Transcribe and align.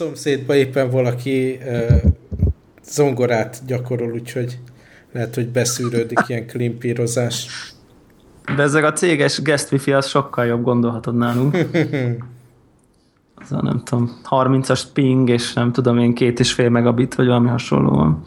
szomszédban 0.00 0.56
éppen 0.56 0.90
valaki 0.90 1.58
uh, 1.64 1.94
zongorát 2.84 3.60
gyakorol, 3.66 4.12
úgyhogy 4.12 4.58
lehet, 5.12 5.34
hogy 5.34 5.48
beszűrődik 5.48 6.18
ilyen 6.26 6.46
klimpírozás. 6.46 7.46
De 8.56 8.62
ezek 8.62 8.84
a 8.84 8.92
céges 8.92 9.42
guest 9.42 9.72
wifi 9.72 9.92
az 9.92 10.06
sokkal 10.06 10.46
jobb, 10.46 10.62
gondolhatod 10.62 11.16
nálunk. 11.16 11.56
Az 13.42 13.52
a 13.52 13.62
nem 13.62 13.82
tudom, 13.84 14.20
30-as 14.30 14.82
ping, 14.92 15.28
és 15.28 15.52
nem 15.52 15.72
tudom 15.72 15.98
én, 15.98 16.14
két 16.14 16.40
és 16.40 16.52
fél 16.52 16.68
megabit, 16.68 17.14
vagy 17.14 17.26
valami 17.26 17.48
hasonló 17.48 17.90
van. 17.90 18.24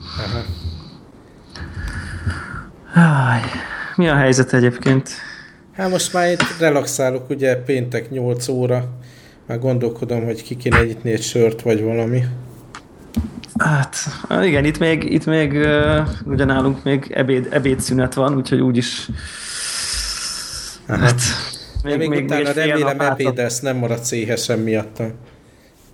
Mi 3.95 4.08
a 4.08 4.16
helyzet 4.16 4.53
egyébként? 4.53 5.09
Hát 5.72 5.90
most 5.90 6.14
már 6.14 6.31
itt 6.31 6.58
relaxálok, 6.59 7.30
ugye 7.30 7.55
péntek 7.55 8.09
8 8.09 8.48
óra, 8.48 8.86
már 9.47 9.59
gondolkodom, 9.59 10.23
hogy 10.25 10.43
ki 10.43 10.55
kéne 10.55 10.83
nyitni 10.83 11.11
egy 11.11 11.21
sört, 11.21 11.61
vagy 11.61 11.83
valami. 11.83 12.23
Hát, 13.57 13.95
igen, 14.41 14.66
itt 14.66 14.79
még, 14.79 15.03
itt 15.03 15.25
még 15.25 15.53
uh, 15.53 16.07
ugye 16.25 16.45
nálunk 16.45 16.83
még 16.83 17.11
ebéd, 17.13 17.47
ebédszünet 17.52 18.13
van, 18.13 18.35
úgyhogy 18.35 18.59
úgyis 18.59 19.09
Aha. 20.88 20.99
hát, 20.99 21.21
még, 21.83 21.97
még, 21.97 22.09
még 22.09 22.23
utána 22.23 22.52
remélem 22.52 22.99
ebédelsz, 22.99 23.59
nem 23.59 23.77
maradsz 23.77 24.11
éhesen 24.11 24.59
miatta. 24.59 25.05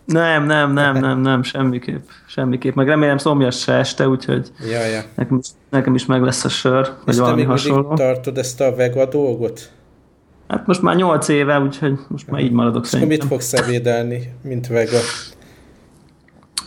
Nem, 0.06 0.46
nem, 0.46 0.74
nem, 0.74 0.98
nem, 1.06 1.20
nem, 1.20 1.44
semmiképp. 1.44 2.08
Semmiképp. 2.28 2.76
Meg 2.76 2.88
remélem 2.88 3.18
szomjas 3.18 3.60
se 3.60 3.74
este, 3.74 4.08
úgyhogy 4.08 4.52
ja, 4.72 4.86
ja. 4.86 5.02
Nekem, 5.16 5.42
nekem 5.70 5.96
is 5.96 6.06
meg 6.06 6.22
lesz 6.22 6.46
a 6.46 6.50
sör, 6.50 6.82
És 6.82 6.92
vagy 7.06 7.18
valami 7.18 7.44
hasonló. 7.44 7.94
tartod 7.94 8.38
ezt 8.38 8.62
a 8.62 8.76
vega 8.76 9.06
dolgot? 9.06 9.70
Hát 10.50 10.68
most 10.68 10.82
már 10.82 10.96
nyolc 10.96 11.28
éve, 11.28 11.60
úgyhogy 11.60 12.00
most 12.08 12.30
már 12.30 12.42
így 12.42 12.52
maradok 12.52 12.84
És 12.84 12.90
szerintem. 12.90 13.18
mit 13.18 13.28
fogsz 13.28 13.54
ebédelni, 13.54 14.34
mint 14.42 14.68
vega? 14.68 14.98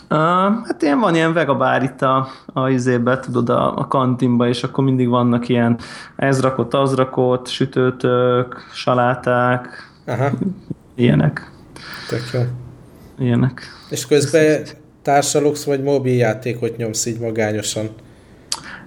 Uh, 0.09 0.19
hát 0.65 0.81
ilyen 0.81 0.99
van 0.99 1.15
ilyen 1.15 1.33
vegabár 1.33 1.83
itt 1.83 2.01
a, 2.01 2.27
a 2.45 2.69
izébe, 2.69 3.19
tudod, 3.19 3.49
a, 3.49 3.77
a 3.77 3.87
kantinba, 3.87 4.47
és 4.47 4.63
akkor 4.63 4.83
mindig 4.83 5.07
vannak 5.07 5.49
ilyen 5.49 5.77
ez 6.15 6.41
rakott, 6.41 6.73
az 6.73 6.93
rakott, 6.93 7.47
sütőtök, 7.47 8.69
saláták, 8.73 9.67
Aha. 10.05 10.29
ilyenek. 10.95 11.51
Tök 12.09 12.29
jó. 12.33 12.41
Ilyenek. 13.25 13.61
És 13.89 14.05
közben 14.05 14.63
társalogsz, 15.01 15.63
vagy 15.63 15.83
mobiljátékot 15.83 16.77
nyomsz 16.77 17.05
így 17.05 17.19
magányosan? 17.19 17.89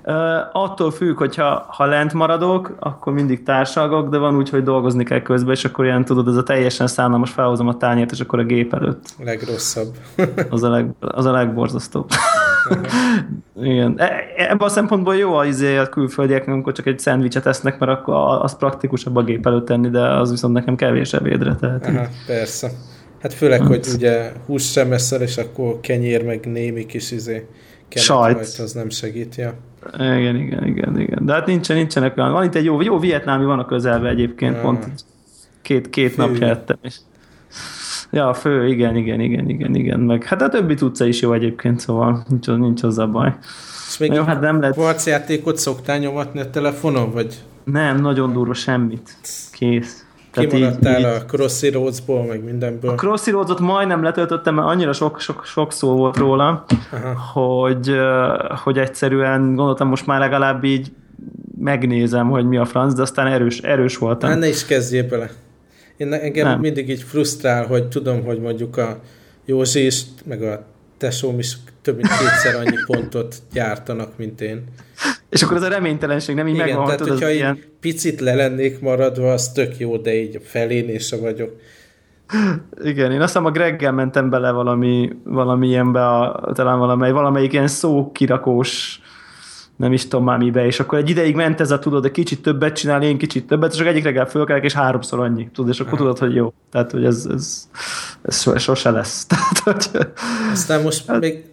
Uh, 0.09 0.15
attól 0.53 0.91
függ, 0.91 1.17
hogyha 1.17 1.67
ha 1.69 1.85
lent 1.85 2.13
maradok, 2.13 2.77
akkor 2.79 3.13
mindig 3.13 3.43
társalgok, 3.43 4.09
de 4.09 4.19
van 4.19 4.37
úgy, 4.37 4.49
hogy 4.49 4.63
dolgozni 4.63 5.05
kell 5.05 5.23
közben, 5.23 5.55
és 5.55 5.65
akkor 5.65 5.85
ilyen 5.85 6.05
tudod, 6.05 6.29
ez 6.29 6.37
a 6.37 6.43
teljesen 6.43 6.87
szánalmas, 6.87 7.31
felhozom 7.31 7.69
a 7.69 7.77
tányért, 7.77 8.13
és 8.13 8.21
akkor 8.21 8.39
a 8.39 8.45
gép 8.45 8.75
előtt. 8.75 9.15
Legrosszabb. 9.25 9.97
az, 10.51 10.63
a 10.63 10.69
leg, 10.69 10.91
az 11.01 11.25
a 11.25 11.31
legborzasztóbb. 11.31 12.09
Igen. 13.63 13.95
E, 13.99 14.13
ebben 14.37 14.67
a 14.67 14.69
szempontból 14.69 15.17
jó 15.17 15.35
az 15.35 15.47
izé 15.47 15.77
a 15.77 15.89
külföldieknek, 15.89 16.55
amikor 16.55 16.73
csak 16.73 16.87
egy 16.87 16.99
szendvicset 16.99 17.47
esznek, 17.47 17.79
mert 17.79 17.93
akkor 17.93 18.15
az 18.43 18.57
praktikusabb 18.57 19.17
a 19.17 19.23
gép 19.23 19.47
előtt 19.47 19.67
tenni, 19.67 19.89
de 19.89 20.01
az 20.01 20.31
viszont 20.31 20.55
nekem 20.55 20.77
kevés 20.77 21.13
ebédre. 21.13 21.55
Tehát 21.55 21.87
Aha, 21.87 22.07
persze. 22.27 22.71
Hát 23.21 23.35
főleg, 23.35 23.59
hát. 23.59 23.69
hogy 23.69 23.87
ugye 23.95 24.33
hús 24.47 24.71
sem 24.71 24.93
eszel, 24.93 25.21
és 25.23 25.37
akkor 25.37 25.81
kenyér, 25.81 26.25
meg 26.25 26.45
némi 26.45 26.87
kis 26.87 27.11
izé 27.11 27.47
Sajt. 27.89 28.39
az 28.39 28.73
nem 28.73 28.89
segít, 28.89 29.35
ja. 29.35 29.55
Igen, 29.95 30.37
igen, 30.37 30.67
igen, 30.67 31.01
igen. 31.01 31.25
De 31.25 31.33
hát 31.33 31.47
nincsen, 31.47 31.77
nincsenek 31.77 32.17
olyan. 32.17 32.33
Van 32.33 32.45
itt 32.45 32.55
egy 32.55 32.65
jó, 32.65 32.81
jó 32.81 32.99
vietnámi 32.99 33.45
van 33.45 33.59
a 33.59 33.65
közelben 33.65 34.11
egyébként, 34.11 34.55
ja. 34.55 34.61
pont 34.61 35.05
két, 35.63 35.91
két 35.91 36.17
napja 36.17 36.47
ettem. 36.47 36.77
És... 36.83 36.97
Ja, 38.11 38.29
a 38.29 38.35
fő, 38.35 38.67
igen, 38.69 38.97
igen, 38.97 39.21
igen, 39.21 39.49
igen, 39.49 39.75
igen. 39.75 40.01
Meg 40.01 40.25
hát 40.25 40.43
a 40.43 40.49
többi 40.49 40.75
tudca 40.75 41.05
is 41.07 41.21
jó 41.21 41.33
egyébként, 41.33 41.81
szóval 41.81 42.25
nincs, 42.29 42.47
nincs 42.47 42.83
az 42.83 42.99
a 42.99 43.07
baj. 43.07 43.35
És 43.89 43.99
még 43.99 44.13
jó, 44.13 44.23
hát 44.23 44.41
nem 44.41 44.61
lehet... 44.61 45.05
játékot 45.05 45.57
szoktál 45.57 45.99
nyomatni 45.99 46.41
a 46.41 46.51
telefonon, 46.51 47.13
vagy? 47.13 47.35
Nem, 47.65 48.01
nagyon 48.01 48.33
durva 48.33 48.55
semmit. 48.55 49.17
Kész. 49.53 50.06
Kimaradtál 50.41 50.99
így, 50.99 51.05
a 51.05 51.25
Crossy 51.25 51.71
Roads-ból, 51.71 52.25
meg 52.25 52.45
mindenből. 52.45 52.91
A 52.91 52.95
Crossy 52.95 53.31
Roads-ot 53.31 53.61
majdnem 53.61 54.03
letöltöttem, 54.03 54.55
mert 54.55 54.69
annyira 54.69 54.93
sok, 54.93 55.21
sok, 55.21 55.45
sok 55.45 55.73
szó 55.73 55.97
volt 55.97 56.17
róla, 56.17 56.65
hogy, 57.33 57.91
hogy 58.65 58.79
egyszerűen 58.79 59.55
gondoltam 59.55 59.89
most 59.89 60.07
már 60.07 60.21
legalább 60.21 60.65
így 60.65 60.93
megnézem, 61.59 62.31
hogy 62.31 62.47
mi 62.47 62.57
a 62.57 62.65
franc, 62.65 62.95
de 62.95 63.03
aztán 63.03 63.27
erős, 63.27 63.59
erős 63.59 63.99
voltam. 63.99 64.31
Hát 64.31 64.39
ne 64.39 64.49
is 64.49 64.65
kezdjél 64.65 65.09
bele. 65.09 65.31
Én 65.97 66.13
engem 66.13 66.47
Nem. 66.47 66.61
mindig 66.61 66.89
így 66.89 67.03
frusztrál, 67.03 67.67
hogy 67.67 67.89
tudom, 67.89 68.25
hogy 68.25 68.41
mondjuk 68.41 68.77
a 68.77 68.99
Józsi 69.45 69.85
is, 69.85 70.03
meg 70.25 70.43
a 70.43 70.65
tesóm 70.99 71.39
is 71.39 71.57
több 71.83 71.97
mint 71.97 72.09
kétszer 72.09 72.55
annyi 72.55 72.77
pontot 72.87 73.37
gyártanak, 73.53 74.17
mint 74.17 74.41
én. 74.41 74.65
És 75.29 75.43
akkor 75.43 75.57
ez 75.57 75.63
a 75.63 75.69
reménytelenség 75.69 76.35
nem 76.35 76.47
így 76.47 76.55
Igen, 76.55 76.67
megvan, 76.67 76.85
tehát 76.85 77.01
hogyha 77.01 77.31
így 77.31 77.37
ilyen... 77.37 77.59
picit 77.81 78.21
le 78.21 78.35
lennék 78.35 78.81
maradva, 78.81 79.33
az 79.33 79.53
tök 79.53 79.79
jó, 79.79 79.97
de 79.97 80.15
így 80.15 80.37
a 80.37 80.41
felén 80.43 80.99
se 80.99 81.17
vagyok. 81.17 81.51
Igen, 82.83 83.13
én 83.13 83.21
azt 83.21 83.33
hiszem 83.33 83.45
a 83.45 83.51
Greggel 83.51 83.93
mentem 83.93 84.31
bele 84.31 84.51
valami, 84.51 85.11
valami 85.25 85.69
ilyenbe, 85.69 86.07
a, 86.07 86.51
talán 86.55 86.79
valamely, 86.79 87.13
valamelyik 87.13 87.53
ilyen 87.53 87.69
szókirakós 87.69 89.01
nem 89.77 89.93
is 89.93 90.03
tudom 90.03 90.25
már 90.25 90.39
mibe, 90.39 90.67
és 90.67 90.81
akkor 90.81 90.99
egy 90.99 91.11
ideig 91.11 91.35
ment 91.35 91.61
ez 91.61 91.71
a 91.71 91.79
tudod, 91.79 92.03
de 92.03 92.11
kicsit 92.11 92.43
többet 92.43 92.77
csinál, 92.77 93.03
én 93.03 93.19
kicsit 93.19 93.47
többet, 93.47 93.73
és 93.73 93.79
akkor 93.79 93.91
egyik 93.91 94.05
reggel 94.05 94.27
fölkelek, 94.27 94.65
és 94.65 94.73
háromszor 94.73 95.21
annyi, 95.21 95.49
tudod, 95.55 95.71
és 95.71 95.81
akkor 95.81 95.93
Aha. 95.93 96.03
tudod, 96.03 96.19
hogy 96.19 96.35
jó. 96.35 96.53
Tehát, 96.71 96.91
hogy 96.91 97.05
ez, 97.05 97.27
ez, 97.35 97.69
ez 98.23 98.61
sose 98.61 98.91
lesz. 98.91 99.27
Tehát, 99.29 99.59
hogy... 99.65 100.07
Aztán 100.53 100.83
most 100.83 101.07
hát... 101.07 101.21
még 101.21 101.45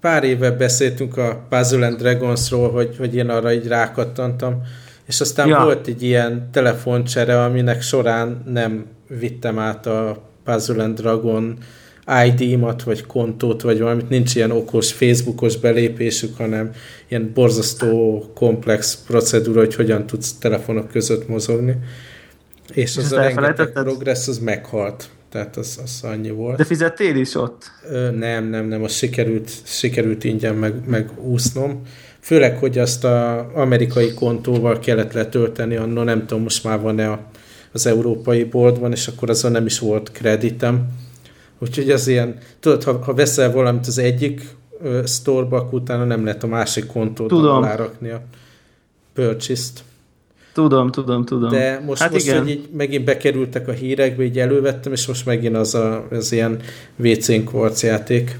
pár 0.00 0.24
éve 0.24 0.50
beszéltünk 0.50 1.16
a 1.16 1.46
Puzzle 1.48 1.86
and 1.86 1.96
Dragonsról, 1.96 2.70
hogy, 2.70 2.96
hogy 2.98 3.14
én 3.14 3.28
arra 3.28 3.52
így 3.52 3.66
rákattantam, 3.66 4.62
és 5.06 5.20
aztán 5.20 5.48
ja. 5.48 5.62
volt 5.64 5.86
egy 5.86 6.02
ilyen 6.02 6.48
telefoncsere, 6.52 7.44
aminek 7.44 7.82
során 7.82 8.42
nem 8.46 8.86
vittem 9.08 9.58
át 9.58 9.86
a 9.86 10.22
Puzzle 10.44 10.84
and 10.84 11.00
Dragon 11.00 11.58
ID-mat, 12.06 12.82
vagy 12.82 13.06
kontót, 13.06 13.62
vagy 13.62 13.78
valamit, 13.78 14.08
nincs 14.08 14.34
ilyen 14.34 14.50
okos 14.50 14.92
Facebookos 14.92 15.56
belépésük, 15.56 16.36
hanem 16.36 16.70
ilyen 17.08 17.30
borzasztó 17.34 18.24
komplex 18.34 19.02
procedúra, 19.06 19.60
hogy 19.60 19.74
hogyan 19.74 20.06
tudsz 20.06 20.32
telefonok 20.38 20.88
között 20.88 21.28
mozogni. 21.28 21.76
És 22.72 22.96
az 22.96 23.12
a 23.12 23.20
rengeteg 23.20 23.72
progressz, 23.72 24.28
az 24.28 24.38
meghalt. 24.38 25.08
Tehát 25.30 25.56
az, 25.56 25.80
az 25.82 26.00
annyi 26.02 26.30
volt. 26.30 26.56
De 26.56 26.64
fizettél 26.64 27.16
is 27.16 27.34
ott? 27.34 27.70
Ö, 27.90 28.10
nem, 28.10 28.44
nem, 28.44 28.66
nem, 28.66 28.82
az 28.82 28.92
sikerült, 28.92 29.50
sikerült 29.64 30.24
ingyen 30.24 30.54
meg, 30.54 30.74
megúsznom. 30.86 31.82
Főleg, 32.20 32.56
hogy 32.56 32.78
azt 32.78 33.04
a 33.04 33.50
amerikai 33.54 34.14
kontóval 34.14 34.78
kellett 34.78 35.12
letölteni, 35.12 35.76
anno 35.76 36.02
nem 36.02 36.26
tudom, 36.26 36.42
most 36.42 36.64
már 36.64 36.80
van-e 36.80 37.10
a, 37.10 37.26
az 37.72 37.86
európai 37.86 38.44
boldban, 38.44 38.92
és 38.92 39.06
akkor 39.06 39.30
azon 39.30 39.52
nem 39.52 39.66
is 39.66 39.78
volt 39.78 40.12
kreditem 40.12 40.88
Úgyhogy 41.62 41.90
az 41.90 42.06
ilyen, 42.06 42.38
tudod, 42.60 42.82
ha, 42.82 42.98
ha 43.04 43.14
veszel 43.14 43.52
valamit 43.52 43.86
az 43.86 43.98
egyik 43.98 44.56
uh, 44.80 45.04
sztorba, 45.04 45.56
akkor 45.56 45.80
utána 45.80 46.04
nem 46.04 46.24
lehet 46.24 46.42
a 46.42 46.46
másik 46.46 46.86
kontódon 46.86 47.44
alárakni 47.44 48.10
a 48.10 48.20
purchase-t. 49.14 49.84
Tudom, 50.52 50.90
tudom, 50.90 51.24
tudom. 51.24 51.50
De 51.50 51.82
most, 51.86 52.00
hát 52.00 52.12
most 52.12 52.26
igen. 52.26 52.38
hogy 52.38 52.50
így 52.50 52.68
megint 52.72 53.04
bekerültek 53.04 53.68
a 53.68 53.72
hírekbe, 53.72 54.22
így 54.22 54.38
elővettem, 54.38 54.92
és 54.92 55.06
most 55.06 55.26
megint 55.26 55.56
az 55.56 55.74
a, 55.74 56.04
az 56.10 56.32
ilyen 56.32 56.60
WC 56.96 57.44
kvarc 57.44 57.82
játék. 57.82 58.38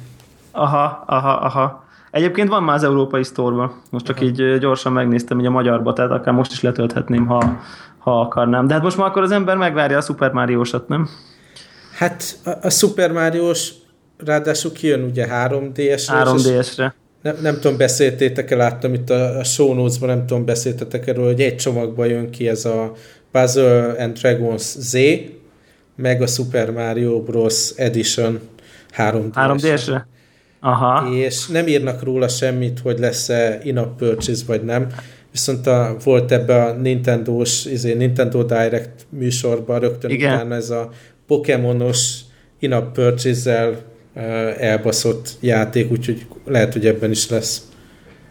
Aha, 0.51 1.05
aha, 1.07 1.33
aha. 1.33 1.85
Egyébként 2.11 2.49
van 2.49 2.63
már 2.63 2.77
az 2.77 2.85
európai 2.85 3.25
sztorba. 3.25 3.75
Most 3.91 4.05
csak 4.05 4.17
aha. 4.17 4.25
így 4.25 4.59
gyorsan 4.59 4.93
megnéztem 4.93 5.41
így 5.41 5.47
a 5.47 5.51
magyarba, 5.51 5.93
tehát 5.93 6.11
akár 6.11 6.35
most 6.35 6.53
is 6.53 6.61
letölthetném, 6.61 7.27
ha, 7.27 7.61
ha 7.99 8.21
akarnám. 8.21 8.67
De 8.67 8.75
hát 8.75 8.83
most 8.83 8.97
már 8.97 9.07
akkor 9.07 9.23
az 9.23 9.31
ember 9.31 9.57
megvárja 9.57 9.97
a 9.97 10.01
Super 10.01 10.33
Mario-sat, 10.33 10.89
nem? 10.89 11.09
Hát 11.93 12.39
a, 12.45 12.51
a 12.63 12.71
Super 12.71 13.13
Mario-s 13.13 13.73
ráadásul 14.25 14.73
kijön 14.73 15.03
ugye 15.03 15.27
3DS-re. 15.31 16.23
3DS-re. 16.25 16.95
Nem, 17.23 17.37
nem 17.43 17.55
tudom, 17.55 17.77
beszéltétek-e, 17.77 18.57
láttam 18.57 18.95
itt 18.95 19.11
a, 19.11 19.39
a 19.39 19.45
show 19.45 19.75
notes 19.75 19.99
nem 19.99 20.27
tudom, 20.27 20.45
beszéltetek 20.45 21.07
erről, 21.07 21.27
hogy 21.27 21.41
egy 21.41 21.57
csomagban 21.57 22.07
jön 22.07 22.31
ki 22.31 22.49
ez 22.49 22.65
a 22.65 22.93
Puzzle 23.31 23.95
and 23.99 24.19
Dragons 24.19 24.63
Z, 24.63 24.97
meg 25.97 26.23
a 26.23 26.27
Super 26.27 26.71
Mario 26.71 27.23
Bros. 27.23 27.71
Edition 27.77 28.41
3DS-re. 28.97 29.31
3DS-re? 29.35 30.07
Aha. 30.61 31.15
És 31.15 31.47
nem 31.47 31.67
írnak 31.67 32.03
róla 32.03 32.29
semmit, 32.29 32.81
hogy 32.83 32.99
lesz-e 32.99 33.61
in-app 33.63 33.99
purchase, 33.99 34.43
vagy 34.47 34.65
nem. 34.65 34.87
Viszont 35.31 35.67
a, 35.67 35.97
volt 36.05 36.33
ebbe 36.33 36.63
a 36.63 36.73
Nintendo-s, 36.73 37.65
izé, 37.65 37.93
Nintendo 37.93 38.43
Direct 38.43 39.07
műsorban 39.09 39.81
rögtön 39.81 40.11
Igen. 40.11 40.35
utána 40.35 40.55
ez 40.55 40.71
a 40.71 40.91
Pokémonos 41.33 42.21
in-app 42.59 42.95
purchase-zel 42.95 43.77
elbaszott 44.59 45.29
játék, 45.41 45.91
úgyhogy 45.91 46.27
lehet, 46.47 46.73
hogy 46.73 46.87
ebben 46.87 47.11
is 47.11 47.29
lesz. 47.29 47.63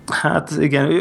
Hát 0.05 0.51
igen, 0.59 0.91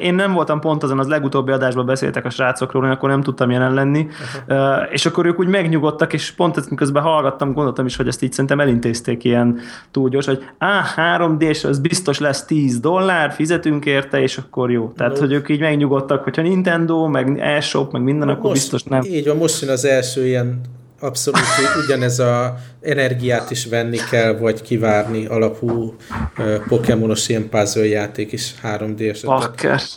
én 0.00 0.14
nem 0.14 0.32
voltam 0.32 0.60
pont 0.60 0.82
azon, 0.82 0.98
az 0.98 1.06
legutóbbi 1.06 1.52
adásban 1.52 1.86
beszéltek 1.86 2.24
a 2.24 2.30
srácokról, 2.30 2.84
én 2.84 2.90
akkor 2.90 3.08
nem 3.08 3.22
tudtam 3.22 3.50
jelen 3.50 3.74
lenni, 3.74 4.06
uh-huh. 4.48 4.86
és 4.90 5.06
akkor 5.06 5.26
ők 5.26 5.38
úgy 5.38 5.46
megnyugodtak, 5.46 6.12
és 6.12 6.30
pont 6.30 6.56
ezt 6.56 6.70
miközben 6.70 7.02
hallgattam, 7.02 7.52
gondoltam 7.52 7.86
is, 7.86 7.96
hogy 7.96 8.06
ezt 8.06 8.22
így 8.22 8.32
szerintem 8.32 8.60
elintézték 8.60 9.24
ilyen 9.24 9.58
túl 9.90 10.08
gyors, 10.08 10.26
hogy 10.26 10.44
á, 10.58 10.82
3 10.94 11.38
d 11.38 11.42
és 11.42 11.64
az 11.64 11.78
biztos 11.78 12.18
lesz 12.18 12.44
10 12.44 12.80
dollár, 12.80 13.32
fizetünk 13.32 13.86
érte, 13.86 14.20
és 14.20 14.36
akkor 14.36 14.70
jó. 14.70 14.92
Tehát, 14.96 15.12
no. 15.12 15.18
hogy 15.18 15.32
ők 15.32 15.48
így 15.48 15.60
megnyugodtak, 15.60 16.24
hogyha 16.24 16.42
Nintendo, 16.42 17.06
meg 17.06 17.38
eShop, 17.38 17.92
meg 17.92 18.02
minden, 18.02 18.28
akkor 18.28 18.50
most, 18.50 18.52
biztos 18.52 18.82
nem. 18.82 19.02
Így 19.02 19.26
van, 19.26 19.36
most 19.36 19.62
jön 19.62 19.70
az 19.70 19.84
első 19.84 20.26
ilyen 20.26 20.60
abszolút 21.00 21.40
ugyanez 21.84 22.18
a 22.18 22.56
energiát 22.82 23.50
is 23.50 23.66
venni 23.66 23.98
kell, 24.10 24.36
vagy 24.38 24.62
kivárni 24.62 25.26
alapú 25.26 25.96
uh, 26.38 26.66
Pokémonos 26.68 27.28
ilyen 27.28 27.48
puzzle 27.48 27.86
játék 27.86 28.32
is 28.32 28.54
3D-es. 28.62 29.22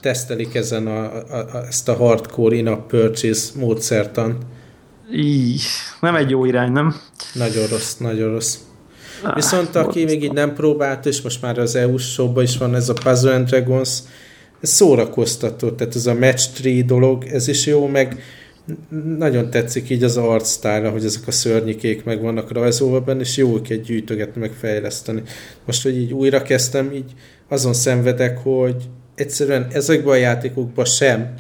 Tesztelik 0.02 0.56
ezen 0.56 0.88
a, 0.88 1.04
a, 1.04 1.46
a, 1.54 1.66
ezt 1.68 1.90
a 1.90 1.96
hardcore 1.96 2.56
in 2.56 2.86
purchase 2.88 3.50
módszertan. 3.56 4.38
Így, 5.14 5.62
nem 6.02 6.16
egy 6.16 6.30
jó 6.30 6.46
irány, 6.46 6.72
nem? 6.72 6.96
Nagyon 7.34 7.68
rossz, 7.68 7.96
nagyon 7.96 8.32
rossz. 8.32 8.58
Ah, 9.24 9.36
Viszont 9.36 9.76
aki 9.76 10.04
még 10.04 10.24
így 10.24 10.34
nem 10.34 10.54
próbált, 10.54 11.06
és 11.06 11.22
most 11.22 11.42
már 11.42 11.58
az 11.58 11.76
EU 11.76 11.98
showban 11.98 12.44
is 12.44 12.58
van 12.58 12.76
ez 12.76 12.90
a 12.90 12.94
Puzzle 12.94 13.34
and 13.34 13.48
Dragons, 13.48 14.00
ez 14.62 14.70
szórakoztató, 14.70 15.70
tehát 15.70 15.96
ez 15.96 16.06
a 16.06 16.14
match 16.14 16.64
3 16.64 16.86
dolog, 16.86 17.24
ez 17.26 17.48
is 17.48 17.66
jó, 17.66 17.88
meg 17.88 18.22
nagyon 19.18 19.50
tetszik 19.50 19.90
így 19.90 20.04
az 20.04 20.18
arcstyle, 20.18 20.90
hogy 20.90 21.06
ezek 21.06 21.28
a 21.28 21.32
szörnyikék 21.32 22.04
meg 22.04 22.22
vannak 22.22 22.52
rajzolva 22.52 23.02
benne, 23.02 23.22
és 23.22 23.38
jó 23.38 23.56
őket 23.56 23.82
gyűjtögetni, 23.82 24.42
meg 24.42 24.52
fejleszteni. 24.52 25.22
Most, 25.66 25.84
hogy 25.84 25.98
így 25.98 26.14
újra 26.14 26.42
kezdtem, 26.42 26.92
így 26.92 27.14
azon 27.48 27.74
szenvedek, 27.74 28.38
hogy 28.38 28.76
egyszerűen 29.16 29.68
ezekben 29.72 30.14
a 30.14 30.16
játékokban 30.16 30.86
sem 30.86 31.34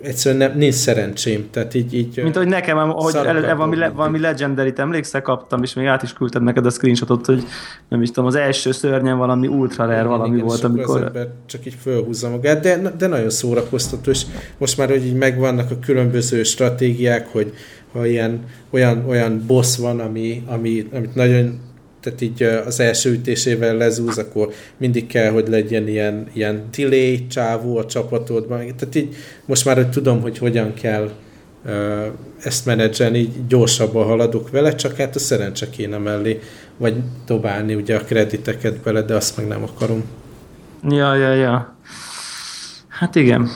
egyszerűen 0.00 0.48
nem, 0.50 0.58
nincs 0.58 0.74
szerencsém. 0.74 1.48
Tehát 1.50 1.74
így, 1.74 1.94
így 1.94 2.20
Mint 2.22 2.36
hogy 2.36 2.46
nekem, 2.46 2.90
hogy 2.90 3.14
el, 3.14 3.56
valami, 3.56 3.76
le, 3.76 3.88
valami 3.88 4.18
legendary 4.18 4.72
emlékszel, 4.76 5.22
kaptam, 5.22 5.62
és 5.62 5.74
még 5.74 5.86
át 5.86 6.02
is 6.02 6.12
küldtem 6.12 6.42
neked 6.42 6.66
a 6.66 6.70
screenshotot, 6.70 7.26
hogy 7.26 7.44
nem 7.88 8.02
is 8.02 8.08
tudom, 8.08 8.26
az 8.26 8.34
első 8.34 8.72
szörnyen 8.72 9.18
valami 9.18 9.46
ultra 9.46 9.84
rare 9.84 9.96
igen, 9.96 10.08
valami 10.08 10.34
igen, 10.34 10.46
volt, 10.46 10.64
amikor... 10.64 11.10
Az 11.14 11.26
csak 11.46 11.66
így 11.66 11.76
fölhúzza 11.80 12.30
magát, 12.30 12.60
de, 12.60 12.92
de 12.98 13.06
nagyon 13.06 13.30
szórakoztató, 13.30 14.10
és 14.10 14.22
most 14.58 14.76
már, 14.76 14.88
hogy 14.88 15.06
így 15.06 15.16
megvannak 15.16 15.70
a 15.70 15.78
különböző 15.78 16.42
stratégiák, 16.42 17.28
hogy 17.32 17.52
ha 17.92 18.06
ilyen, 18.06 18.44
olyan, 18.70 19.04
olyan 19.08 19.44
boss 19.46 19.76
van, 19.76 20.00
ami, 20.00 20.42
ami, 20.46 20.88
amit 20.92 21.14
nagyon 21.14 21.60
tehát 22.00 22.20
így 22.20 22.42
az 22.42 22.80
első 22.80 23.10
ütésével 23.10 23.76
lezúz, 23.76 24.18
akkor 24.18 24.52
mindig 24.76 25.06
kell, 25.06 25.30
hogy 25.30 25.48
legyen 25.48 25.88
ilyen, 25.88 26.26
ilyen 26.32 26.68
delay 26.76 27.26
csávó 27.26 27.76
a 27.76 27.86
csapatodban. 27.86 28.58
Tehát 28.58 28.94
így 28.94 29.16
most 29.44 29.64
már 29.64 29.76
hogy 29.76 29.90
tudom, 29.90 30.20
hogy 30.20 30.38
hogyan 30.38 30.74
kell 30.74 31.10
ezt 32.42 32.66
menedzselni, 32.66 33.18
így 33.18 33.46
gyorsabban 33.46 34.06
haladok 34.06 34.50
vele, 34.50 34.74
csak 34.74 34.96
hát 34.96 35.14
a 35.14 35.18
szerencse 35.18 35.70
kéne 35.70 35.98
mellé, 35.98 36.40
vagy 36.76 36.94
dobálni 37.26 37.74
ugye 37.74 37.96
a 37.96 38.04
krediteket 38.04 38.80
bele, 38.80 39.02
de 39.02 39.14
azt 39.14 39.36
meg 39.36 39.46
nem 39.46 39.62
akarom. 39.62 40.04
Ja, 40.88 41.14
ja, 41.14 41.32
ja. 41.32 41.76
Hát 42.88 43.14
igen. 43.14 43.48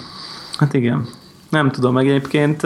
Hát 0.59 0.75
igen. 0.75 1.07
Nem 1.51 1.71
tudom, 1.71 1.95
meg 1.95 2.09
egyébként 2.09 2.63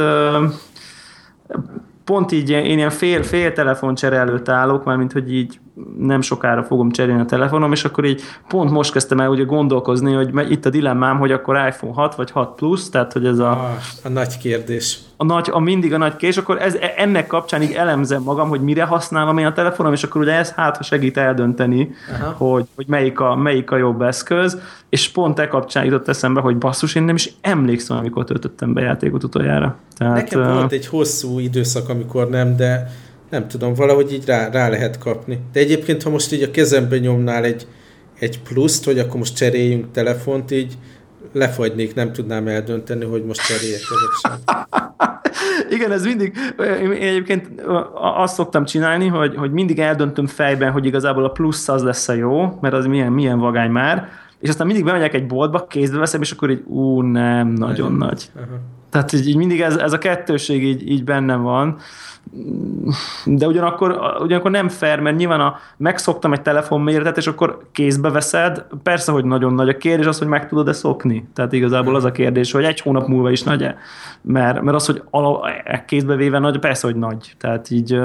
pont 2.04 2.32
így 2.32 2.50
én 2.50 2.78
ilyen 2.78 2.90
fél, 2.90 3.22
fél 3.22 3.52
telefoncsere 3.52 4.16
előtt 4.16 4.48
állok, 4.48 4.84
már 4.84 4.96
mint 4.96 5.12
hogy 5.12 5.34
így 5.34 5.58
nem 5.98 6.20
sokára 6.20 6.62
fogom 6.62 6.90
cserélni 6.90 7.20
a 7.20 7.24
telefonom, 7.24 7.72
és 7.72 7.84
akkor 7.84 8.04
így 8.04 8.22
pont 8.48 8.70
most 8.70 8.92
kezdtem 8.92 9.20
el 9.20 9.28
ugye 9.28 9.42
gondolkozni, 9.42 10.12
hogy 10.12 10.50
itt 10.50 10.66
a 10.66 10.70
dilemmám, 10.70 11.18
hogy 11.18 11.32
akkor 11.32 11.56
iPhone 11.68 11.92
6 11.94 12.14
vagy 12.14 12.30
6 12.30 12.54
Plus, 12.54 12.88
tehát 12.88 13.12
hogy 13.12 13.26
ez 13.26 13.38
a... 13.38 13.50
A, 13.50 13.52
ah, 13.52 13.78
a 14.04 14.08
nagy 14.08 14.38
kérdés. 14.38 14.98
A, 15.16 15.24
nagy, 15.24 15.48
a 15.50 15.58
mindig 15.58 15.92
a 15.92 15.96
nagy 15.96 16.16
kérdés, 16.16 16.36
akkor 16.36 16.62
ez, 16.62 16.76
ennek 16.96 17.26
kapcsán 17.26 17.62
így 17.62 17.72
elemzem 17.72 18.22
magam, 18.22 18.48
hogy 18.48 18.60
mire 18.60 18.84
használom 18.84 19.38
én 19.38 19.46
a 19.46 19.52
telefonom, 19.52 19.92
és 19.92 20.02
akkor 20.02 20.20
ugye 20.20 20.32
ez 20.32 20.50
hát, 20.50 20.76
ha 20.76 20.82
segít 20.82 21.16
eldönteni, 21.16 21.94
hogy, 22.34 22.64
hogy 22.74 22.86
melyik, 22.88 23.20
a, 23.20 23.34
melyik 23.34 23.70
a 23.70 23.76
jobb 23.76 24.02
eszköz, 24.02 24.58
és 24.88 25.08
pont 25.08 25.38
e 25.38 25.48
kapcsán 25.48 25.84
jutott 25.84 26.08
eszembe, 26.08 26.40
hogy 26.40 26.56
basszus, 26.56 26.94
én 26.94 27.02
nem 27.02 27.14
is 27.14 27.32
emlékszem, 27.40 27.96
amikor 27.96 28.24
töltöttem 28.24 28.72
be 28.72 28.80
játékot 28.80 29.24
utoljára. 29.24 29.76
Tehát, 29.96 30.14
Nekem 30.14 30.52
volt 30.52 30.72
egy 30.72 30.86
hosszú 30.86 31.38
időszak, 31.38 31.88
amikor 31.88 32.28
nem, 32.28 32.56
de 32.56 32.90
nem 33.30 33.48
tudom, 33.48 33.74
valahogy 33.74 34.12
így 34.12 34.26
rá, 34.26 34.48
rá 34.48 34.68
lehet 34.68 34.98
kapni. 34.98 35.40
De 35.52 35.60
egyébként, 35.60 36.02
ha 36.02 36.10
most 36.10 36.32
így 36.32 36.42
a 36.42 36.50
kezembe 36.50 36.98
nyomnál 36.98 37.44
egy, 37.44 37.66
egy 38.18 38.42
pluszt, 38.42 38.84
hogy 38.84 38.98
akkor 38.98 39.16
most 39.16 39.36
cseréljünk 39.36 39.92
telefont, 39.92 40.50
így 40.50 40.78
lefagynék, 41.32 41.94
nem 41.94 42.12
tudnám 42.12 42.48
eldönteni, 42.48 43.04
hogy 43.04 43.24
most 43.24 43.46
cseréljek 43.46 43.80
vagy 43.88 44.32
sem. 44.42 44.62
Igen, 45.76 45.92
ez 45.92 46.04
mindig, 46.04 46.36
én 46.82 46.90
egyébként 46.90 47.62
azt 47.94 48.34
szoktam 48.34 48.64
csinálni, 48.64 49.06
hogy, 49.06 49.34
hogy 49.36 49.52
mindig 49.52 49.78
eldöntöm 49.78 50.26
fejben, 50.26 50.72
hogy 50.72 50.86
igazából 50.86 51.24
a 51.24 51.28
plusz 51.28 51.68
az 51.68 51.82
lesz 51.82 52.08
a 52.08 52.12
jó, 52.12 52.58
mert 52.60 52.74
az 52.74 52.86
milyen, 52.86 53.12
milyen 53.12 53.38
vagány 53.38 53.70
már, 53.70 54.08
és 54.40 54.48
aztán 54.48 54.66
mindig 54.66 54.84
bemegyek 54.84 55.14
egy 55.14 55.26
boltba, 55.26 55.66
kézbe 55.66 55.98
veszem, 55.98 56.20
és 56.20 56.30
akkor 56.30 56.50
így, 56.50 56.62
ú, 56.66 57.00
nem, 57.00 57.48
nagyon 57.48 57.68
Nagyon. 57.68 57.92
nagy. 57.92 58.30
Uh-huh. 58.34 58.58
Tehát 58.96 59.12
így, 59.12 59.28
így 59.28 59.36
mindig 59.36 59.60
ez, 59.60 59.76
ez 59.76 59.92
a 59.92 59.98
kettőség 59.98 60.64
így, 60.64 60.90
így 60.90 61.04
bennem 61.04 61.42
van, 61.42 61.78
de 63.24 63.46
ugyanakkor, 63.46 63.98
ugyanakkor 64.20 64.50
nem 64.50 64.68
fair, 64.68 65.00
mert 65.00 65.16
nyilván 65.16 65.40
a, 65.40 65.58
megszoktam 65.76 66.32
egy 66.32 66.42
telefonméretet, 66.42 67.16
és 67.16 67.26
akkor 67.26 67.68
kézbe 67.72 68.10
veszed, 68.10 68.66
persze, 68.82 69.12
hogy 69.12 69.24
nagyon 69.24 69.54
nagy. 69.54 69.68
A 69.68 69.76
kérdés 69.76 70.06
az, 70.06 70.18
hogy 70.18 70.26
meg 70.26 70.48
tudod-e 70.48 70.72
szokni. 70.72 71.28
Tehát 71.34 71.52
igazából 71.52 71.94
az 71.94 72.04
a 72.04 72.10
kérdés, 72.10 72.52
hogy 72.52 72.64
egy 72.64 72.80
hónap 72.80 73.06
múlva 73.06 73.30
is 73.30 73.42
nagy-e. 73.42 73.76
Mert, 74.22 74.62
mert 74.62 74.76
az, 74.76 74.86
hogy 74.86 75.02
ala, 75.10 75.50
e 75.64 75.84
kézbe 75.84 76.14
véve 76.14 76.38
nagy, 76.38 76.58
persze, 76.58 76.86
hogy 76.86 76.96
nagy. 76.96 77.34
Tehát 77.38 77.70
így 77.70 78.00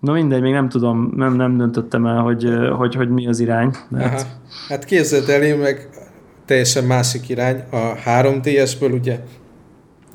Na 0.00 0.12
mindegy, 0.12 0.40
még 0.40 0.52
nem 0.52 0.68
tudom, 0.68 1.12
nem, 1.16 1.34
nem 1.34 1.56
döntöttem 1.56 2.06
el, 2.06 2.20
hogy, 2.20 2.48
hogy, 2.76 2.94
hogy 2.94 3.08
mi 3.08 3.26
az 3.26 3.40
irány. 3.40 3.74
Hát, 3.96 4.26
hát 4.68 4.84
képzeld 4.84 5.28
el, 5.28 5.42
én 5.42 5.58
meg 5.58 5.88
teljesen 6.44 6.84
másik 6.84 7.28
irány. 7.28 7.62
A 7.70 7.94
3DS-ből 8.06 8.92
ugye 8.92 9.20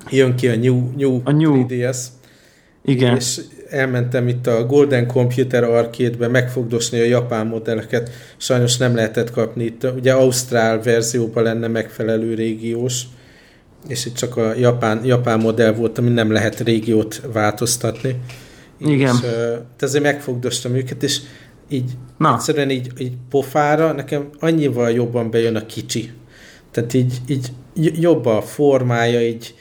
jön 0.09 0.35
ki 0.35 0.47
a 0.47 0.55
New, 0.55 0.91
new, 0.97 1.21
a 1.23 1.31
new. 1.31 1.65
3DS. 1.67 1.97
Igen. 2.85 3.15
És 3.15 3.39
elmentem 3.69 4.27
itt 4.27 4.47
a 4.47 4.65
Golden 4.65 5.07
Computer 5.07 5.63
Arcade-be 5.63 6.27
megfogdosni 6.27 6.99
a 6.99 7.03
japán 7.03 7.47
modelleket. 7.47 8.09
Sajnos 8.37 8.77
nem 8.77 8.95
lehetett 8.95 9.31
kapni 9.31 9.63
itt. 9.63 9.87
Ugye 9.95 10.13
Ausztrál 10.13 10.81
verzióban 10.81 11.43
lenne 11.43 11.67
megfelelő 11.67 12.33
régiós, 12.33 13.03
és 13.87 14.05
itt 14.05 14.15
csak 14.15 14.37
a 14.37 14.53
japán, 14.55 15.05
japán 15.05 15.39
modell 15.39 15.73
volt, 15.73 15.97
ami 15.97 16.09
nem 16.09 16.31
lehet 16.31 16.59
régiót 16.59 17.21
változtatni. 17.33 18.15
Igen. 18.79 19.15
És, 19.15 19.29
azért 19.79 20.03
megfogdostam 20.03 20.75
őket, 20.75 21.03
és 21.03 21.19
így 21.69 21.91
Na. 22.17 22.33
egyszerűen 22.33 22.69
így, 22.69 22.91
így 22.97 23.13
pofára 23.29 23.91
nekem 23.91 24.29
annyival 24.39 24.91
jobban 24.91 25.31
bejön 25.31 25.55
a 25.55 25.65
kicsi. 25.65 26.11
Tehát 26.71 26.93
így, 26.93 27.21
így 27.27 27.51
jobb 28.01 28.25
a 28.25 28.41
formája, 28.41 29.21
így 29.21 29.55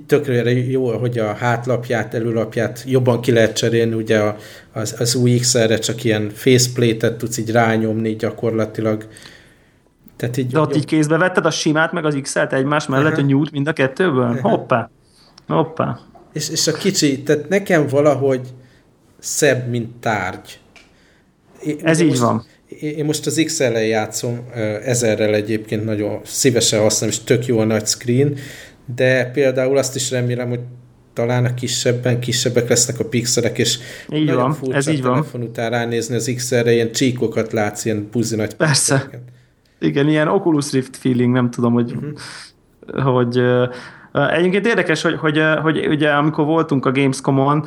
tökre 0.00 0.50
jó, 0.50 0.98
hogy 0.98 1.18
a 1.18 1.32
hátlapját, 1.32 2.14
előlapját 2.14 2.82
jobban 2.86 3.20
ki 3.20 3.32
lehet 3.32 3.56
cserélni, 3.56 3.94
ugye 3.94 4.20
az, 4.72 4.94
az 4.98 5.14
új 5.14 5.38
XR-re 5.38 5.78
csak 5.78 6.04
ilyen 6.04 6.30
faceplate-et 6.34 7.18
tudsz 7.18 7.38
így 7.38 7.50
rányomni 7.50 8.16
gyakorlatilag. 8.16 9.06
Tehát 10.16 10.36
így, 10.36 10.46
De 10.46 10.60
ott 10.60 10.68
jobb... 10.68 10.78
így 10.78 10.84
kézbe 10.84 11.16
vetted 11.16 11.46
a 11.46 11.50
simát, 11.50 11.92
meg 11.92 12.04
az 12.04 12.18
XR-t 12.22 12.52
egymás 12.52 12.86
mellett, 12.86 13.10
uh-huh. 13.10 13.24
a 13.24 13.28
nyújt 13.28 13.50
mind 13.50 13.68
a 13.68 13.72
kettőből? 13.72 14.28
Uh-huh. 14.28 14.50
Hoppá! 14.50 14.90
Hoppá! 15.46 15.98
És, 16.32 16.48
és 16.48 16.66
a 16.66 16.72
kicsi, 16.72 17.22
tehát 17.22 17.48
nekem 17.48 17.86
valahogy 17.86 18.48
szebb, 19.18 19.68
mint 19.68 19.96
tárgy. 20.00 20.60
Én, 21.64 21.78
Ez 21.82 22.00
így 22.00 22.08
most, 22.08 22.20
van. 22.20 22.44
Én 22.80 23.04
most 23.04 23.26
az 23.26 23.42
XL-el 23.44 23.82
játszom, 23.82 24.48
ezerrel 24.84 25.34
egyébként 25.34 25.84
nagyon 25.84 26.20
szívesen 26.24 26.80
használom, 26.80 27.14
és 27.14 27.24
tök 27.24 27.46
jó 27.46 27.58
a 27.58 27.64
nagy 27.64 27.86
screen, 27.86 28.36
de 28.94 29.24
például 29.24 29.78
azt 29.78 29.94
is 29.94 30.10
remélem, 30.10 30.48
hogy 30.48 30.60
talán 31.12 31.44
a 31.44 31.54
kisebben, 31.54 32.20
kisebbek 32.20 32.68
lesznek 32.68 32.98
a 32.98 33.04
pixelek, 33.04 33.58
és 33.58 33.78
így 34.08 34.24
nagyon 34.24 34.42
van, 34.42 34.52
furcsa 34.52 34.76
ez 34.76 34.88
így 34.88 35.02
van. 35.02 35.12
telefon 35.12 35.42
után 35.42 35.70
ránézni 35.70 36.14
az 36.14 36.32
XR-re, 36.36 36.72
ilyen 36.72 36.92
csíkokat 36.92 37.52
látsz, 37.52 37.84
ilyen 37.84 38.08
buzi 38.12 38.36
nagy 38.36 38.54
Persze. 38.54 38.94
Pixeleket. 38.94 39.22
Igen, 39.78 40.08
ilyen 40.08 40.28
Oculus 40.28 40.72
Rift 40.72 40.96
feeling, 40.96 41.32
nem 41.32 41.50
tudom, 41.50 41.72
hogy, 41.72 41.92
uh-huh. 41.92 43.14
hogy 43.14 43.40
Egyébként 44.12 44.66
érdekes, 44.66 45.02
hogy, 45.02 45.16
hogy, 45.16 45.40
hogy 45.62 45.86
ugye 45.86 46.10
amikor 46.10 46.44
voltunk 46.44 46.86
a 46.86 46.92
Gamescom-on, 46.92 47.66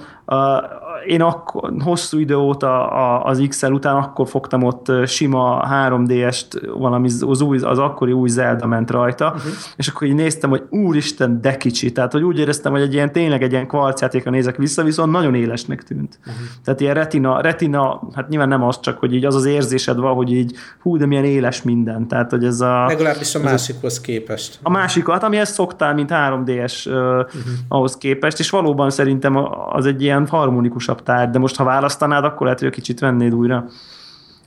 én 1.05 1.21
akkor, 1.21 1.74
hosszú 1.79 2.19
idő 2.19 2.35
óta 2.35 2.88
az 3.24 3.45
XL 3.50 3.71
után 3.71 3.95
akkor 3.95 4.27
fogtam 4.27 4.63
ott 4.63 4.91
sima 5.05 5.67
3D-est, 5.71 6.71
valami 6.77 7.09
az, 7.27 7.41
új, 7.41 7.59
az 7.59 7.79
akkori 7.79 8.12
új 8.12 8.29
Zelda 8.29 8.67
ment 8.67 8.91
rajta, 8.91 9.25
uh-huh. 9.25 9.51
és 9.75 9.88
akkor 9.88 10.07
így 10.07 10.13
néztem, 10.13 10.50
hogy 10.50 10.63
úristen, 10.69 11.41
de 11.41 11.57
kicsi. 11.57 11.91
Tehát, 11.91 12.12
hogy 12.12 12.24
úgy 12.24 12.39
éreztem, 12.39 12.71
hogy 12.71 12.81
egy 12.81 12.93
ilyen 12.93 13.12
tényleg 13.12 13.43
egy 13.43 13.51
ilyen 13.51 13.67
kvarcjátékra 13.67 14.31
nézek 14.31 14.55
vissza, 14.55 14.83
viszont 14.83 15.12
nagyon 15.12 15.35
élesnek 15.35 15.83
tűnt. 15.83 16.19
Uh-huh. 16.19 16.43
Tehát 16.63 16.79
ilyen 16.79 16.93
retina, 16.93 17.41
retina, 17.41 18.01
hát 18.13 18.29
nyilván 18.29 18.47
nem 18.47 18.63
az, 18.63 18.79
csak 18.79 19.00
hogy 19.00 19.13
így 19.13 19.25
az 19.25 19.35
az 19.35 19.45
érzésed 19.45 19.97
van, 19.97 20.13
hogy 20.13 20.31
így 20.31 20.55
hú, 20.81 20.97
de 20.97 21.05
milyen 21.05 21.25
éles 21.25 21.62
minden. 21.62 22.07
Tehát, 22.07 22.31
hogy 22.31 22.45
ez 22.45 22.62
a... 22.62 22.85
Legalábbis 22.85 23.35
a 23.35 23.39
másikhoz 23.39 24.01
képest. 24.01 24.59
A 24.63 24.69
másik, 24.69 25.09
hát 25.09 25.24
amihez 25.24 25.50
szoktál, 25.50 25.93
mint 25.93 26.09
3D-es 26.13 26.88
uh-huh. 26.88 27.25
ahhoz 27.67 27.97
képest, 27.97 28.39
és 28.39 28.50
valóban 28.50 28.89
szerintem 28.89 29.35
az 29.69 29.85
egy 29.85 30.01
ilyen 30.01 30.27
harmonikusabb 30.27 30.95
tárgy, 31.04 31.30
de 31.30 31.40
most 31.40 31.56
ha 31.56 31.64
választanád, 31.64 32.24
akkor 32.24 32.46
lehet, 32.46 32.60
hogy 32.60 32.70
kicsit 32.70 33.00
vennéd 33.00 33.34
újra. 33.34 33.66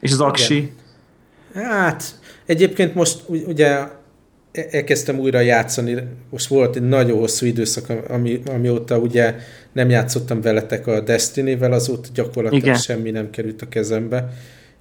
És 0.01 0.13
az 0.13 0.21
aksi? 0.21 0.73
Hát, 1.55 2.05
egyébként 2.47 2.95
most 2.95 3.23
ugye 3.29 3.87
elkezdtem 4.71 5.19
újra 5.19 5.41
játszani, 5.41 5.97
most 6.31 6.47
volt 6.47 6.77
egy 6.77 6.89
nagyon 6.89 7.19
hosszú 7.19 7.47
időszak, 7.47 7.93
ami, 8.09 8.43
amióta 8.47 8.99
ugye 8.99 9.35
nem 9.73 9.91
játszottam 9.91 10.41
veletek 10.41 10.87
a 10.87 11.01
Destiny-vel, 11.01 11.73
azóta 11.73 12.09
gyakorlatilag 12.15 12.65
Igen. 12.65 12.79
semmi 12.79 13.11
nem 13.11 13.31
került 13.31 13.63
a 13.63 13.69
kezembe. 13.69 14.29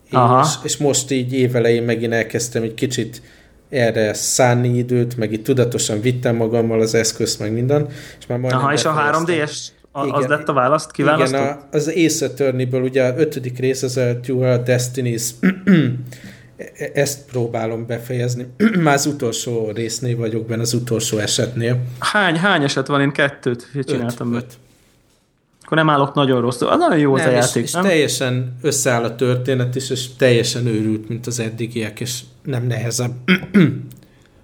És, 0.10 0.50
és 0.64 0.78
most 0.78 1.12
így 1.12 1.34
évelején 1.34 1.84
megint 1.84 2.14
elkezdtem 2.14 2.64
egy 2.64 2.74
kicsit 2.74 3.22
erre 3.70 4.14
szánni 4.14 4.78
időt, 4.78 5.18
meg 5.18 5.32
itt 5.32 5.44
tudatosan 5.44 6.02
vittem 6.02 6.36
magammal 6.36 6.82
az 6.82 6.94
eszközt, 6.94 7.40
meg 7.40 7.54
minden. 7.54 7.88
És 8.20 8.28
már 8.28 8.40
Aha, 8.44 8.74
és 8.74 8.86
a 8.86 9.12
3D-es 9.12 9.68
igen, 10.06 10.20
az 10.20 10.26
lett 10.26 10.50
a 10.50 10.54
választ, 10.54 10.92
kiválasztott? 10.92 11.40
Igen, 11.40 11.58
a, 11.72 11.76
az 11.76 11.88
Ace 11.96 12.26
Attorney-ből 12.26 12.82
ugye 12.82 13.04
a 13.04 13.18
ötödik 13.18 13.60
rész 13.60 13.84
az 13.84 13.98
a 13.98 14.14
Dual 14.14 14.58
Destinies 14.58 15.30
ezt 16.94 17.26
próbálom 17.26 17.86
befejezni. 17.86 18.48
Már 18.84 18.94
az 18.94 19.06
utolsó 19.06 19.72
résznél 19.72 20.18
vagyok 20.18 20.46
benne, 20.46 20.62
az 20.62 20.74
utolsó 20.74 21.18
esetnél. 21.18 21.82
Hány, 22.00 22.36
hány 22.36 22.64
eset 22.64 22.88
van? 22.88 23.02
Én 23.02 23.12
kettőt 23.12 23.72
csináltam. 23.84 24.34
Öt, 24.34 24.44
öt. 24.44 24.54
Akkor 25.64 25.78
nem 25.78 25.90
állok 25.90 26.14
nagyon 26.14 26.42
rosszul. 26.42 26.68
Az 26.68 26.78
nagyon 26.78 27.00
jó 27.00 27.16
nem, 27.16 27.26
az 27.26 27.32
a 27.32 27.36
játék, 27.36 27.64
és, 27.64 27.72
nem? 27.72 27.84
És 27.84 27.90
teljesen 27.90 28.58
összeáll 28.62 29.04
a 29.04 29.16
történet 29.16 29.76
is, 29.76 29.90
és 29.90 30.16
teljesen 30.16 30.66
őrült, 30.66 31.10
mint 31.10 31.28
az 31.28 31.40
eddigiek, 31.40 32.00
és 32.00 32.20
nem 32.44 32.68
nehezebb. 32.68 33.12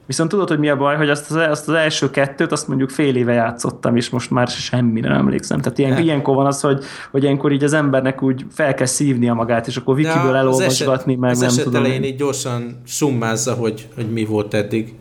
Viszont 0.05 0.29
tudod, 0.29 0.47
hogy 0.47 0.59
mi 0.59 0.69
a 0.69 0.77
baj, 0.77 0.95
hogy 0.95 1.09
azt 1.09 1.31
az, 1.31 1.35
azt 1.35 1.67
az 1.67 1.73
első 1.73 2.09
kettőt, 2.09 2.51
azt 2.51 2.67
mondjuk 2.67 2.89
fél 2.89 3.15
éve 3.15 3.33
játszottam, 3.33 3.95
és 3.95 4.09
most 4.09 4.31
már 4.31 4.47
semmire 4.47 5.09
nem 5.09 5.17
emlékszem. 5.17 5.61
Tehát 5.61 5.77
ilyen, 5.77 5.97
ilyenkor 5.97 6.35
van 6.35 6.45
az, 6.45 6.61
hogy, 6.61 6.83
hogy 7.11 7.23
ilyenkor 7.23 7.51
így 7.51 7.63
az 7.63 7.73
embernek 7.73 8.21
úgy 8.21 8.45
fel 8.51 8.73
kell 8.73 8.85
szívnia 8.85 9.33
magát, 9.33 9.67
és 9.67 9.77
akkor 9.77 9.95
wikiből 9.95 10.35
elolvasgatni, 10.35 11.15
meg 11.15 11.31
az 11.31 11.39
nem 11.39 11.49
eset 11.49 11.63
tudom. 11.63 11.83
elején 11.83 12.03
így 12.03 12.15
gyorsan 12.15 12.81
summázza, 12.85 13.53
hogy, 13.53 13.87
hogy 13.95 14.11
mi 14.11 14.25
volt 14.25 14.53
eddig. 14.53 14.93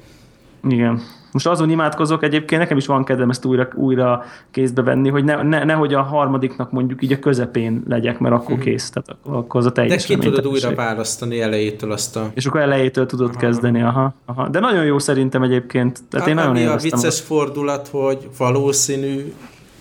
Igen. 0.69 1.03
Most 1.33 1.47
azon 1.47 1.71
imádkozok 1.71 2.23
egyébként, 2.23 2.61
nekem 2.61 2.77
is 2.77 2.87
van 2.87 3.05
kedvem 3.05 3.31
ezt 3.31 3.45
újra, 3.45 3.69
újra 3.75 4.25
kézbe 4.51 4.83
venni, 4.83 5.09
hogy 5.09 5.25
ne, 5.25 5.43
ne, 5.43 5.65
nehogy 5.65 5.95
a 5.95 6.03
harmadiknak 6.03 6.71
mondjuk 6.71 7.03
így 7.03 7.13
a 7.13 7.19
közepén 7.19 7.83
legyek, 7.89 8.19
mert 8.19 8.35
akkor 8.35 8.55
hmm. 8.55 8.65
kész. 8.65 8.91
Tehát 8.91 9.21
akkor 9.23 9.61
az 9.61 9.67
a 9.67 9.73
teljes 9.73 10.07
De 10.07 10.15
ki 10.15 10.21
tudod 10.21 10.47
újra 10.47 10.75
választani 10.75 11.41
elejétől 11.41 11.93
azt 11.93 12.17
a... 12.17 12.31
És 12.35 12.47
akkor 12.47 12.61
elejétől 12.61 13.07
tudod 13.07 13.29
aha. 13.29 13.39
kezdeni, 13.39 13.83
aha, 13.83 14.15
aha. 14.25 14.49
De 14.49 14.61
nagyon 14.61 14.85
jó 14.85 14.99
szerintem 14.99 15.43
egyébként. 15.43 16.01
Tehát 16.11 16.27
én 16.27 16.35
nagyon 16.35 16.67
a 16.67 16.77
vicces 16.77 17.05
azt. 17.05 17.25
fordulat, 17.25 17.89
hogy 17.89 18.29
valószínű 18.39 19.33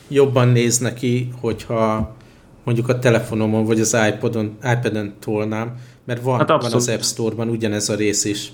jobban 0.08 0.48
néz 0.48 0.77
neki, 0.77 1.31
hogyha 1.39 2.15
mondjuk 2.63 2.89
a 2.89 3.00
telefonomon 3.00 3.65
vagy 3.65 3.79
az 3.79 3.98
iPodon, 4.13 4.58
iPad-en 4.63 5.13
tolnám, 5.20 5.75
mert 6.03 6.24
van, 6.24 6.38
hát 6.38 6.48
van 6.48 6.74
az 6.74 6.89
App 6.89 7.01
Store-ban 7.01 7.50
ugyanez 7.50 7.89
a 7.89 7.96
rész 7.96 8.25
is. 8.25 8.51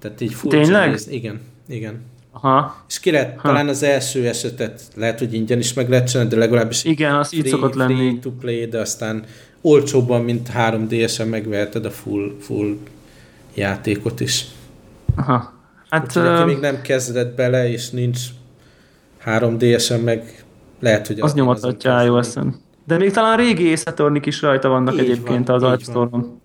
Tehát 0.00 0.20
így 0.20 0.34
furcsa 0.34 0.60
Tényleg? 0.60 0.90
Néz. 0.90 1.08
Igen. 1.10 1.40
Igen. 1.68 2.00
Aha. 2.32 2.84
És 2.88 3.00
ki 3.00 3.10
lehet, 3.10 3.40
ha. 3.40 3.48
talán 3.48 3.68
az 3.68 3.82
első 3.82 4.26
esetet 4.26 4.82
lehet, 4.94 5.18
hogy 5.18 5.34
ingyen 5.34 5.58
is 5.58 5.74
meg 5.74 5.88
lehet 5.88 6.08
csinálni, 6.08 6.30
de 6.30 6.36
legalábbis 6.36 6.84
Igen, 6.84 7.14
az 7.14 7.28
free, 7.28 7.40
így 7.40 7.46
szokott 7.46 7.74
lenni. 7.74 7.94
Free 7.94 8.18
to 8.20 8.30
play, 8.30 8.64
de 8.64 8.78
aztán 8.78 9.24
olcsóbban, 9.60 10.22
mint 10.22 10.50
3DS-en 10.54 11.28
megveheted 11.28 11.84
a 11.84 11.90
full, 11.90 12.36
full 12.40 12.76
játékot 13.54 14.20
is. 14.20 14.44
Aha. 15.16 15.52
Hát, 15.90 16.04
Úgyhogy 16.06 16.22
uh, 16.22 16.44
még 16.44 16.58
nem 16.58 16.80
kezdett 16.80 17.36
bele, 17.36 17.70
és 17.70 17.90
nincs 17.90 18.20
3DS-en, 19.24 20.04
meg 20.04 20.44
lehet, 20.80 21.06
hogy 21.06 21.20
az 21.20 21.34
nyomathatja 21.34 22.02
iOS-en. 22.02 22.60
De 22.86 22.96
még 22.96 23.12
talán 23.12 23.36
régi 23.36 23.64
észetornik 23.64 24.26
is 24.26 24.42
rajta 24.42 24.68
vannak 24.68 24.94
így 24.94 25.00
egyébként 25.00 25.46
van, 25.46 25.56
az 25.56 25.62
App 25.62 25.80
Store-on. 25.80 26.37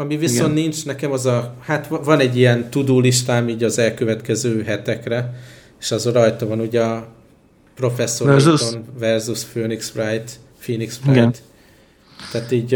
Ami 0.00 0.16
viszont 0.16 0.52
Igen. 0.52 0.62
nincs 0.62 0.84
nekem, 0.84 1.12
az 1.12 1.26
a, 1.26 1.54
hát 1.60 1.86
van 1.86 2.20
egy 2.20 2.36
ilyen 2.36 2.70
tudó 2.70 3.00
listám 3.00 3.48
így 3.48 3.64
az 3.64 3.78
elkövetkező 3.78 4.62
hetekre, 4.62 5.34
és 5.80 5.90
az 5.90 6.04
rajta 6.12 6.46
van 6.46 6.60
ugye 6.60 6.82
a 6.82 7.06
Professor 7.74 8.26
versus, 8.26 8.62
versus 8.98 9.44
Phoenix 9.44 9.92
Wright, 9.94 10.30
Phoenix 10.60 11.00
Wright. 11.04 11.16
Igen. 11.16 11.34
Tehát 12.32 12.50
így, 12.52 12.68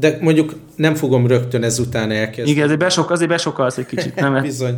de 0.00 0.18
mondjuk 0.20 0.54
nem 0.76 0.94
fogom 0.94 1.26
rögtön 1.26 1.62
ezután 1.62 2.10
elkezdeni. 2.10 2.50
Igen, 2.50 2.64
azért, 2.64 2.78
besok, 2.78 3.10
azért 3.10 3.30
besokalsz 3.30 3.76
egy 3.76 3.86
kicsit, 3.86 4.14
nem? 4.14 4.42
Bizony. 4.42 4.76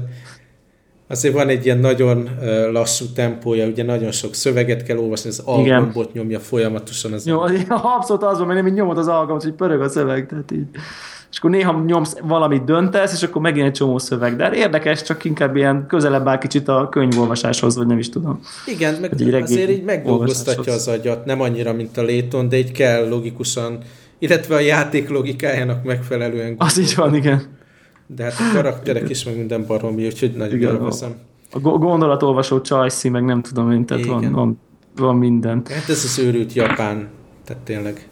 Azért 1.08 1.34
van 1.34 1.48
egy 1.48 1.64
ilyen 1.64 1.78
nagyon 1.78 2.28
lassú 2.72 3.04
tempója, 3.14 3.66
ugye 3.66 3.84
nagyon 3.84 4.10
sok 4.10 4.34
szöveget 4.34 4.82
kell 4.82 4.96
olvasni, 4.96 5.28
az 5.28 5.42
algombot 5.44 6.12
nyomja 6.12 6.40
folyamatosan. 6.40 7.12
Az 7.12 7.26
Jó, 7.26 7.40
abszolút 7.68 8.22
az 8.22 8.38
van, 8.38 8.46
mert 8.46 8.62
nem 8.62 8.72
nyomod 8.72 8.98
az 8.98 9.08
algombot, 9.08 9.42
hogy 9.42 9.52
pörög 9.52 9.80
a 9.80 9.88
szöveg, 9.88 10.26
tehát 10.26 10.50
így 10.50 10.66
és 11.30 11.38
akkor 11.38 11.50
néha 11.50 11.82
nyomsz 11.87 12.16
valamit 12.22 12.64
döntesz, 12.64 13.12
és 13.12 13.22
akkor 13.22 13.42
megint 13.42 13.66
egy 13.66 13.72
csomó 13.72 13.99
szöveg. 13.99 14.37
De 14.37 14.44
hát 14.44 14.54
érdekes, 14.54 15.02
csak 15.02 15.25
inkább 15.25 15.56
ilyen 15.56 15.87
közelebb 15.87 16.28
áll 16.28 16.38
kicsit 16.38 16.68
a 16.68 16.88
könyvolvasáshoz, 16.90 17.76
vagy 17.76 17.87
nem 17.87 17.99
is 17.99 18.08
tudom. 18.08 18.40
Igen, 18.66 18.94
meg 19.00 19.20
így 19.20 19.34
azért 19.34 19.70
így 19.70 19.84
megdolgoztatja 19.84 20.72
az 20.72 20.88
agyat, 20.88 21.25
nem 21.25 21.40
annyira, 21.40 21.72
mint 21.72 21.96
a 21.96 22.02
léton, 22.02 22.49
de 22.49 22.58
így 22.58 22.72
kell 22.72 23.08
logikusan, 23.08 23.78
illetve 24.18 24.54
a 24.54 24.60
játék 24.60 25.08
logikájának 25.08 25.84
megfelelően. 25.84 26.54
Az 26.58 26.78
így 26.78 26.94
van, 26.96 27.14
igen. 27.14 27.42
De 28.06 28.25
hát 28.25 28.32
a 28.32 28.54
karakterek 28.54 29.08
is 29.08 29.25
meg 29.25 29.37
minden 29.37 29.66
baromi, 29.66 30.06
úgyhogy 30.06 30.32
nagyon 30.32 30.60
élvezem. 30.60 31.14
A 31.52 31.58
gondolatolvasó 31.58 32.60
csajszi, 32.60 33.08
meg 33.08 33.25
nem 33.25 33.42
tudom 33.42 33.70
én, 33.70 33.84
tehát 33.84 34.04
van, 34.04 34.32
van, 34.32 34.60
van 34.96 35.16
minden. 35.16 35.62
Hát 35.68 35.88
ez 35.88 36.04
az 36.04 36.18
őrült 36.18 36.52
Japán, 36.52 37.08
tehát 37.44 37.62
tényleg. 37.62 38.08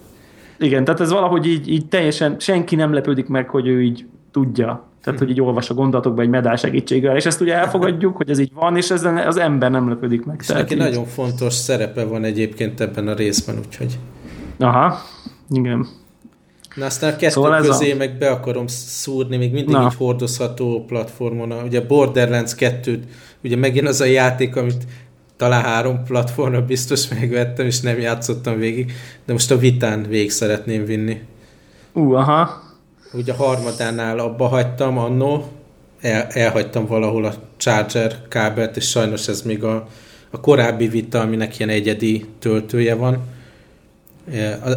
Igen, 0.58 0.84
tehát 0.84 1.00
ez 1.00 1.10
valahogy 1.10 1.46
így, 1.46 1.68
így 1.68 1.86
teljesen 1.86 2.36
senki 2.38 2.76
nem 2.76 2.92
lepődik 2.92 3.28
meg, 3.28 3.48
hogy 3.48 3.66
ő 3.66 3.82
így 3.82 4.06
tudja. 4.30 4.86
Tehát, 5.02 5.18
hogy 5.18 5.30
így 5.30 5.40
olvas 5.40 5.70
a 5.70 5.74
gondolatokba 5.74 6.22
egy 6.22 6.28
medál 6.28 6.56
segítségével, 6.56 7.16
és 7.16 7.26
ezt 7.26 7.40
ugye 7.40 7.54
elfogadjuk, 7.54 8.16
hogy 8.16 8.30
ez 8.30 8.38
így 8.38 8.52
van, 8.54 8.76
és 8.76 8.90
ezen 8.90 9.16
az 9.16 9.36
ember 9.36 9.70
nem 9.70 9.88
lepődik 9.88 10.24
meg. 10.24 10.36
És 10.40 10.46
neki 10.46 10.74
így... 10.74 10.80
nagyon 10.80 11.04
fontos 11.04 11.52
szerepe 11.52 12.04
van 12.04 12.24
egyébként 12.24 12.80
ebben 12.80 13.08
a 13.08 13.14
részben, 13.14 13.58
úgyhogy... 13.66 13.98
Aha, 14.58 14.98
igen. 15.50 15.86
Na 16.74 16.84
aztán 16.84 17.12
a 17.12 17.16
kettő 17.16 17.32
szóval 17.32 17.60
közé 17.60 17.92
a... 17.92 17.96
meg 17.96 18.18
be 18.18 18.30
akarom 18.30 18.66
szúrni, 18.66 19.36
még 19.36 19.52
mindig 19.52 19.74
Na. 19.74 19.84
így 19.84 19.94
hordozható 19.94 20.84
platformon. 20.86 21.52
Ugye 21.64 21.80
Borderlands 21.80 22.54
2 22.54 23.00
ugye 23.44 23.56
megint 23.56 23.88
az 23.88 24.00
a 24.00 24.04
játék, 24.04 24.56
amit 24.56 24.84
talán 25.38 25.62
három 25.62 26.04
platformra 26.04 26.64
biztos 26.64 27.09
megvettem, 27.09 27.66
és 27.66 27.80
nem 27.80 27.99
játszottam 27.99 28.59
végig, 28.59 28.92
de 29.26 29.33
most 29.33 29.50
a 29.50 29.59
vitán 29.59 30.02
végig 30.09 30.30
szeretném 30.30 30.85
vinni. 30.85 31.21
Ú, 31.92 32.00
uh, 32.00 32.18
aha. 32.18 32.62
Ugye 33.12 33.33
a 33.33 33.37
harmadánál 33.37 34.18
abba 34.18 34.47
hagytam 34.47 34.99
annó, 34.99 35.49
el, 36.00 36.23
elhagytam 36.23 36.87
valahol 36.87 37.25
a 37.25 37.35
charger 37.57 38.16
kábelt, 38.28 38.76
és 38.76 38.88
sajnos 38.88 39.28
ez 39.28 39.42
még 39.42 39.64
a, 39.64 39.87
a 40.30 40.40
korábbi 40.40 40.88
vita, 40.88 41.21
aminek 41.21 41.59
ilyen 41.59 41.71
egyedi 41.71 42.26
töltője 42.38 42.95
van, 42.95 43.23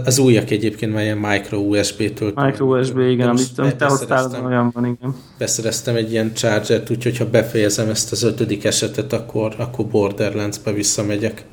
az 0.06 0.20
újak 0.20 0.50
egyébként 0.50 0.94
már 0.94 1.04
ilyen 1.04 1.18
micro 1.18 1.58
USB 1.58 2.14
töltő. 2.14 2.46
Micro 2.46 2.80
USB, 2.80 3.00
igen, 3.00 3.30
amit, 3.30 3.48
amit 3.58 3.76
te 3.76 3.86
hoztál, 3.86 4.46
olyan 4.46 4.72
van, 4.74 4.86
igen. 4.86 5.16
Beszereztem 5.38 5.96
egy 5.96 6.12
ilyen 6.12 6.34
chargert, 6.34 6.90
úgyhogy 6.90 7.18
ha 7.18 7.26
befejezem 7.26 7.90
ezt 7.90 8.12
az 8.12 8.24
ötödik 8.24 8.64
esetet, 8.64 9.14
akkor, 9.14 9.54
akkor 9.58 9.86
Borderlands-be 9.86 10.74
visszamegyek. 10.74 11.44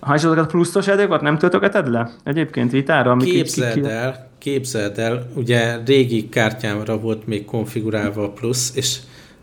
Ha 0.00 0.14
és 0.14 0.24
azokat 0.24 0.50
pluszos 0.50 0.86
játékokat 0.86 1.20
nem 1.20 1.38
töltögeted 1.38 1.90
le? 1.90 2.10
Egyébként 2.24 2.70
vitára? 2.70 3.10
Amik 3.10 3.32
képzeld 3.32 3.74
ki, 3.74 3.80
ki... 3.80 3.88
el, 3.88 4.28
képzeld 4.38 4.98
el, 4.98 5.30
ugye 5.34 5.78
régi 5.86 6.28
kártyámra 6.28 6.98
volt 6.98 7.26
még 7.26 7.44
konfigurálva 7.44 8.22
a 8.22 8.30
plusz, 8.30 8.72
és 8.74 8.96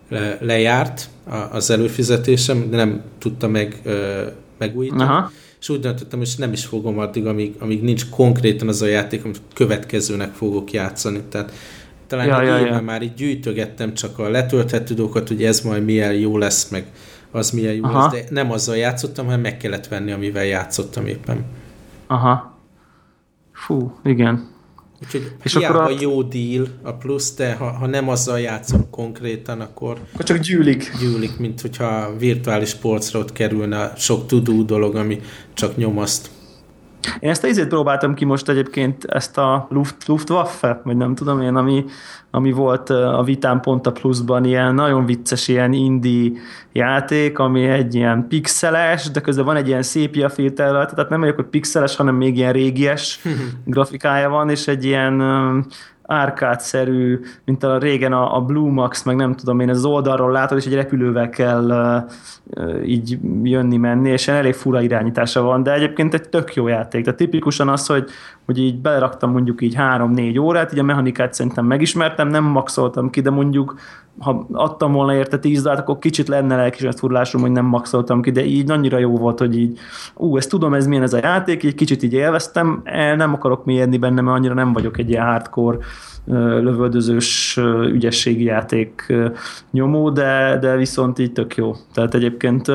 le, 0.09 0.37
lejárt 0.41 1.09
az 1.51 1.69
előfizetésem, 1.69 2.69
de 2.69 2.75
nem 2.75 3.01
tudta 3.19 3.47
meg 3.47 3.81
megújítani. 4.57 5.01
Aha 5.01 5.31
és 5.65 5.71
úgy 5.71 5.79
döntöttem, 5.79 6.19
hogy 6.19 6.33
nem 6.37 6.51
is 6.51 6.65
fogom 6.65 6.99
addig, 6.99 7.25
amíg, 7.25 7.55
amíg 7.59 7.83
nincs 7.83 8.09
konkrétan 8.09 8.67
az 8.67 8.81
a 8.81 8.85
játék, 8.85 9.23
amit 9.23 9.41
következőnek 9.53 10.33
fogok 10.33 10.71
játszani. 10.71 11.21
Tehát 11.29 11.51
talán 12.07 12.27
ja, 12.27 12.41
ja, 12.41 12.65
ja. 12.65 12.81
már 12.81 13.01
így 13.01 13.13
gyűjtögettem 13.13 13.93
csak 13.93 14.19
a 14.19 14.29
letölthető 14.29 14.93
dolgokat, 14.93 15.27
hogy 15.27 15.43
ez 15.43 15.61
majd 15.61 15.83
milyen 15.85 16.13
jó 16.13 16.37
lesz, 16.37 16.69
meg 16.69 16.87
az 17.31 17.51
milyen 17.51 17.73
jó 17.73 17.83
Aha. 17.83 18.01
lesz, 18.01 18.11
de 18.11 18.27
nem 18.29 18.51
azzal 18.51 18.77
játszottam, 18.77 19.25
hanem 19.25 19.41
meg 19.41 19.57
kellett 19.57 19.87
venni, 19.87 20.11
amivel 20.11 20.45
játszottam 20.45 21.05
éppen. 21.05 21.45
Aha. 22.07 22.57
Fú, 23.51 23.99
igen. 24.03 24.54
Úgyhogy 25.05 25.31
és 25.43 25.55
hiába 25.55 25.79
akkor 25.79 25.91
a... 25.91 25.97
jó 25.99 26.23
deal 26.23 26.67
a 26.81 26.91
plusz, 26.93 27.35
de 27.35 27.53
ha, 27.53 27.71
ha 27.71 27.85
nem 27.85 28.09
azzal 28.09 28.39
játszom 28.39 28.89
konkrétan, 28.89 29.61
akkor... 29.61 29.97
Akkor 30.13 30.25
csak 30.25 30.37
gyűlik. 30.37 30.91
Gyűlik, 30.99 31.37
mint 31.37 31.61
hogyha 31.61 32.17
virtuális 32.17 32.73
polcra 32.73 33.19
ott 33.19 33.31
kerülne 33.31 33.93
sok 33.97 34.27
tudó 34.27 34.63
dolog, 34.63 34.95
ami 34.95 35.21
csak 35.53 35.75
nyomaszt. 35.75 36.29
Én 37.19 37.29
ezt 37.29 37.43
a 37.43 37.47
izét 37.47 37.67
próbáltam 37.67 38.13
ki 38.13 38.25
most 38.25 38.49
egyébként, 38.49 39.05
ezt 39.05 39.37
a 39.37 39.67
Luft, 39.69 40.07
Luftwaffe, 40.07 40.81
vagy 40.83 40.97
nem 40.97 41.15
tudom 41.15 41.41
én, 41.41 41.55
ami, 41.55 41.85
ami 42.31 42.51
volt 42.51 42.89
a 42.89 43.23
Vitán 43.25 43.61
pont 43.61 43.87
a 43.87 43.91
pluszban, 43.91 44.45
ilyen 44.45 44.73
nagyon 44.73 45.05
vicces, 45.05 45.47
ilyen 45.47 45.73
indie 45.73 46.31
játék, 46.71 47.39
ami 47.39 47.65
egy 47.65 47.95
ilyen 47.95 48.27
pixeles, 48.27 49.11
de 49.11 49.21
közben 49.21 49.45
van 49.45 49.55
egy 49.55 49.67
ilyen 49.67 49.83
szépia 49.83 50.29
filter 50.29 50.71
tehát 50.71 51.09
nem 51.09 51.19
vagyok, 51.19 51.35
hogy 51.35 51.45
pixeles, 51.45 51.95
hanem 51.95 52.15
még 52.15 52.37
ilyen 52.37 52.53
régies 52.53 53.21
grafikája 53.65 54.29
van, 54.29 54.49
és 54.49 54.67
egy 54.67 54.85
ilyen 54.85 55.21
árkádszerű, 56.07 57.19
mint 57.45 57.63
a 57.63 57.77
régen 57.77 58.13
a, 58.13 58.35
a 58.35 58.41
Blue 58.41 58.71
Max, 58.71 59.03
meg 59.03 59.15
nem 59.15 59.35
tudom 59.35 59.59
én, 59.59 59.69
az 59.69 59.85
oldalról 59.85 60.31
látod, 60.31 60.57
és 60.57 60.65
egy 60.65 60.73
repülővel 60.73 61.29
kell 61.29 61.69
uh, 62.49 62.89
így 62.89 63.19
jönni-menni, 63.43 64.09
és 64.09 64.27
elég 64.27 64.53
fura 64.53 64.81
irányítása 64.81 65.41
van, 65.41 65.63
de 65.63 65.73
egyébként 65.73 66.13
egy 66.13 66.29
tök 66.29 66.53
jó 66.53 66.67
játék. 66.67 67.03
Tehát 67.03 67.19
tipikusan 67.19 67.69
az, 67.69 67.85
hogy, 67.85 68.09
hogy 68.45 68.57
így 68.57 68.81
beleraktam 68.81 69.31
mondjuk 69.31 69.61
így 69.61 69.75
három-négy 69.75 70.39
órát, 70.39 70.73
így 70.73 70.79
a 70.79 70.83
mechanikát 70.83 71.33
szerintem 71.33 71.65
megismertem, 71.65 72.27
nem 72.27 72.43
maxoltam 72.43 73.09
ki, 73.09 73.21
de 73.21 73.29
mondjuk 73.29 73.75
ha 74.19 74.47
adtam 74.51 74.91
volna 74.91 75.15
érte 75.15 75.39
10 75.39 75.61
dollárt, 75.61 75.81
akkor 75.81 75.99
kicsit 75.99 76.27
lenne 76.27 76.55
lelkismert 76.55 76.99
furlásom, 76.99 77.41
hogy 77.41 77.51
nem 77.51 77.65
maxoltam 77.65 78.21
ki, 78.21 78.31
de 78.31 78.45
így 78.45 78.71
annyira 78.71 78.97
jó 78.97 79.17
volt, 79.17 79.39
hogy 79.39 79.57
így, 79.57 79.79
ú, 80.15 80.37
ezt 80.37 80.49
tudom, 80.49 80.73
ez 80.73 80.87
milyen 80.87 81.03
ez 81.03 81.13
a 81.13 81.17
játék, 81.17 81.63
így 81.63 81.75
kicsit 81.75 82.03
így 82.03 82.13
élveztem, 82.13 82.81
nem 83.15 83.33
akarok 83.33 83.65
mélyedni 83.65 83.97
benne, 83.97 84.21
mert 84.21 84.37
annyira 84.37 84.53
nem 84.53 84.73
vagyok 84.73 84.97
egy 84.97 85.09
ilyen 85.09 85.25
hardcore 85.25 85.77
lövöldözős 86.61 87.59
ügyességi 87.91 88.43
játék 88.43 89.13
nyomó, 89.71 90.09
de, 90.09 90.57
de 90.61 90.75
viszont 90.75 91.19
így 91.19 91.31
tök 91.31 91.55
jó. 91.55 91.75
Tehát 91.93 92.13
egyébként 92.13 92.71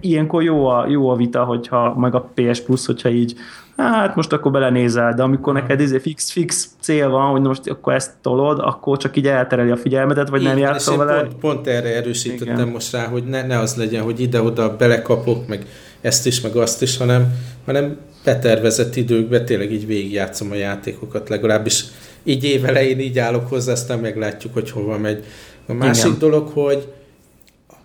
ilyenkor 0.00 0.42
jó 0.42 0.66
a, 0.66 0.86
jó 0.88 1.08
a 1.08 1.16
vita, 1.16 1.44
hogyha 1.44 1.94
meg 1.98 2.14
a 2.14 2.30
PS 2.34 2.60
Plus, 2.60 2.86
hogyha 2.86 3.08
így 3.08 3.34
hát 3.82 4.16
most 4.16 4.32
akkor 4.32 4.52
belenézel, 4.52 5.14
de 5.14 5.22
amikor 5.22 5.52
neked 5.52 5.80
izé 5.80 5.98
fix, 5.98 6.30
fix 6.30 6.68
cél 6.80 7.08
van, 7.08 7.30
hogy 7.30 7.40
most 7.40 7.68
akkor 7.68 7.92
ezt 7.92 8.10
tolod, 8.20 8.58
akkor 8.58 8.96
csak 8.96 9.16
így 9.16 9.26
eltereli 9.26 9.70
a 9.70 9.76
figyelmedet, 9.76 10.28
vagy 10.28 10.40
Igen, 10.40 10.52
nem 10.52 10.62
játszol 10.62 10.96
vele. 10.96 11.20
Pont, 11.20 11.34
pont 11.34 11.66
erre 11.66 11.94
erősítettem 11.94 12.54
Igen. 12.54 12.68
most 12.68 12.92
rá, 12.92 13.06
hogy 13.06 13.24
ne, 13.24 13.46
ne 13.46 13.58
az 13.58 13.74
legyen, 13.76 14.02
hogy 14.02 14.20
ide-oda 14.20 14.76
belekapok, 14.76 15.48
meg 15.48 15.66
ezt 16.00 16.26
is, 16.26 16.40
meg 16.40 16.56
azt 16.56 16.82
is, 16.82 16.96
hanem, 16.96 17.34
hanem 17.64 17.96
betervezett 18.24 18.96
időkben 18.96 19.44
tényleg 19.44 19.72
így 19.72 19.86
végigjátszom 19.86 20.50
a 20.50 20.54
játékokat, 20.54 21.28
legalábbis 21.28 21.84
így 22.22 22.44
évelején 22.44 22.98
így 22.98 23.18
állok 23.18 23.48
hozzá, 23.48 23.72
aztán 23.72 23.98
meglátjuk, 23.98 24.52
hogy 24.52 24.70
hova 24.70 24.98
megy. 24.98 25.24
A 25.66 25.72
másik 25.72 26.04
Igen. 26.04 26.18
dolog, 26.18 26.48
hogy 26.48 26.92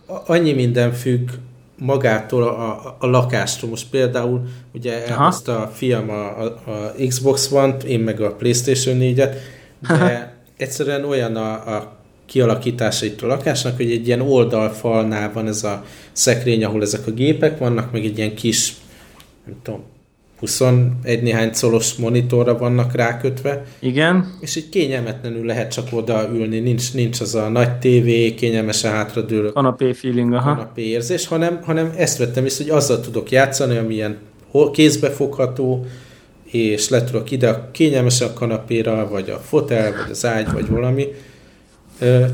annyi 0.05 0.53
minden 0.53 0.91
függ 0.91 1.29
magától 1.77 2.43
a, 2.43 2.85
a, 2.85 2.95
a 2.99 3.07
lakástól. 3.07 3.69
Most 3.69 3.89
például 3.89 4.41
ugye 4.73 5.05
elhozta 5.07 5.61
a 5.61 5.67
fiam 5.67 6.09
a, 6.09 6.41
a, 6.41 6.43
a 6.43 6.93
Xbox 7.07 7.51
One-t, 7.51 7.83
én 7.83 7.99
meg 7.99 8.21
a 8.21 8.35
Playstation 8.35 8.97
4-et, 8.99 9.35
de 9.87 10.35
egyszerűen 10.57 11.05
olyan 11.05 11.35
a, 11.35 11.75
a 11.75 11.97
kialakítása 12.25 13.05
itt 13.05 13.21
a 13.21 13.27
lakásnak, 13.27 13.75
hogy 13.75 13.91
egy 13.91 14.07
ilyen 14.07 14.21
oldalfalnál 14.21 15.31
van 15.33 15.47
ez 15.47 15.63
a 15.63 15.83
szekrény, 16.11 16.63
ahol 16.63 16.81
ezek 16.81 17.07
a 17.07 17.11
gépek 17.11 17.57
vannak, 17.57 17.91
meg 17.91 18.05
egy 18.05 18.17
ilyen 18.17 18.35
kis, 18.35 18.73
nem 19.45 19.55
tudom, 19.63 19.83
21 20.39 21.21
néhány 21.21 21.51
colos 21.59 21.93
monitorra 21.93 22.57
vannak 22.57 22.95
rákötve. 22.95 23.65
Igen. 23.79 24.33
És 24.39 24.55
így 24.55 24.69
kényelmetlenül 24.69 25.45
lehet 25.45 25.71
csak 25.71 25.87
oda 25.91 26.29
ülni, 26.33 26.59
nincs, 26.59 26.93
nincs 26.93 27.19
az 27.19 27.35
a 27.35 27.49
nagy 27.49 27.77
tévé, 27.77 28.33
kényelmesen 28.33 28.91
hátradőlök. 28.91 29.53
Kanapé 29.53 29.93
feeling, 29.93 30.33
aha. 30.33 30.53
Kanapé 30.55 30.81
érzés, 30.81 31.27
hanem, 31.27 31.59
hanem 31.63 31.93
ezt 31.97 32.17
vettem 32.17 32.45
is, 32.45 32.57
hogy 32.57 32.69
azzal 32.69 32.99
tudok 32.99 33.31
játszani, 33.31 33.77
ami 33.77 33.93
ilyen 33.93 34.17
kézbefogható, 34.71 35.85
és 36.43 36.89
le 36.89 37.03
tudok 37.03 37.31
ide 37.31 37.69
kényelmesen 37.71 38.27
a 38.27 38.33
kanapéra, 38.33 39.07
vagy 39.09 39.29
a 39.29 39.37
fotel, 39.37 39.91
vagy 39.91 40.11
az 40.11 40.25
ágy, 40.25 40.51
vagy 40.51 40.69
valami, 40.69 41.07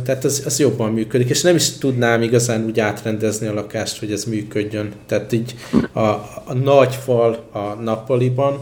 tehát 0.04 0.24
az, 0.24 0.44
az 0.46 0.60
jobban 0.60 0.92
működik, 0.92 1.30
és 1.30 1.42
nem 1.42 1.56
is 1.56 1.78
tudnám 1.78 2.22
igazán 2.22 2.66
úgy 2.66 2.80
átrendezni 2.80 3.48
a 3.48 3.54
lakást, 3.54 4.00
hogy 4.00 4.12
ez 4.12 4.24
működjön. 4.24 4.94
Tehát 5.06 5.32
így 5.32 5.56
a, 5.92 6.00
a 6.46 6.54
nagy 6.64 6.96
fal 6.96 7.44
a 7.52 7.60
nappaliban, 7.60 8.60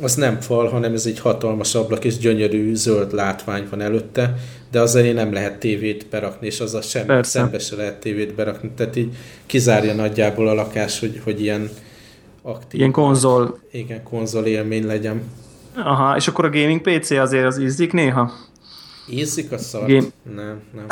az 0.00 0.14
nem 0.14 0.40
fal, 0.40 0.68
hanem 0.68 0.94
ez 0.94 1.06
egy 1.06 1.20
hatalmas 1.20 1.74
ablak, 1.74 2.04
és 2.04 2.18
gyönyörű 2.18 2.74
zöld 2.74 3.12
látvány 3.12 3.66
van 3.70 3.80
előtte, 3.80 4.34
de 4.70 4.80
azért 4.80 5.14
nem 5.14 5.32
lehet 5.32 5.58
tévét 5.58 6.06
berakni, 6.10 6.46
és 6.46 6.60
az 6.60 6.86
sem, 6.86 7.06
Persze. 7.06 7.30
szembe 7.38 7.58
se 7.58 7.76
lehet 7.76 8.00
tévét 8.00 8.34
berakni, 8.34 8.70
tehát 8.76 8.96
így 8.96 9.14
kizárja 9.46 9.94
nagyjából 9.94 10.48
a 10.48 10.54
lakás, 10.54 11.00
hogy, 11.00 11.20
hogy 11.24 11.42
ilyen 11.42 11.70
aktív. 12.42 12.80
Ilyen 12.80 12.92
konzol. 12.92 13.58
Igen, 13.72 14.02
konzol 14.02 14.44
élmény 14.44 14.86
legyen. 14.86 15.22
Aha, 15.76 16.16
és 16.16 16.28
akkor 16.28 16.44
a 16.44 16.50
gaming 16.50 16.80
PC 16.80 17.10
azért 17.10 17.44
az 17.44 17.58
ízik 17.58 17.92
néha? 17.92 18.32
Ízik 19.08 19.52
a 19.52 19.58
szart? 19.58 19.86
Game... 19.86 20.06
Nem, 20.34 20.60
nem. 20.74 20.86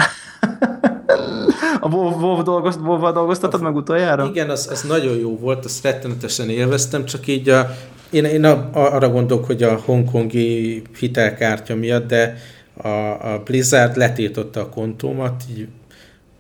a 1.81 1.89
WoW, 1.89 2.21
WoW 2.21 2.43
dolgozt, 2.43 2.79
WoW 2.81 3.13
dolgoztatod 3.13 3.63
meg 3.63 3.75
utoljára? 3.75 4.27
Igen, 4.27 4.51
az, 4.51 4.69
az 4.71 4.83
nagyon 4.83 5.17
jó 5.17 5.39
volt, 5.39 5.65
azt 5.65 5.83
rettenetesen 5.83 6.51
élveztem, 6.51 7.05
csak 7.05 7.27
így 7.27 7.49
a, 7.49 7.71
én, 8.11 8.25
én 8.25 8.45
a, 8.45 8.69
arra 8.73 9.09
gondolok, 9.09 9.45
hogy 9.45 9.63
a 9.63 9.81
hongkongi 9.85 10.83
hitelkártya 10.99 11.75
miatt, 11.75 12.07
de 12.07 12.37
a, 12.77 12.89
a 13.33 13.43
Blizzard 13.45 13.97
letiltotta 13.97 14.61
a 14.61 14.69
kontómat, 14.69 15.43
így 15.51 15.69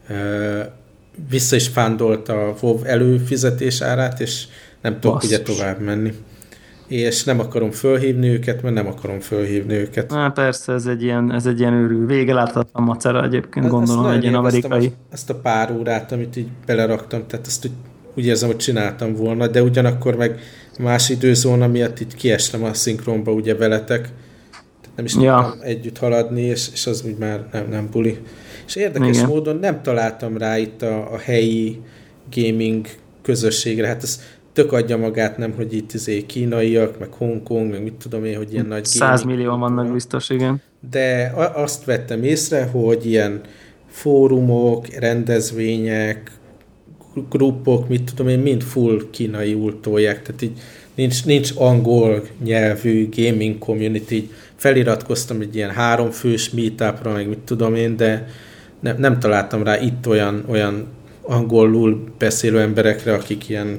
ö, 0.08 0.60
vissza 1.28 1.56
is 1.56 1.68
fándolt 1.68 2.28
a 2.28 2.54
WoW 2.60 2.84
előfizetés 2.84 3.80
árát, 3.80 4.20
és 4.20 4.44
nem 4.80 5.00
tudok 5.00 5.12
Basszus. 5.12 5.30
ugye 5.30 5.42
tovább 5.42 5.80
menni 5.80 6.12
és 6.86 7.24
nem 7.24 7.40
akarom 7.40 7.70
fölhívni 7.70 8.28
őket, 8.28 8.62
mert 8.62 8.74
nem 8.74 8.86
akarom 8.86 9.20
fölhívni 9.20 9.74
őket. 9.74 10.10
Na, 10.10 10.30
persze, 10.30 10.72
ez 10.72 10.86
egy 10.86 11.02
ilyen, 11.02 11.32
ez 11.32 11.46
egy 11.46 11.60
ilyen 11.60 11.72
őrű, 11.72 12.06
vége 12.06 12.34
láthatatlan 12.34 12.84
macera 12.84 13.24
egyébként, 13.24 13.68
gondolom, 13.68 14.06
egy 14.06 14.22
ilyen 14.22 14.34
amerikai. 14.34 14.84
Ezt, 14.84 14.94
ezt 15.10 15.30
a 15.30 15.34
pár 15.34 15.72
órát, 15.78 16.12
amit 16.12 16.36
így 16.36 16.48
beleraktam, 16.66 17.26
tehát 17.26 17.46
ezt 17.46 17.64
úgy, 17.64 17.72
úgy 18.14 18.26
érzem, 18.26 18.48
hogy 18.48 18.56
csináltam 18.56 19.14
volna, 19.14 19.46
de 19.46 19.62
ugyanakkor 19.62 20.16
meg 20.16 20.40
más 20.78 21.08
időzóna 21.08 21.66
miatt 21.66 22.00
itt 22.00 22.14
kiestem 22.14 22.64
a 22.64 22.74
szinkronba 22.74 23.32
ugye 23.32 23.54
veletek, 23.54 24.00
tehát 24.80 24.96
nem 24.96 25.04
is 25.04 25.14
ja. 25.14 25.40
tudtam 25.42 25.68
együtt 25.68 25.98
haladni, 25.98 26.42
és, 26.42 26.68
és 26.72 26.86
az 26.86 27.02
úgy 27.06 27.16
már 27.18 27.46
nem, 27.52 27.68
nem 27.68 27.88
buli. 27.90 28.18
És 28.66 28.76
érdekes 28.76 29.16
Igen. 29.16 29.28
módon 29.28 29.56
nem 29.56 29.82
találtam 29.82 30.36
rá 30.36 30.58
itt 30.58 30.82
a, 30.82 31.12
a 31.12 31.18
helyi 31.18 31.80
gaming 32.34 32.86
közösségre, 33.22 33.86
hát 33.86 34.02
ez 34.02 34.20
tök 34.54 34.72
adja 34.72 34.96
magát, 34.96 35.38
nem, 35.38 35.52
hogy 35.56 35.74
itt 35.74 35.92
izé 35.92 36.26
kínaiak, 36.26 36.98
meg 36.98 37.12
Hongkong, 37.12 37.70
meg 37.70 37.82
mit 37.82 37.92
tudom 37.92 38.24
én, 38.24 38.36
hogy 38.36 38.52
ilyen 38.52 38.66
nagy 38.66 38.84
100 38.84 39.22
millió 39.22 39.56
vannak. 39.56 39.92
biztos, 39.92 40.30
igen. 40.30 40.62
De 40.90 41.32
azt 41.54 41.84
vettem 41.84 42.22
észre, 42.22 42.64
hogy 42.64 43.06
ilyen 43.06 43.40
fórumok, 43.90 44.86
rendezvények, 44.86 46.30
grupok, 47.30 47.88
mit 47.88 48.02
tudom 48.14 48.28
én, 48.28 48.38
mind 48.38 48.62
full 48.62 49.00
kínai 49.10 49.54
ultolják, 49.54 50.22
tehát 50.22 50.42
így 50.42 50.60
nincs, 50.94 51.24
nincs 51.24 51.50
angol 51.56 52.22
nyelvű 52.44 53.08
gaming 53.16 53.58
community, 53.58 54.12
így 54.12 54.30
feliratkoztam 54.56 55.40
egy 55.40 55.56
ilyen 55.56 55.70
háromfős 55.70 56.50
meetupra, 56.50 57.12
meg 57.12 57.28
mit 57.28 57.38
tudom 57.38 57.74
én, 57.74 57.96
de 57.96 58.28
nem, 58.80 58.96
nem 58.98 59.18
találtam 59.18 59.62
rá 59.62 59.80
itt 59.80 60.08
olyan, 60.08 60.44
olyan 60.48 60.86
angolul 61.22 62.04
beszélő 62.18 62.60
emberekre, 62.60 63.12
akik 63.14 63.48
ilyen 63.48 63.78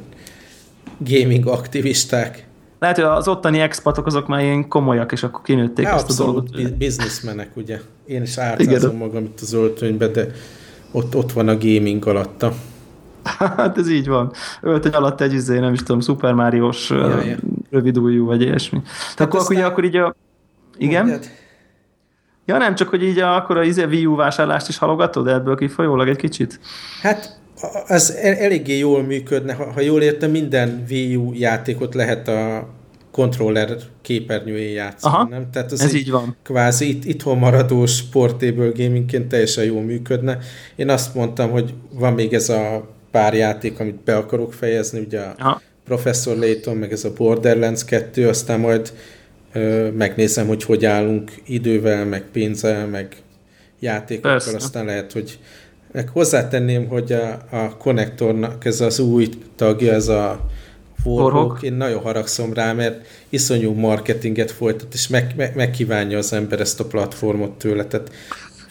gaming 0.98 1.48
aktivisták. 1.48 2.48
Lehet, 2.80 2.96
hogy 2.96 3.06
az 3.06 3.28
ottani 3.28 3.60
expatok 3.60 4.06
azok 4.06 4.28
már 4.28 4.42
ilyen 4.42 4.68
komolyak, 4.68 5.12
és 5.12 5.24
akkor 5.24 5.42
kinőtték 5.42 5.86
ezt 5.86 6.20
a 6.20 6.24
dolgot. 6.24 6.78
bizniszmenek, 6.78 7.50
ugye. 7.56 7.80
Én 8.06 8.22
is 8.22 8.38
ártázom 8.38 8.98
magam 8.98 9.24
itt 9.24 9.40
az 9.42 9.54
öltönybe, 9.54 10.08
de 10.08 10.28
ott, 10.92 11.16
ott 11.16 11.32
van 11.32 11.48
a 11.48 11.58
gaming 11.58 12.06
alatta. 12.08 12.54
Hát 13.58 13.78
ez 13.78 13.90
így 13.90 14.08
van. 14.08 14.32
Öltöny 14.62 14.92
alatt 14.92 15.22
egy 15.22 15.34
izé, 15.34 15.60
nem 15.60 15.74
is 15.74 15.80
tudom, 15.80 16.02
Super 16.02 16.34
Mario-s 16.34 16.90
ja, 16.90 17.22
ja. 17.24 17.36
rövidújú, 17.70 18.26
vagy 18.26 18.42
ilyesmi. 18.42 18.82
Tehát 18.82 19.20
akkor, 19.20 19.40
aztán... 19.40 19.58
ugye, 19.58 19.66
akkor 19.66 19.84
így 19.84 19.96
a... 19.96 20.16
Igen? 20.78 21.06
Mondjad. 21.06 21.30
Ja 22.46 22.58
nem, 22.58 22.76
csak 22.76 22.90
hogy 22.90 23.04
így 23.04 23.20
a, 23.20 23.36
akkor 23.36 23.58
a 23.58 23.64
izé 23.64 23.84
Wii 23.84 24.06
U 24.06 24.16
vásárlást 24.16 24.68
is 24.68 24.78
halogatod 24.78 25.28
ebből 25.28 25.56
kifolyólag 25.56 26.08
egy 26.08 26.18
kicsit? 26.18 26.60
Hát 27.02 27.40
az 27.88 28.16
eléggé 28.16 28.78
jól 28.78 29.04
működne, 29.04 29.54
ha, 29.54 29.72
ha 29.72 29.82
jól 29.82 30.02
értem, 30.02 30.32
minden 30.32 30.86
Wii 30.90 31.16
U 31.16 31.34
játékot 31.34 31.94
lehet 31.94 32.28
a 32.28 32.70
controller 33.12 33.78
képernyőjén 34.02 34.74
játszani, 34.74 35.16
Aha, 35.16 35.28
nem? 35.28 35.50
Tehát 35.52 35.72
az 35.72 35.82
ez 35.82 35.94
így 35.94 36.12
van. 36.12 36.36
Kvázi 36.44 36.90
itt, 36.90 37.06
itthon 37.06 37.38
maradó 37.38 37.86
sportable 37.86 38.72
gamingként 38.76 39.28
teljesen 39.28 39.64
jól 39.64 39.82
működne. 39.82 40.38
Én 40.76 40.90
azt 40.90 41.16
mondtam, 41.16 41.50
hogy 41.50 41.74
van 41.90 42.14
még 42.14 42.34
ez 42.34 42.50
a 42.50 42.90
pár 43.12 43.34
játék, 43.34 43.80
amit 43.80 43.96
be 44.04 44.16
akarok 44.16 44.54
fejezni, 44.54 45.00
ugye 45.00 45.20
a 45.20 45.36
Aha. 45.38 45.62
Professor 45.86 46.38
Layton, 46.38 46.76
meg 46.76 46.92
ez 46.92 47.04
a 47.04 47.14
Borderlands 47.14 47.86
2, 47.86 48.28
aztán 48.28 48.60
majd 48.60 48.94
megnézem, 49.94 50.48
hogy 50.48 50.64
hogy 50.64 50.86
állunk 50.86 51.32
idővel, 51.46 52.06
meg 52.06 52.24
pénzzel, 52.32 52.88
meg 52.88 53.16
játékokkal, 53.80 54.32
Persze. 54.32 54.56
aztán 54.56 54.86
lehet, 54.86 55.12
hogy 55.12 55.40
meg 55.96 56.10
hozzátenném, 56.10 56.88
hogy 56.88 57.12
a, 57.12 57.40
a 57.50 57.78
konnektornak 57.78 58.66
ez 58.66 58.82
az 58.82 59.00
új 59.00 59.30
tagja, 59.56 59.94
ez 59.94 60.08
a 60.08 60.40
Warhawk, 61.04 61.62
én 61.62 61.74
nagyon 61.74 62.02
haragszom 62.02 62.54
rá, 62.54 62.74
mert 62.74 63.06
iszonyú 63.30 63.74
marketinget 63.74 64.52
folytat, 64.52 64.94
és 64.94 65.08
meg, 65.08 65.34
meg, 65.36 65.56
megkívánja 65.56 66.18
az 66.18 66.34
ember 66.34 66.60
ezt 66.60 66.80
a 66.80 66.86
platformot 66.86 67.52
tőle. 67.52 67.86
Tehát 67.86 68.12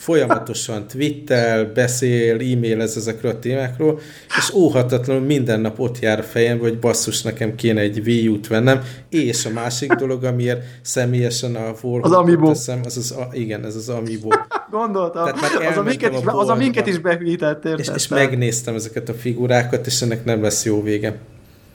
folyamatosan 0.04 0.86
twittel, 0.86 1.64
beszél, 1.64 2.34
e-mailez 2.34 2.96
ezekről 2.96 3.30
a 3.30 3.38
témákról, 3.38 4.00
és 4.38 4.52
óhatatlanul 4.52 5.22
minden 5.22 5.60
nap 5.60 5.78
ott 5.78 5.98
jár 5.98 6.18
a 6.18 6.22
fejem, 6.22 6.58
hogy 6.58 6.78
basszus, 6.78 7.22
nekem 7.22 7.54
kéne 7.54 7.80
egy 7.80 7.98
Wii 7.98 8.28
U-t 8.28 8.46
vennem, 8.46 8.80
és 9.08 9.46
a 9.46 9.50
másik 9.50 9.92
dolog, 10.02 10.24
amiért 10.24 10.62
személyesen 10.82 11.56
a 11.56 11.74
Amiibo. 11.82 12.46
Teszem, 12.48 12.80
az 12.84 12.96
az, 12.96 13.10
a, 13.10 13.28
igen, 13.32 13.64
ez 13.64 13.76
az 13.76 13.88
Amiibo. 13.88 14.28
Gondoltam, 14.70 15.28
az, 15.68 15.76
a 15.76 15.82
minket, 15.82 16.12
is, 16.12 16.18
az 16.24 16.48
a 16.48 16.54
minket 16.54 16.86
is 16.86 16.98
behűített, 16.98 17.64
És, 17.64 17.90
és 17.94 18.08
megnéztem 18.08 18.74
ezeket 18.74 19.08
a 19.08 19.14
figurákat, 19.14 19.86
és 19.86 20.02
ennek 20.02 20.24
nem 20.24 20.42
lesz 20.42 20.64
jó 20.64 20.82
vége. 20.82 21.18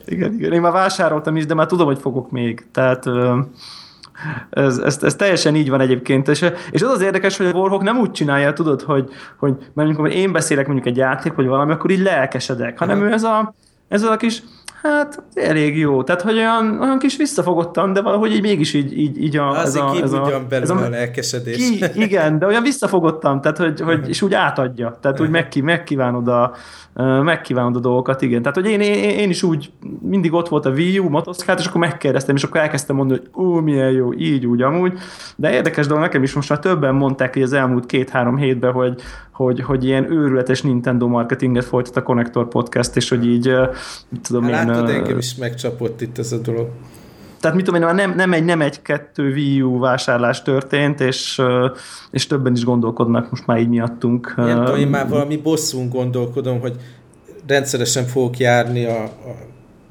Igen, 0.05 0.33
igen. 0.33 0.53
Én 0.53 0.61
már 0.61 0.71
vásároltam 0.71 1.35
is, 1.35 1.45
de 1.45 1.53
már 1.53 1.67
tudom, 1.67 1.85
hogy 1.85 1.99
fogok 1.99 2.31
még. 2.31 2.65
Tehát 2.71 3.05
ez, 4.49 4.77
ez, 4.77 5.03
ez 5.03 5.15
teljesen 5.15 5.55
így 5.55 5.69
van 5.69 5.81
egyébként. 5.81 6.27
És, 6.27 6.45
és 6.71 6.81
az 6.81 6.91
az 6.91 7.01
érdekes, 7.01 7.37
hogy 7.37 7.45
a 7.45 7.51
Warhawk 7.51 7.83
nem 7.83 7.97
úgy 7.97 8.11
csinálja, 8.11 8.53
tudod, 8.53 8.81
hogy, 8.81 9.09
hogy 9.37 9.53
mert 9.73 9.87
amikor 9.87 10.11
én 10.11 10.31
beszélek 10.31 10.65
mondjuk 10.65 10.87
egy 10.87 10.97
játék, 10.97 11.33
vagy 11.33 11.47
valami, 11.47 11.71
akkor 11.71 11.91
így 11.91 12.01
lelkesedek, 12.01 12.79
hanem 12.79 13.01
ő 13.01 13.11
ez 13.11 13.23
a, 13.23 13.53
ez 13.87 14.03
a 14.03 14.17
kis 14.17 14.43
Hát 14.81 15.23
elég 15.33 15.77
jó. 15.77 16.03
Tehát, 16.03 16.21
hogy 16.21 16.37
olyan, 16.37 16.81
olyan 16.81 16.99
kis 16.99 17.17
visszafogottan, 17.17 17.93
de 17.93 18.01
valahogy 18.01 18.33
így 18.33 18.41
mégis 18.41 18.73
így, 18.73 18.97
így, 18.97 19.23
így 19.23 19.37
a... 19.37 19.57
Ez 19.57 19.75
a, 19.75 19.95
ez 20.01 20.13
a, 20.13 20.43
ez 20.49 20.69
a, 20.69 20.85
a 20.85 20.89
lelkesedés. 20.89 21.55
Ki, 21.55 22.01
igen, 22.01 22.39
de 22.39 22.45
olyan 22.45 22.63
visszafogottan, 22.63 23.41
tehát, 23.41 23.57
hogy, 23.57 23.81
hogy, 23.81 24.09
és 24.09 24.21
úgy 24.21 24.33
átadja. 24.33 24.97
Tehát 25.01 25.19
úgy 25.19 25.29
megki, 25.29 25.61
megkívánod 25.61 26.27
a, 26.27 26.53
megkívánod 27.23 27.75
a 27.75 27.79
dolgokat, 27.79 28.21
igen. 28.21 28.41
Tehát, 28.41 28.57
hogy 28.57 28.67
én, 28.67 28.81
én, 28.81 29.09
én 29.09 29.29
is 29.29 29.43
úgy 29.43 29.71
mindig 30.01 30.33
ott 30.33 30.47
volt 30.47 30.65
a 30.65 30.69
Wii 30.69 30.99
U, 30.99 31.09
motoszkát, 31.09 31.59
és 31.59 31.65
akkor 31.65 31.81
megkérdeztem, 31.81 32.35
és 32.35 32.43
akkor 32.43 32.61
elkezdtem 32.61 32.95
mondani, 32.95 33.19
hogy 33.19 33.45
ó, 33.45 33.59
milyen 33.59 33.91
jó, 33.91 34.13
így, 34.13 34.45
úgy, 34.45 34.61
amúgy. 34.61 34.93
De 35.35 35.51
érdekes 35.51 35.87
dolog, 35.87 36.03
nekem 36.03 36.23
is 36.23 36.33
most 36.33 36.49
már 36.49 36.59
többen 36.59 36.95
mondták 36.95 37.33
hogy 37.33 37.41
az 37.41 37.53
elmúlt 37.53 37.85
két-három 37.85 38.37
hétben, 38.37 38.71
hogy, 38.71 39.01
hogy, 39.43 39.61
hogy 39.61 39.85
ilyen 39.85 40.11
őrületes 40.11 40.61
Nintendo 40.61 41.07
marketinget 41.07 41.65
folytat 41.65 41.95
a 41.95 42.03
Connector 42.03 42.47
Podcast, 42.47 42.95
és 42.95 43.09
hogy 43.09 43.25
így, 43.25 43.53
tudom 44.23 44.43
hát, 44.43 44.67
én... 44.67 44.71
Látod, 44.71 44.89
engem 44.89 45.17
is 45.17 45.35
megcsapott 45.35 46.01
itt 46.01 46.17
ez 46.17 46.31
a 46.31 46.37
dolog 46.37 46.67
tehát 47.39 47.55
mit 47.55 47.65
tudom 47.65 47.81
én, 47.81 47.95
nem, 47.95 48.15
nem 48.15 48.33
egy, 48.33 48.45
nem 48.45 48.61
egy-kettő 48.61 49.31
Wii 49.31 49.61
U 49.61 49.79
vásárlás 49.79 50.41
történt, 50.41 50.99
és, 50.99 51.41
és 52.11 52.27
többen 52.27 52.53
is 52.53 52.63
gondolkodnak 52.63 53.29
most 53.29 53.45
már 53.45 53.59
így 53.59 53.69
miattunk. 53.69 54.33
Nem 54.35 54.63
tudom, 54.63 54.79
én 54.79 54.87
már 54.87 55.09
valami 55.09 55.37
bosszún 55.37 55.89
gondolkodom, 55.89 56.59
hogy 56.59 56.75
rendszeresen 57.47 58.05
fogok 58.05 58.37
járni 58.37 58.85
a, 58.85 59.03
a 59.03 59.35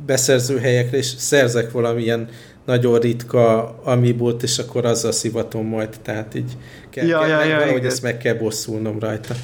beszerzőhelyekre, 0.07 0.97
és 0.97 1.07
szerzek 1.07 1.73
valamilyen 1.73 2.29
nagyon 2.69 2.99
ritka 2.99 3.75
amibót, 3.85 4.43
és 4.43 4.59
akkor 4.59 4.85
azzal 4.85 5.13
szivatom 5.13 5.67
majd, 5.67 5.89
tehát 6.03 6.35
így 6.35 6.57
kell, 6.91 7.07
ja, 7.07 7.19
kell, 7.19 7.29
ja, 7.29 7.45
ja, 7.45 7.59
valahogy 7.59 7.85
ezt 7.85 8.03
meg 8.03 8.19
kell 8.19 8.35
bosszulnom 8.35 8.99
rajta. 8.99 9.35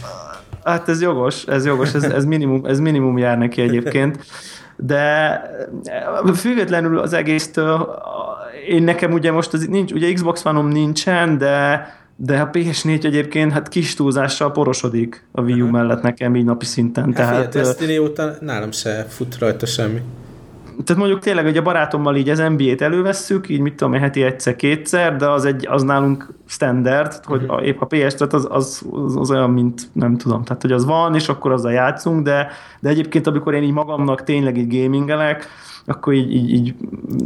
Hát 0.64 0.88
ez 0.88 1.00
jogos, 1.00 1.44
ez 1.46 1.66
jogos, 1.66 1.94
ez, 1.94 2.02
ez, 2.02 2.24
minimum, 2.24 2.64
ez 2.64 2.80
minimum 2.80 3.18
jár 3.18 3.38
neki 3.38 3.62
egyébként 3.62 4.18
de 4.76 5.40
függetlenül 6.34 6.98
az 6.98 7.12
egésztől, 7.12 8.02
én 8.68 8.82
nekem 8.82 9.12
ugye 9.12 9.32
most 9.32 9.52
az 9.52 9.66
nincs, 9.66 9.92
ugye 9.92 10.12
Xbox 10.12 10.44
One-om 10.44 10.68
nincsen, 10.68 11.38
de 11.38 11.86
de 12.16 12.40
a 12.40 12.50
PS4 12.50 13.04
egyébként 13.04 13.52
hát 13.52 13.68
kis 13.68 13.94
túlzással 13.94 14.52
porosodik 14.52 15.26
a 15.32 15.40
Wii 15.40 15.60
U 15.60 15.70
mellett 15.70 16.02
nekem 16.02 16.36
így 16.36 16.44
napi 16.44 16.64
szinten. 16.64 17.04
Hát 17.04 17.14
tehát, 17.14 17.46
figyelj, 17.46 17.66
Destiny 17.66 17.98
után 17.98 18.36
nálam 18.40 18.72
se 18.72 19.06
fut 19.08 19.38
rajta 19.38 19.66
semmi 19.66 20.00
tehát 20.84 21.02
mondjuk 21.02 21.20
tényleg, 21.20 21.44
hogy 21.44 21.56
a 21.56 21.62
barátommal 21.62 22.16
így 22.16 22.28
az 22.28 22.38
NBA-t 22.38 22.80
elővesszük, 22.80 23.48
így 23.48 23.60
mit 23.60 23.74
tudom 23.74 23.92
heti 23.92 24.22
egyszer-kétszer, 24.22 25.16
de 25.16 25.28
az, 25.28 25.44
egy, 25.44 25.66
az 25.70 25.82
nálunk 25.82 26.28
standard, 26.46 27.24
hogy 27.24 27.42
uh-huh. 27.42 27.66
épp 27.66 27.80
a 27.80 27.86
PS, 27.86 28.14
tehát 28.14 28.32
az, 28.32 28.46
az, 28.50 28.86
az, 28.90 29.16
az, 29.16 29.30
olyan, 29.30 29.50
mint 29.50 29.88
nem 29.92 30.16
tudom, 30.16 30.44
tehát 30.44 30.62
hogy 30.62 30.72
az 30.72 30.84
van, 30.84 31.14
és 31.14 31.28
akkor 31.28 31.52
azzal 31.52 31.72
játszunk, 31.72 32.22
de, 32.22 32.48
de 32.80 32.88
egyébként 32.88 33.26
amikor 33.26 33.54
én 33.54 33.62
így 33.62 33.72
magamnak 33.72 34.24
tényleg 34.24 34.56
így 34.56 34.82
gamingelek, 34.82 35.46
akkor 35.86 36.12
így, 36.12 36.34
így, 36.34 36.50
így 36.50 36.74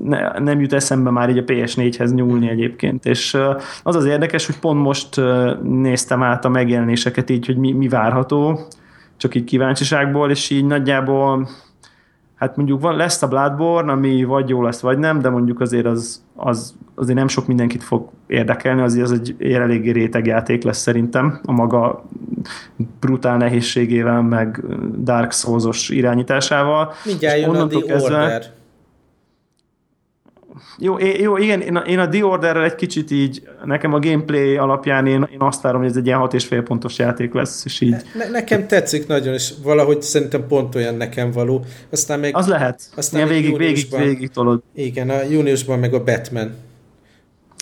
ne, 0.05 0.39
nem 0.39 0.61
jut 0.61 0.73
eszembe 0.73 1.11
már 1.11 1.31
így 1.31 1.39
a 1.39 1.45
PS4-hez 1.45 2.15
nyúlni 2.15 2.49
egyébként. 2.49 3.07
És 3.07 3.37
az 3.83 3.97
az 3.97 4.05
érdekes, 4.05 4.47
hogy 4.47 4.59
pont 4.59 4.83
most 4.83 5.21
néztem 5.63 6.23
át 6.23 6.45
a 6.45 6.49
megjelenéseket 6.49 7.31
így, 7.31 7.47
hogy 7.47 7.57
mi, 7.57 7.73
mi 7.73 7.89
várható, 7.89 8.61
csak 9.17 9.35
így 9.35 9.45
kíváncsiságból, 9.45 10.31
és 10.31 10.51
így 10.51 10.65
nagyjából 10.65 11.49
hát 12.39 12.57
mondjuk 12.57 12.81
van, 12.81 12.97
lesz 12.97 13.23
a 13.23 13.29
Bloodborne, 13.29 13.93
ami 13.93 14.25
vagy 14.25 14.49
jó 14.49 14.63
lesz, 14.63 14.81
vagy 14.81 14.99
nem, 14.99 15.21
de 15.21 15.29
mondjuk 15.29 15.61
azért 15.61 15.87
az, 15.87 16.23
az 16.37 16.75
azért 16.95 17.19
nem 17.19 17.29
sok 17.29 17.47
mindenkit 17.47 17.83
fog 17.83 18.09
érdekelni, 18.27 18.83
azért 18.83 19.05
az 19.05 19.13
egy 19.13 19.53
eléggé 19.53 19.91
réteg 19.91 20.27
játék 20.27 20.63
lesz 20.63 20.79
szerintem 20.79 21.41
a 21.45 21.53
maga 21.53 22.05
brutál 23.01 23.37
nehézségével, 23.37 24.23
meg 24.23 24.65
Dark 24.99 25.33
Souls-os 25.33 25.89
irányításával. 25.89 26.93
Mindjárt 27.05 27.39
jön 27.39 27.69
kezdve. 27.69 28.57
Jó, 30.79 30.97
jó 30.99 31.37
igen, 31.37 31.61
én 31.61 31.77
a, 31.77 31.81
én 31.81 31.99
a 31.99 32.09
The 32.09 32.25
Orderrel 32.25 32.65
egy 32.65 32.75
kicsit 32.75 33.11
így, 33.11 33.49
nekem 33.65 33.93
a 33.93 33.99
gameplay 33.99 34.57
alapján 34.57 35.07
én, 35.07 35.29
én 35.33 35.41
azt 35.41 35.63
várom, 35.63 35.81
hogy 35.81 35.91
ez 35.91 35.97
egy 35.97 36.07
ilyen 36.07 36.19
hat 36.19 36.35
és 36.35 36.45
fél 36.45 36.63
pontos 36.63 36.99
játék 36.99 37.33
lesz, 37.33 37.65
és 37.65 37.81
így. 37.81 37.97
Ne, 38.15 38.29
nekem 38.31 38.67
tetszik 38.67 39.07
nagyon, 39.07 39.35
és 39.35 39.53
valahogy 39.63 40.03
szerintem 40.03 40.47
pont 40.47 40.75
olyan 40.75 40.95
nekem 40.95 41.31
való. 41.31 41.65
Aztán 41.91 42.21
még... 42.21 42.37
Az 42.37 42.47
lehet. 42.47 42.81
Aztán 42.97 43.21
Ilyen 43.21 43.43
végig, 43.43 43.57
végig, 43.57 43.87
végig 43.97 44.31
tolod. 44.31 44.63
Igen, 44.75 45.11
a 45.11 45.23
júniusban 45.23 45.79
meg 45.79 45.95
a 45.95 46.05
Batman 46.05 46.55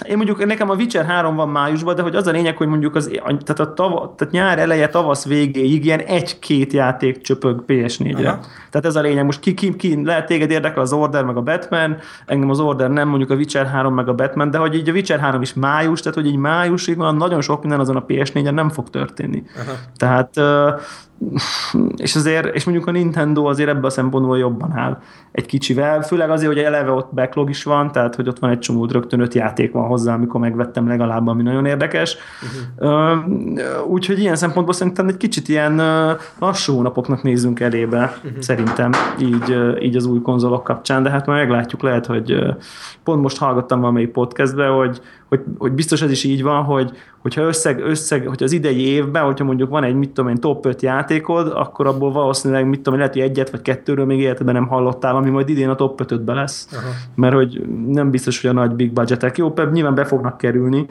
én 0.05 0.17
mondjuk 0.17 0.47
nekem 0.47 0.71
a 0.71 0.75
Witcher 0.75 1.05
3 1.05 1.35
van 1.35 1.49
májusban, 1.49 1.95
de 1.95 2.03
hogy 2.03 2.15
az 2.15 2.27
a 2.27 2.31
lényeg, 2.31 2.57
hogy 2.57 2.67
mondjuk 2.67 2.95
az, 2.95 3.11
tehát, 3.23 3.61
a 3.61 3.73
tava, 3.73 4.15
tehát 4.17 4.33
nyár 4.33 4.59
eleje, 4.59 4.89
tavasz 4.89 5.27
végéig 5.27 5.85
ilyen 5.85 6.01
egy-két 6.01 6.73
játék 6.73 7.21
csöpög 7.21 7.65
PS4-re. 7.67 8.29
Aha. 8.29 8.41
Tehát 8.71 8.87
ez 8.87 8.97
a 8.97 9.01
lényeg. 9.01 9.25
Most 9.25 9.41
ki, 9.41 9.55
ki, 9.55 9.77
ki 9.77 10.05
lehet 10.05 10.27
téged 10.27 10.51
érdekel 10.51 10.83
az 10.83 10.93
Order 10.93 11.25
meg 11.25 11.37
a 11.37 11.43
Batman, 11.43 11.97
engem 12.27 12.51
az 12.51 12.61
Order 12.61 12.91
nem, 12.91 13.09
mondjuk 13.09 13.31
a 13.31 13.35
Witcher 13.35 13.67
3 13.67 13.95
meg 13.95 14.09
a 14.09 14.15
Batman, 14.15 14.51
de 14.51 14.59
hogy 14.59 14.75
így 14.75 14.89
a 14.89 14.93
Witcher 14.93 15.21
3 15.21 15.43
is 15.43 15.55
május, 15.55 16.01
tehát 16.01 16.19
hogy 16.19 16.27
így 16.27 16.37
májusig 16.37 16.97
van, 16.97 17.17
nagyon 17.17 17.41
sok 17.41 17.61
minden 17.61 17.81
azon 17.81 17.97
a 17.97 18.05
PS4-en 18.05 18.55
nem 18.55 18.69
fog 18.69 18.91
történni. 18.91 19.43
Aha. 19.57 19.73
Tehát 19.97 20.41
és 21.97 22.17
azért, 22.17 22.55
és 22.55 22.65
mondjuk 22.65 22.87
a 22.87 22.91
Nintendo 22.91 23.45
azért 23.45 23.69
ebben 23.69 23.85
a 23.85 23.91
szempontból 23.91 24.39
jobban 24.39 24.73
áll 24.73 24.99
egy 25.33 25.47
kicsivel, 25.47 26.03
főleg 26.03 26.31
azért, 26.31 26.53
hogy 26.53 26.63
eleve 26.63 26.91
ott 26.91 27.15
backlog 27.15 27.51
is 27.51 27.65
van, 27.65 27.93
tehát 27.93 28.15
hogy 28.15 28.29
ott 28.29 28.39
van 28.39 28.51
egy 28.51 28.59
csomó, 28.59 28.87
rögtön 28.87 29.21
öt 29.21 29.35
játék 29.35 29.73
van 29.73 29.86
hozzá, 29.87 30.15
amikor 30.15 30.41
megvettem 30.41 30.89
legalább, 30.89 31.27
ami 31.27 31.43
nagyon 31.43 31.67
érdekes. 31.67 32.17
Uh-huh. 32.79 33.87
Úgyhogy 33.89 34.19
ilyen 34.19 34.37
szempontból 34.37 34.75
szerintem 34.75 35.09
egy 35.09 35.17
kicsit 35.17 35.49
ilyen 35.49 35.83
lassú 36.39 36.83
napoknak 36.83 37.23
nézzünk 37.23 37.61
elébe, 37.61 38.15
uh-huh. 38.25 38.41
szerintem 38.41 38.91
így, 39.21 39.57
így 39.81 39.97
az 39.97 40.07
új 40.07 40.21
konzolok 40.21 40.65
kapcsán, 40.65 41.03
de 41.03 41.11
hát 41.11 41.27
majd 41.27 41.39
meglátjuk, 41.39 41.83
lehet, 41.83 42.07
hogy 42.07 42.39
pont 43.05 43.23
most 43.23 43.39
hallgattam 43.39 43.81
valamelyik 43.81 44.11
podcastbe, 44.11 44.67
hogy, 44.67 45.01
hogy, 45.29 45.41
hogy 45.59 45.73
biztos 45.73 46.03
ez 46.03 46.11
is 46.11 46.25
így 46.25 46.43
van, 46.43 46.63
hogy, 46.63 46.91
hogyha 47.19 47.43
összeg, 47.43 47.81
összeg, 47.81 48.27
hogy 48.27 48.43
az 48.43 48.53
idei 48.53 48.87
évben, 48.87 49.25
hogyha 49.25 49.45
mondjuk 49.45 49.71
van 49.71 49.85
egy, 49.85 49.95
mit 49.95 50.11
tudom 50.11 50.31
én, 50.31 50.37
top 50.37 50.67
5 50.67 50.83
játékod, 50.83 51.53
akkor 51.55 51.87
abból 51.87 52.13
valószínűleg, 52.13 52.69
mit 52.69 52.81
tudom, 52.81 52.99
lehet, 52.99 53.13
hogy 53.13 53.23
egyet 53.23 53.51
vagy 53.51 53.63
kettőről 53.63 54.05
még 54.05 54.21
életben 54.21 54.55
nem 54.55 54.67
hallottál, 54.67 55.17
ami 55.17 55.31
majd 55.31 55.49
idén 55.49 55.69
a 55.69 55.75
top 55.75 56.01
5 56.01 56.21
lesz. 56.27 56.69
Aha. 56.73 56.89
Mert 57.15 57.35
hogy 57.35 57.63
nem 57.87 58.11
biztos, 58.11 58.41
hogy 58.41 58.51
a 58.51 58.53
nagy 58.53 58.71
big 58.71 58.93
budgetek. 58.93 59.39
Jó, 59.39 59.53
nyilván 59.73 59.95
be 59.95 60.05
fognak 60.05 60.39
kerülni, 60.39 60.87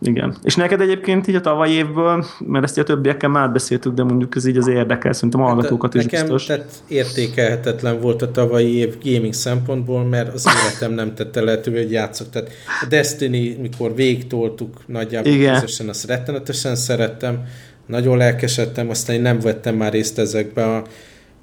Igen. 0.00 0.36
És 0.42 0.56
neked 0.56 0.80
egyébként 0.80 1.26
így 1.26 1.34
a 1.34 1.40
tavalyi 1.40 1.72
évből, 1.72 2.24
mert 2.38 2.64
ezt 2.64 2.78
a 2.78 2.82
többiekkel 2.82 3.28
már 3.28 3.52
beszéltük, 3.52 3.94
de 3.94 4.02
mondjuk 4.02 4.36
ez 4.36 4.46
így 4.46 4.56
az 4.56 4.66
érdekel, 4.66 5.12
szerintem 5.12 5.40
a 5.40 5.44
hát 5.44 5.52
hallgatókat 5.52 5.92
hát, 5.92 6.04
is 6.04 6.10
nekem 6.10 6.26
biztos. 6.26 6.46
Tehát 6.46 6.72
értékelhetetlen 6.88 8.00
volt 8.00 8.22
a 8.22 8.30
tavalyi 8.30 8.76
év 8.76 8.94
gaming 9.02 9.32
szempontból, 9.32 10.04
mert 10.04 10.34
az 10.34 10.46
életem 10.60 10.92
nem 10.92 11.14
tette 11.14 11.40
lehetővé, 11.40 11.82
hogy 11.82 11.90
játszok. 11.90 12.30
Tehát 12.30 12.50
a 12.82 12.86
Destiny, 12.88 13.58
mikor 13.60 13.94
végtoltuk 13.94 14.76
nagyjából 14.86 15.32
igen. 15.32 15.54
közösen, 15.54 15.88
azt 15.88 16.06
rettenetesen 16.06 16.76
szerettem, 16.76 17.44
nagyon 17.86 18.16
lelkesedtem, 18.16 18.88
aztán 18.90 19.16
én 19.16 19.22
nem 19.22 19.40
vettem 19.40 19.74
már 19.74 19.92
részt 19.92 20.18
ezekbe 20.18 20.76
a 20.76 20.84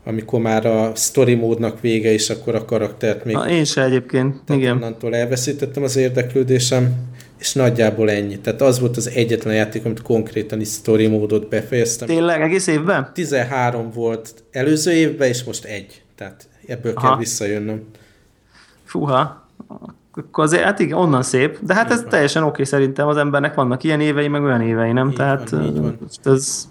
amikor 0.06 0.40
már 0.40 0.66
a 0.66 0.92
story 0.96 1.34
módnak 1.34 1.82
vége, 1.82 2.12
és 2.12 2.30
akkor 2.30 2.56
a 2.56 2.66
karaktert 2.66 3.26
még... 3.26 3.36
Na, 3.36 3.50
én 3.50 3.64
se 3.64 3.84
egyébként, 3.84 4.36
igen. 4.50 4.76
Onnantól 4.76 5.16
elveszítettem 5.16 5.84
az 5.84 5.96
érdeklődésem, 5.96 6.94
és 7.44 7.54
nagyjából 7.54 8.10
ennyi. 8.10 8.40
Tehát 8.40 8.62
az 8.62 8.80
volt 8.80 8.98
az 8.98 9.10
egyetlen 9.10 9.54
játék, 9.54 9.86
amit 9.86 10.02
konkrétan 10.02 10.60
is 10.60 10.70
story 10.70 11.08
módot 11.08 11.50
befejeztem. 11.50 12.08
Tényleg, 12.08 12.42
egész 12.42 12.68
évben? 12.68 13.10
13 13.14 13.92
volt 13.92 14.34
előző 14.52 14.92
évben, 14.92 15.28
és 15.28 15.44
most 15.44 15.66
egy. 15.66 16.02
Tehát 16.16 16.48
ebből 16.68 16.94
Aha. 16.96 17.08
kell 17.08 17.18
visszajönnöm. 17.18 17.84
Fúha. 18.86 19.48
akkor 20.14 20.44
azért, 20.44 20.64
hát 20.64 20.80
igen, 20.80 20.98
onnan 20.98 21.24
szép, 21.24 21.60
de 21.62 21.74
hát 21.74 21.86
így 21.86 21.92
ez 21.92 22.02
van. 22.02 22.10
teljesen 22.10 22.42
oké 22.42 22.52
okay, 22.52 22.66
szerintem, 22.66 23.08
az 23.08 23.18
embernek 23.18 23.54
vannak 23.54 23.84
ilyen 23.84 24.02
évei, 24.02 24.28
meg 24.28 24.44
olyan 24.44 24.62
évei, 24.62 24.92
nem? 24.92 25.10
Így 25.10 25.16
Tehát 25.16 25.50
van, 25.50 25.64
így 25.66 25.80
van. 25.80 25.98
ez 26.24 26.68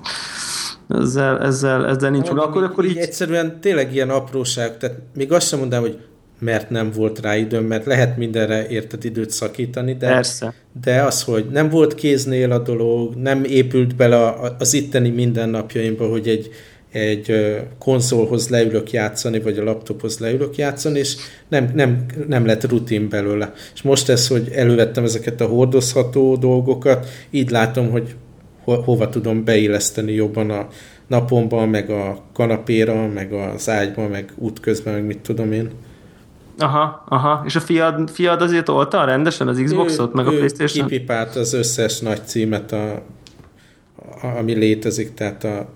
ezzel, 0.89 1.41
ezzel, 1.41 1.87
ezzel 1.87 2.11
nincs 2.11 2.29
meg. 2.29 2.39
Akkor, 2.39 2.63
akkor 2.63 2.85
így... 2.85 2.97
Egyszerűen 2.97 3.61
tényleg 3.61 3.95
ilyen 3.95 4.11
apróság, 4.11 4.77
tehát 4.79 4.97
még 5.15 5.33
azt 5.33 5.49
sem 5.49 5.59
mondanám, 5.59 5.85
hogy 5.85 5.99
mert 6.43 6.71
nem 6.71 6.91
volt 6.91 7.21
rá 7.21 7.37
időm, 7.37 7.65
mert 7.65 7.85
lehet 7.85 8.17
mindenre 8.17 8.67
érted 8.69 9.05
időt 9.05 9.31
szakítani, 9.31 9.95
de, 9.95 10.07
Persze. 10.07 10.55
de 10.85 11.03
az, 11.03 11.23
hogy 11.23 11.47
nem 11.53 11.69
volt 11.69 11.95
kéznél 11.95 12.53
a 12.53 12.59
dolog, 12.59 13.15
nem 13.15 13.45
épült 13.45 13.97
bele 13.97 14.35
az 14.59 14.75
itteni 14.75 15.09
mindennapjaimba, 15.09 16.09
hogy 16.09 16.29
egy, 16.29 16.51
egy 16.93 17.57
konzolhoz 17.79 18.49
leülök 18.49 18.91
játszani, 18.91 19.41
vagy 19.41 19.59
a 19.59 19.65
laptophoz 19.65 20.19
leülök 20.19 20.57
játszani, 20.57 20.99
és 20.99 21.17
nem, 21.49 21.71
nem, 21.75 22.05
nem 22.29 22.47
lett 22.47 22.69
rutin 22.69 23.09
belőle. 23.09 23.53
És 23.75 23.83
most 23.83 24.09
ez, 24.09 24.29
hogy 24.29 24.49
elővettem 24.55 25.05
ezeket 25.05 25.41
a 25.41 25.47
hordozható 25.47 26.37
dolgokat, 26.37 27.07
így 27.31 27.51
látom, 27.51 27.91
hogy 27.91 28.15
ho, 28.65 28.83
hova 28.83 29.09
tudom 29.09 29.45
beilleszteni 29.45 30.13
jobban 30.13 30.51
a 30.51 30.69
napomban, 31.07 31.69
meg 31.69 31.91
a 31.91 32.23
kanapéra, 32.33 33.07
meg 33.07 33.33
az 33.33 33.69
ágyba, 33.69 34.09
meg 34.09 34.33
útközben, 34.37 34.95
meg 34.95 35.05
mit 35.05 35.19
tudom 35.19 35.53
én. 35.53 35.71
Aha, 36.59 37.05
aha. 37.09 37.43
És 37.47 37.57
a 37.57 37.61
fiad, 37.61 38.11
fiad 38.11 38.43
azért 38.43 38.69
olta 38.69 39.05
rendesen 39.05 39.49
az 39.49 39.61
Xboxot, 39.65 40.13
meg 40.13 40.27
a 40.27 40.31
Playstation? 40.31 40.87
kipipált 40.87 41.37
az 41.37 41.53
összes 41.53 41.99
nagy 42.01 42.27
címet, 42.27 42.73
a, 42.73 43.03
a, 44.23 44.27
ami 44.39 44.53
létezik, 44.55 45.15
tehát 45.15 45.45
a, 45.45 45.69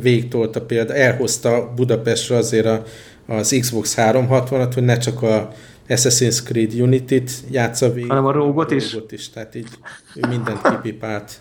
végtolta 0.00 0.60
például, 0.60 0.98
elhozta 0.98 1.72
Budapestre 1.74 2.36
azért 2.36 2.66
a, 2.66 2.82
az 3.26 3.56
Xbox 3.60 3.94
360-at, 3.98 4.70
hogy 4.74 4.84
ne 4.84 4.96
csak 4.96 5.22
a 5.22 5.50
Assassin's 5.88 6.44
Creed 6.44 6.80
Unity-t 6.80 7.30
játsza 7.50 7.92
végig, 7.92 8.08
hanem 8.08 8.26
a 8.26 8.32
Rogot 8.32 8.70
is. 8.70 8.96
is. 9.10 9.30
Tehát 9.30 9.54
így 9.54 9.68
ő 10.14 10.28
mindent 10.28 10.68
kipipált. 10.68 11.40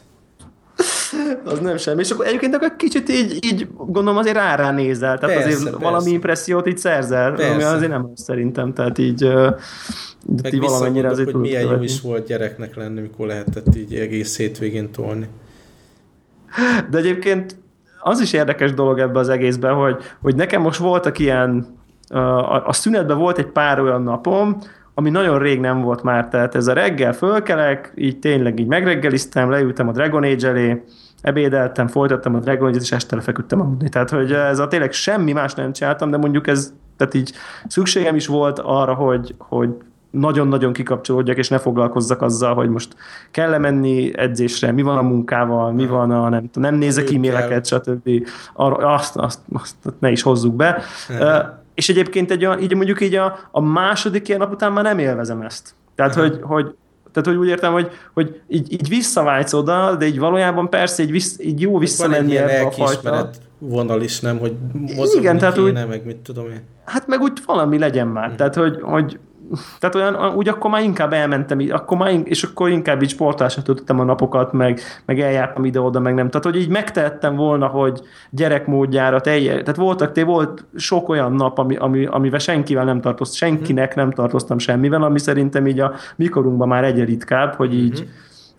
az 1.52 1.60
nem 1.60 1.78
semmi. 1.78 2.02
És 2.02 2.12
akkor 2.12 2.26
egyébként 2.26 2.56
akkor 2.56 2.76
kicsit 2.76 3.10
így, 3.10 3.46
így 3.46 3.67
gondolom 3.76 4.17
azért 4.17 4.36
rá, 4.36 4.56
rá 4.56 4.72
nézel, 4.72 5.17
tehát 5.17 5.36
persze, 5.36 5.50
azért 5.50 5.63
persze. 5.63 5.86
valami 5.86 6.12
impressziót 6.12 6.67
így 6.67 6.78
szerzel, 6.78 7.34
persze. 7.34 7.54
ami 7.54 7.63
azért 7.63 7.91
nem 7.91 8.12
szerintem, 8.15 8.74
tehát 8.74 8.98
így 8.98 9.22
Meg 10.43 10.54
így 10.54 10.60
valamennyire 10.60 11.10
azért 11.10 11.32
hogy 11.32 11.41
milyen 11.41 11.62
jó 11.62 11.82
is 11.82 12.02
volt 12.02 12.28
gyereknek 12.28 12.76
lenni, 12.76 13.02
mikor 13.02 13.28
lehetett 13.28 13.76
így 13.76 13.96
egész 13.96 14.38
hétvégén 14.38 14.91
tolni. 14.91 15.28
De 16.89 16.98
egyébként 16.98 17.56
az 18.00 18.20
is 18.20 18.34
érdekes 18.34 18.74
dolog 18.74 19.00
ebbe 19.00 19.20
az 19.20 19.30
egészben, 19.30 19.74
hogy, 19.74 19.98
hogy 20.22 20.36
nekem 20.36 20.62
most 20.62 20.80
voltak 20.80 21.20
ilyen, 21.20 21.76
a, 22.10 22.67
a 22.67 22.74
szünetben 22.74 23.17
volt 23.17 23.38
egy 23.38 23.48
pár 23.48 23.80
olyan 23.80 24.04
napom, 24.04 24.62
ami 25.00 25.10
nagyon 25.10 25.40
rég 25.40 25.60
nem 25.60 25.82
volt 25.82 26.04
már, 26.04 26.28
tehát 26.28 26.56
ez 26.56 26.68
a 26.68 26.74
reggel 26.74 27.14
fölkelek, 27.14 27.92
így 27.96 28.20
tényleg 28.20 28.60
így 28.60 28.68
megreggeliztem, 28.68 29.50
leültem 29.50 29.88
a 29.88 29.92
Dragon 29.92 30.24
Age 30.24 30.48
elé, 30.48 30.84
ebédeltem, 31.22 31.88
folytattam 31.88 32.36
a 32.36 32.40
Dragon 32.40 32.68
Age-et, 32.68 32.82
és 32.82 32.92
este 32.92 33.16
lefeküdtem 33.16 33.62
aludni. 33.62 33.90
Tehát, 33.90 34.10
hogy 34.10 34.32
ez 34.32 34.60
a 34.60 34.68
tényleg 34.68 34.92
semmi 34.92 35.32
más 35.32 35.54
nem 35.54 35.72
csináltam, 35.72 36.12
de 36.12 36.18
mondjuk 36.18 36.48
ez, 36.48 36.74
tehát 36.98 37.14
így 37.14 37.32
szükségem 37.68 38.16
is 38.16 38.28
volt 38.28 38.60
arra, 38.60 38.94
hogy, 38.94 39.36
hogy 39.38 39.70
nagyon-nagyon 40.10 40.74
kikapcsolódjak, 40.74 41.38
és 41.38 41.50
ne 41.50 41.58
foglalkozzak 41.58 42.22
azzal, 42.22 42.54
hogy 42.54 42.70
most 42.70 42.96
kell 43.32 43.54
-e 43.54 43.58
menni 43.58 44.18
edzésre, 44.18 44.72
mi 44.72 44.82
van 44.82 44.98
a 44.98 45.02
munkával, 45.02 45.72
mi 45.72 45.86
van 45.86 46.12
a, 46.12 46.30
nem, 46.30 46.50
nem 46.54 46.76
nézek 46.76 47.10
e-maileket, 47.10 47.66
stb. 47.66 48.28
Arra, 48.54 48.94
azt, 48.94 49.16
azt, 49.16 49.40
azt, 49.54 49.76
ne 50.00 50.12
is 50.12 50.22
hozzuk 50.22 50.56
be. 50.56 50.82
És 51.78 51.90
egyébként 51.90 52.32
egy, 52.32 52.48
így 52.62 52.76
mondjuk 52.76 53.02
így 53.02 53.16
a, 53.16 53.40
a 53.52 53.62
második 53.62 54.28
ilyen 54.28 54.40
nap 54.40 54.52
után 54.52 54.72
már 54.72 54.84
nem 54.84 55.00
élvezem 55.00 55.42
ezt. 55.42 55.74
Tehát, 55.96 56.13
hogy, 56.13 56.40
hogy 56.42 56.76
tehát, 57.12 57.30
hogy 57.30 57.36
úgy 57.36 57.48
értem, 57.48 57.72
hogy, 57.72 57.92
hogy 58.13 58.42
így, 58.48 58.72
így 58.74 58.90
visszavágysz 58.90 59.54
oda, 59.54 59.96
de 59.96 60.06
így 60.06 60.20
valójában 60.20 60.70
persze 60.70 61.04
így, 61.04 61.12
vissz, 61.12 61.40
így 61.40 61.62
jó 61.62 61.78
visszamenni 61.78 62.38
ebbe 62.38 62.62
a 62.62 62.72
fajta. 62.72 63.30
vonal 63.58 64.02
is, 64.02 64.20
nem? 64.20 64.38
Hogy 64.38 64.54
mozogni 64.74 65.20
Igen, 65.20 65.38
tehát 65.38 65.56
kéne, 65.56 65.82
úgy, 65.84 65.90
meg 65.90 66.06
mit 66.06 66.18
tudom 66.18 66.46
én. 66.46 66.62
Hát 66.86 67.08
meg 67.08 67.22
úgy 67.22 67.40
valami 67.46 67.78
legyen 67.78 68.08
már. 68.08 68.30
Hm. 68.30 68.36
Tehát, 68.36 68.56
hogy, 68.56 68.80
hogy 68.82 69.20
tehát 69.80 69.96
olyan, 69.96 70.36
úgy 70.36 70.48
akkor 70.48 70.72
már 70.72 70.84
inkább 70.84 71.14
elmentem, 71.14 71.60
akkor 71.70 71.98
már, 71.98 72.20
és 72.24 72.44
akkor 72.44 72.70
inkább 72.70 73.02
így 73.02 73.10
sportásra 73.10 73.62
töltöttem 73.62 74.00
a 74.00 74.04
napokat, 74.04 74.54
meg, 74.54 74.80
meg 75.06 75.20
eljártam 75.20 75.66
ide-oda, 75.66 76.00
meg 76.00 76.14
nem. 76.14 76.30
Tehát, 76.30 76.46
hogy 76.46 76.56
így 76.56 76.70
megtehettem 76.70 77.36
volna, 77.36 77.68
hogy 77.68 78.02
gyerekmódjára 78.30 79.22
teljes, 79.22 79.62
tehát 79.62 79.76
voltak, 79.76 80.12
té 80.12 80.24
volt 80.24 80.66
sok 80.76 81.10
olyan 81.10 81.34
nap, 81.34 81.58
ami, 81.58 81.76
ami, 81.76 82.06
amivel 82.06 82.40
senkivel 82.40 82.86
nem 82.86 83.02
tartozt, 83.02 83.34
senkinek 83.34 83.96
nem 83.96 84.12
tartoztam 84.12 84.58
semmivel, 84.58 85.04
ami 85.04 85.20
szerintem 85.20 85.68
így 85.68 85.80
a 85.80 85.94
mikorunkban 86.16 86.68
már 86.68 86.84
egyre 86.84 87.06
ritkább, 87.06 87.54
hogy 87.54 87.74
így, 87.74 87.94
uh-huh. 87.94 88.08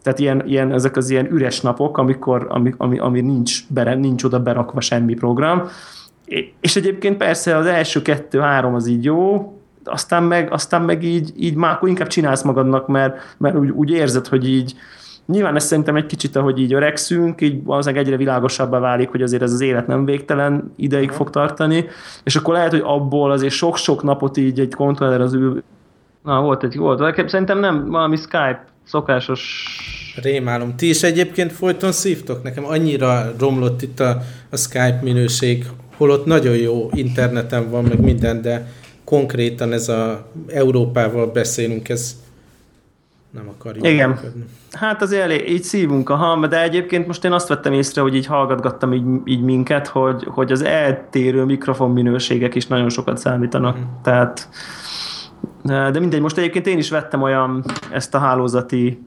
Tehát 0.02 0.18
ilyen, 0.18 0.42
ilyen, 0.46 0.72
ezek 0.72 0.96
az 0.96 1.10
ilyen 1.10 1.32
üres 1.32 1.60
napok, 1.60 1.98
amikor, 1.98 2.46
ami, 2.48 2.74
ami, 2.76 2.98
ami 2.98 3.20
nincs, 3.20 3.68
bere, 3.68 3.94
nincs 3.94 4.24
oda 4.24 4.40
berakva 4.40 4.80
semmi 4.80 5.14
program. 5.14 5.62
És 6.60 6.76
egyébként 6.76 7.16
persze 7.16 7.56
az 7.56 7.66
első 7.66 8.02
kettő-három 8.02 8.74
az 8.74 8.86
így 8.86 9.04
jó, 9.04 9.52
aztán 9.84 10.22
meg, 10.22 10.52
aztán 10.52 10.82
meg 10.82 11.02
így, 11.04 11.32
így 11.36 11.54
már 11.54 11.72
akkor 11.72 11.88
inkább 11.88 12.08
csinálsz 12.08 12.42
magadnak, 12.42 12.86
mert, 12.86 13.36
mert 13.38 13.56
úgy, 13.56 13.70
úgy 13.70 13.90
érzed, 13.90 14.26
hogy 14.26 14.48
így, 14.48 14.74
Nyilván 15.26 15.56
ez 15.56 15.64
szerintem 15.64 15.96
egy 15.96 16.06
kicsit, 16.06 16.36
ahogy 16.36 16.58
így 16.58 16.72
öregszünk, 16.72 17.40
így 17.40 17.64
valószínűleg 17.64 18.04
egyre 18.04 18.16
világosabbá 18.16 18.78
válik, 18.78 19.08
hogy 19.08 19.22
azért 19.22 19.42
ez 19.42 19.52
az 19.52 19.60
élet 19.60 19.86
nem 19.86 20.04
végtelen 20.04 20.72
ideig 20.76 21.10
fog 21.10 21.30
tartani, 21.30 21.86
és 22.24 22.36
akkor 22.36 22.54
lehet, 22.54 22.70
hogy 22.70 22.82
abból 22.84 23.30
azért 23.30 23.52
sok-sok 23.52 24.02
napot 24.02 24.36
így 24.36 24.60
egy 24.60 24.74
kontroller 24.74 25.20
az 25.20 25.34
ő... 25.34 25.62
Na, 26.24 26.40
volt 26.40 26.64
egy, 26.64 26.76
volt. 26.76 27.28
Szerintem 27.28 27.58
nem 27.58 27.90
valami 27.90 28.16
Skype 28.16 28.64
szokásos 28.84 29.66
Rémálom. 30.22 30.76
Ti 30.76 30.88
is 30.88 31.02
egyébként 31.02 31.52
folyton 31.52 31.92
szívtok? 31.92 32.42
Nekem 32.42 32.64
annyira 32.64 33.32
romlott 33.38 33.82
itt 33.82 34.00
a, 34.00 34.22
a 34.50 34.56
Skype 34.56 34.98
minőség, 35.02 35.66
holott 35.96 36.24
nagyon 36.24 36.56
jó 36.56 36.90
interneten 36.92 37.70
van, 37.70 37.84
meg 37.84 38.00
minden, 38.00 38.42
de 38.42 38.66
konkrétan 39.08 39.72
ez 39.72 39.88
a 39.88 40.26
Európával 40.46 41.26
beszélünk, 41.26 41.88
ez 41.88 42.16
nem 43.30 43.48
akarjuk. 43.48 43.86
Igen. 43.86 44.08
Működni. 44.08 44.44
Hát 44.72 45.02
azért 45.02 45.22
elég, 45.22 45.50
így 45.50 45.62
szívunk, 45.62 46.10
aha, 46.10 46.46
de 46.46 46.62
egyébként 46.62 47.06
most 47.06 47.24
én 47.24 47.32
azt 47.32 47.48
vettem 47.48 47.72
észre, 47.72 48.02
hogy 48.02 48.14
így 48.14 48.26
hallgatgattam 48.26 48.92
így, 48.92 49.04
így 49.24 49.42
minket, 49.42 49.86
hogy, 49.86 50.24
hogy 50.24 50.52
az 50.52 50.62
eltérő 50.62 51.44
mikrofon 51.44 51.90
minőségek 51.90 52.54
is 52.54 52.66
nagyon 52.66 52.88
sokat 52.88 53.18
számítanak. 53.18 53.78
Mm. 53.78 53.82
Tehát 54.02 54.48
de 55.62 55.98
mindegy, 55.98 56.20
most 56.20 56.38
egyébként 56.38 56.66
én 56.66 56.78
is 56.78 56.90
vettem 56.90 57.22
olyan 57.22 57.64
ezt 57.92 58.14
a 58.14 58.18
hálózati 58.18 59.06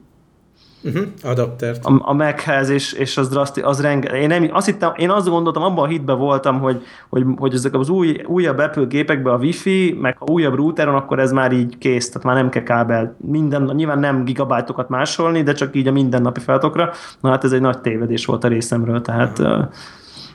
Uh-huh, 0.84 1.02
adaptert. 1.22 1.84
A, 1.84 2.00
a 2.04 2.12
Machez, 2.12 2.68
és, 2.68 2.92
és 2.92 3.16
az 3.16 3.28
draszti, 3.28 3.60
az 3.60 3.80
renge, 3.80 4.08
én, 4.08 4.26
nem, 4.26 4.48
azt 4.52 4.66
hittem, 4.66 4.92
én 4.96 5.10
azt 5.10 5.28
gondoltam, 5.28 5.62
abban 5.62 5.84
a 5.84 5.88
hitben 5.88 6.18
voltam, 6.18 6.60
hogy, 6.60 6.82
hogy, 7.08 7.24
hogy 7.36 7.54
ezek 7.54 7.74
az 7.74 7.88
új, 7.88 8.20
újabb 8.26 8.58
Apple 8.58 8.84
gépekben 8.84 9.34
a 9.34 9.36
Wi-Fi, 9.36 9.98
meg 10.00 10.16
ha 10.18 10.26
újabb 10.30 10.54
routeron, 10.54 10.94
akkor 10.94 11.18
ez 11.18 11.32
már 11.32 11.52
így 11.52 11.78
kész, 11.78 12.08
tehát 12.08 12.26
már 12.26 12.36
nem 12.36 12.48
kell 12.48 12.62
kábel. 12.62 13.16
Minden, 13.18 13.70
nyilván 13.74 13.98
nem 13.98 14.24
gigabájtokat 14.24 14.88
másolni, 14.88 15.42
de 15.42 15.52
csak 15.52 15.76
így 15.76 15.86
a 15.86 15.92
mindennapi 15.92 16.40
feladokra. 16.40 16.90
Na 17.20 17.30
hát 17.30 17.44
ez 17.44 17.52
egy 17.52 17.60
nagy 17.60 17.80
tévedés 17.80 18.26
volt 18.26 18.44
a 18.44 18.48
részemről, 18.48 19.00
tehát 19.00 19.38
uh-huh. 19.38 19.64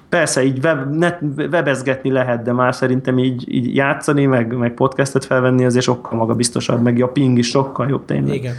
Persze, 0.09 0.43
így 0.43 0.59
web, 0.63 0.95
net, 0.95 1.21
webezgetni 1.37 2.11
lehet, 2.11 2.41
de 2.41 2.51
már 2.51 2.75
szerintem 2.75 3.17
így, 3.17 3.53
így 3.53 3.75
játszani, 3.75 4.25
meg, 4.25 4.57
meg 4.57 4.73
podcastet 4.73 5.25
felvenni 5.25 5.65
azért 5.65 5.83
sokkal 5.83 6.17
magabiztosabb, 6.17 6.81
meg 6.81 7.01
a 7.01 7.07
ping 7.07 7.37
is 7.37 7.47
sokkal 7.47 7.87
jobb 7.89 8.05
tényleg. 8.05 8.35
Igen. 8.35 8.53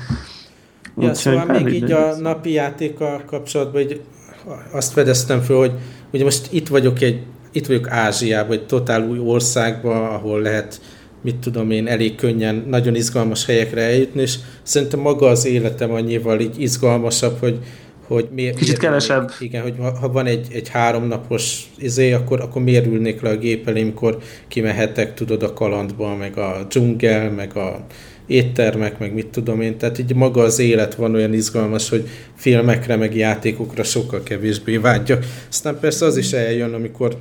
Ja, 1.00 1.14
szóval 1.14 1.44
még 1.44 1.74
így 1.74 1.92
a 1.92 2.16
napi 2.16 2.52
játéka 2.52 3.22
kapcsolatban 3.26 3.82
hogy 3.82 4.00
azt 4.72 4.92
fedeztem 4.92 5.40
föl, 5.40 5.58
hogy 5.58 5.72
ugye 6.12 6.24
most 6.24 6.52
itt 6.52 6.68
vagyok 6.68 7.00
egy, 7.00 7.20
itt 7.52 7.66
vagyok 7.66 7.90
Ázsiában, 7.90 8.52
egy 8.52 8.66
totál 8.66 9.08
új 9.08 9.18
országban, 9.18 10.06
ahol 10.06 10.40
lehet 10.40 10.80
mit 11.22 11.36
tudom 11.36 11.70
én, 11.70 11.86
elég 11.86 12.14
könnyen, 12.14 12.64
nagyon 12.68 12.94
izgalmas 12.94 13.46
helyekre 13.46 13.82
eljutni, 13.82 14.20
és 14.20 14.34
szerintem 14.62 15.00
maga 15.00 15.26
az 15.26 15.46
életem 15.46 15.92
annyival 15.92 16.40
így 16.40 16.60
izgalmasabb, 16.60 17.38
hogy, 17.38 17.58
hogy 18.06 18.28
miért, 18.34 18.54
Kicsit 18.54 18.66
miért 18.66 18.80
kevesebb. 18.80 19.22
Ülnék, 19.22 19.40
igen, 19.40 19.62
hogy 19.62 19.74
ha 20.00 20.08
van 20.08 20.26
egy, 20.26 20.46
egy 20.52 20.68
háromnapos 20.68 21.70
izé, 21.78 22.12
akkor, 22.12 22.40
akkor 22.40 22.62
miért 22.62 22.86
ülnék 22.86 23.20
le 23.20 23.30
a 23.30 23.36
gép 23.36 23.68
elé, 23.68 23.82
amikor 23.82 24.18
kimehetek, 24.48 25.14
tudod, 25.14 25.42
a 25.42 25.52
kalandba, 25.52 26.16
meg 26.16 26.36
a 26.36 26.64
dzsungel, 26.68 27.30
meg 27.30 27.56
a 27.56 27.86
éttermek, 28.28 28.98
meg 28.98 29.14
mit 29.14 29.26
tudom 29.26 29.60
én, 29.60 29.78
tehát 29.78 29.98
így 29.98 30.14
maga 30.14 30.42
az 30.42 30.58
élet 30.58 30.94
van 30.94 31.14
olyan 31.14 31.32
izgalmas, 31.32 31.88
hogy 31.88 32.08
filmekre, 32.34 32.96
meg 32.96 33.16
játékokra 33.16 33.82
sokkal 33.82 34.22
kevésbé 34.22 34.76
vágyja. 34.76 35.18
Aztán 35.50 35.78
persze 35.80 36.04
az 36.04 36.16
is 36.16 36.32
eljön, 36.32 36.74
amikor 36.74 37.16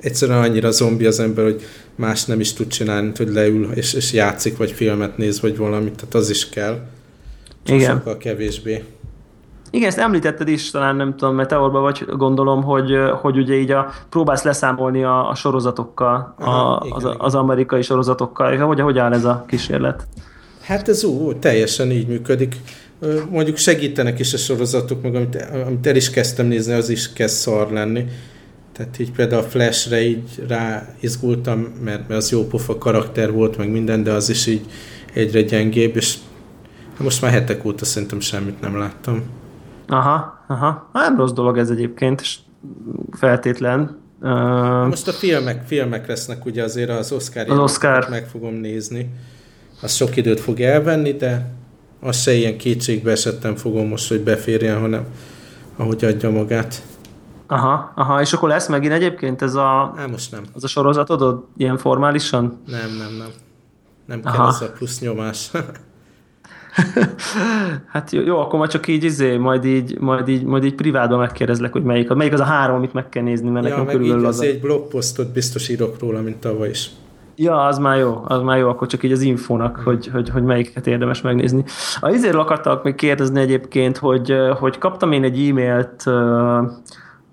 egyszerűen 0.00 0.42
annyira 0.42 0.70
zombi 0.70 1.06
az 1.06 1.20
ember, 1.20 1.44
hogy 1.44 1.62
más 1.94 2.24
nem 2.24 2.40
is 2.40 2.52
tud 2.52 2.68
csinálni, 2.68 3.04
mint 3.04 3.16
hogy 3.16 3.32
leül 3.32 3.72
és, 3.74 3.94
és 3.94 4.12
játszik, 4.12 4.56
vagy 4.56 4.72
filmet 4.72 5.16
néz, 5.16 5.40
vagy 5.40 5.56
valamit, 5.56 5.94
tehát 5.94 6.14
az 6.14 6.30
is 6.30 6.48
kell. 6.48 6.86
Csak 7.64 7.76
Igen. 7.76 7.96
sokkal 7.96 8.16
kevésbé. 8.16 8.82
Igen, 9.70 9.88
ezt 9.88 9.98
említetted 9.98 10.48
is, 10.48 10.70
talán 10.70 10.96
nem 10.96 11.16
tudom, 11.16 11.34
mert 11.34 11.48
te 11.48 11.58
orba 11.58 11.80
vagy, 11.80 12.04
gondolom, 12.16 12.62
hogy, 12.62 12.96
hogy 13.20 13.36
ugye 13.38 13.54
így 13.54 13.70
a, 13.70 13.90
próbálsz 14.08 14.42
leszámolni 14.42 15.04
a, 15.04 15.28
a 15.28 15.34
sorozatokkal, 15.34 16.34
Aha, 16.38 16.72
a, 16.72 16.82
igen, 16.84 16.96
az, 16.96 17.02
igen. 17.02 17.16
az 17.18 17.34
amerikai 17.34 17.82
sorozatokkal. 17.82 18.56
Hogy, 18.56 18.80
hogy 18.80 18.98
áll 18.98 19.12
ez 19.12 19.24
a 19.24 19.44
kísérlet? 19.48 20.06
Hát 20.62 20.88
ez 20.88 21.04
ú, 21.04 21.38
teljesen 21.38 21.90
így 21.90 22.08
működik. 22.08 22.56
Mondjuk 23.30 23.56
segítenek 23.56 24.18
is 24.18 24.34
a 24.34 24.36
sorozatok, 24.36 25.02
meg 25.02 25.14
amit, 25.14 25.46
amit 25.66 25.86
el 25.86 25.96
is 25.96 26.10
kezdtem 26.10 26.46
nézni, 26.46 26.72
az 26.72 26.88
is 26.88 27.12
kezd 27.12 27.34
szar 27.34 27.70
lenni. 27.70 28.04
Tehát 28.72 28.98
így 28.98 29.12
például 29.12 29.42
a 29.42 29.44
Flashre 29.44 30.02
így 30.02 30.44
rá 30.48 30.86
izgultam, 31.00 31.58
mert, 31.60 32.08
mert 32.08 32.20
az 32.20 32.30
jó 32.30 32.46
pofa 32.46 32.78
karakter 32.78 33.32
volt, 33.32 33.56
meg 33.56 33.70
minden, 33.70 34.02
de 34.02 34.12
az 34.12 34.28
is 34.28 34.46
így 34.46 34.66
egyre 35.14 35.42
gyengébb, 35.42 35.96
és 35.96 36.14
most 36.98 37.22
már 37.22 37.30
hetek 37.30 37.64
óta 37.64 37.84
szerintem 37.84 38.20
semmit 38.20 38.60
nem 38.60 38.78
láttam. 38.78 39.22
Aha, 39.88 40.44
aha. 40.46 40.90
Hát 40.92 41.08
nem 41.08 41.16
rossz 41.16 41.32
dolog 41.32 41.58
ez 41.58 41.70
egyébként, 41.70 42.20
és 42.20 42.38
feltétlen. 43.10 43.98
Most 44.88 45.08
a 45.08 45.12
filmek, 45.12 45.66
filmek 45.66 46.06
lesznek 46.06 46.44
ugye 46.44 46.62
azért 46.62 46.90
az 46.90 47.12
Oscar, 47.12 47.50
az 47.50 47.58
Oscar. 47.58 48.06
meg 48.10 48.26
fogom 48.26 48.54
nézni. 48.54 49.10
Az 49.82 49.94
sok 49.94 50.16
időt 50.16 50.40
fog 50.40 50.60
elvenni, 50.60 51.12
de 51.12 51.50
az 52.00 52.20
se 52.20 52.32
ilyen 52.32 52.58
kétségbe 52.58 53.10
esettem 53.10 53.56
fogom 53.56 53.88
most, 53.88 54.08
hogy 54.08 54.20
beférjen, 54.20 54.80
hanem 54.80 55.04
ahogy 55.76 56.04
adja 56.04 56.30
magát. 56.30 56.82
Aha, 57.46 57.92
aha, 57.94 58.20
és 58.20 58.32
akkor 58.32 58.48
lesz 58.48 58.68
megint 58.68 58.92
egyébként 58.92 59.42
ez 59.42 59.54
a, 59.54 59.94
Á, 59.96 60.06
most 60.06 60.30
nem. 60.30 60.42
az 60.52 60.64
a 60.64 60.68
sorozatod 60.68 61.44
ilyen 61.56 61.78
formálisan? 61.78 62.62
Nem, 62.66 62.96
nem, 62.98 63.16
nem. 63.18 63.28
Nem 64.06 64.22
kell 64.22 64.32
aha. 64.32 64.48
ez 64.48 64.60
a 64.60 64.72
plusz 64.72 65.00
nyomás. 65.00 65.50
hát 67.92 68.10
jó, 68.12 68.22
jó, 68.22 68.38
akkor 68.38 68.58
majd 68.58 68.70
csak 68.70 68.86
így 68.86 69.04
izé, 69.04 69.36
majd 69.36 69.64
így, 69.64 69.98
majd 69.98 70.28
így, 70.28 70.44
majd 70.44 70.64
így 70.64 70.74
privátban 70.74 71.18
megkérdezlek, 71.18 71.72
hogy 71.72 71.82
melyik, 71.82 72.08
melyik 72.08 72.32
az 72.32 72.40
a 72.40 72.44
három, 72.44 72.76
amit 72.76 72.92
meg 72.92 73.08
kell 73.08 73.22
nézni, 73.22 73.50
mert 73.50 73.68
ja, 73.68 73.70
nekem 73.70 73.86
körülbelül 73.86 74.26
az... 74.26 74.40
egy 74.40 74.60
blogposztot 74.60 75.32
biztos 75.32 75.68
írok 75.68 75.98
róla, 76.00 76.20
mint 76.20 76.36
tavaly 76.36 76.68
is. 76.68 76.90
Ja, 77.40 77.64
az 77.64 77.78
már 77.78 77.98
jó, 77.98 78.22
az 78.24 78.42
már 78.42 78.58
jó, 78.58 78.68
akkor 78.68 78.86
csak 78.86 79.02
így 79.02 79.12
az 79.12 79.20
infónak, 79.20 79.80
mm. 79.80 79.84
hogy, 79.84 80.08
hogy, 80.12 80.28
hogy 80.28 80.42
melyiket 80.42 80.86
érdemes 80.86 81.20
megnézni. 81.20 81.64
A 82.00 82.10
izért 82.10 82.34
akartak 82.34 82.84
még 82.84 82.94
kérdezni 82.94 83.40
egyébként, 83.40 83.96
hogy, 83.96 84.34
hogy 84.58 84.78
kaptam 84.78 85.12
én 85.12 85.24
egy 85.24 85.48
e-mailt 85.48 86.04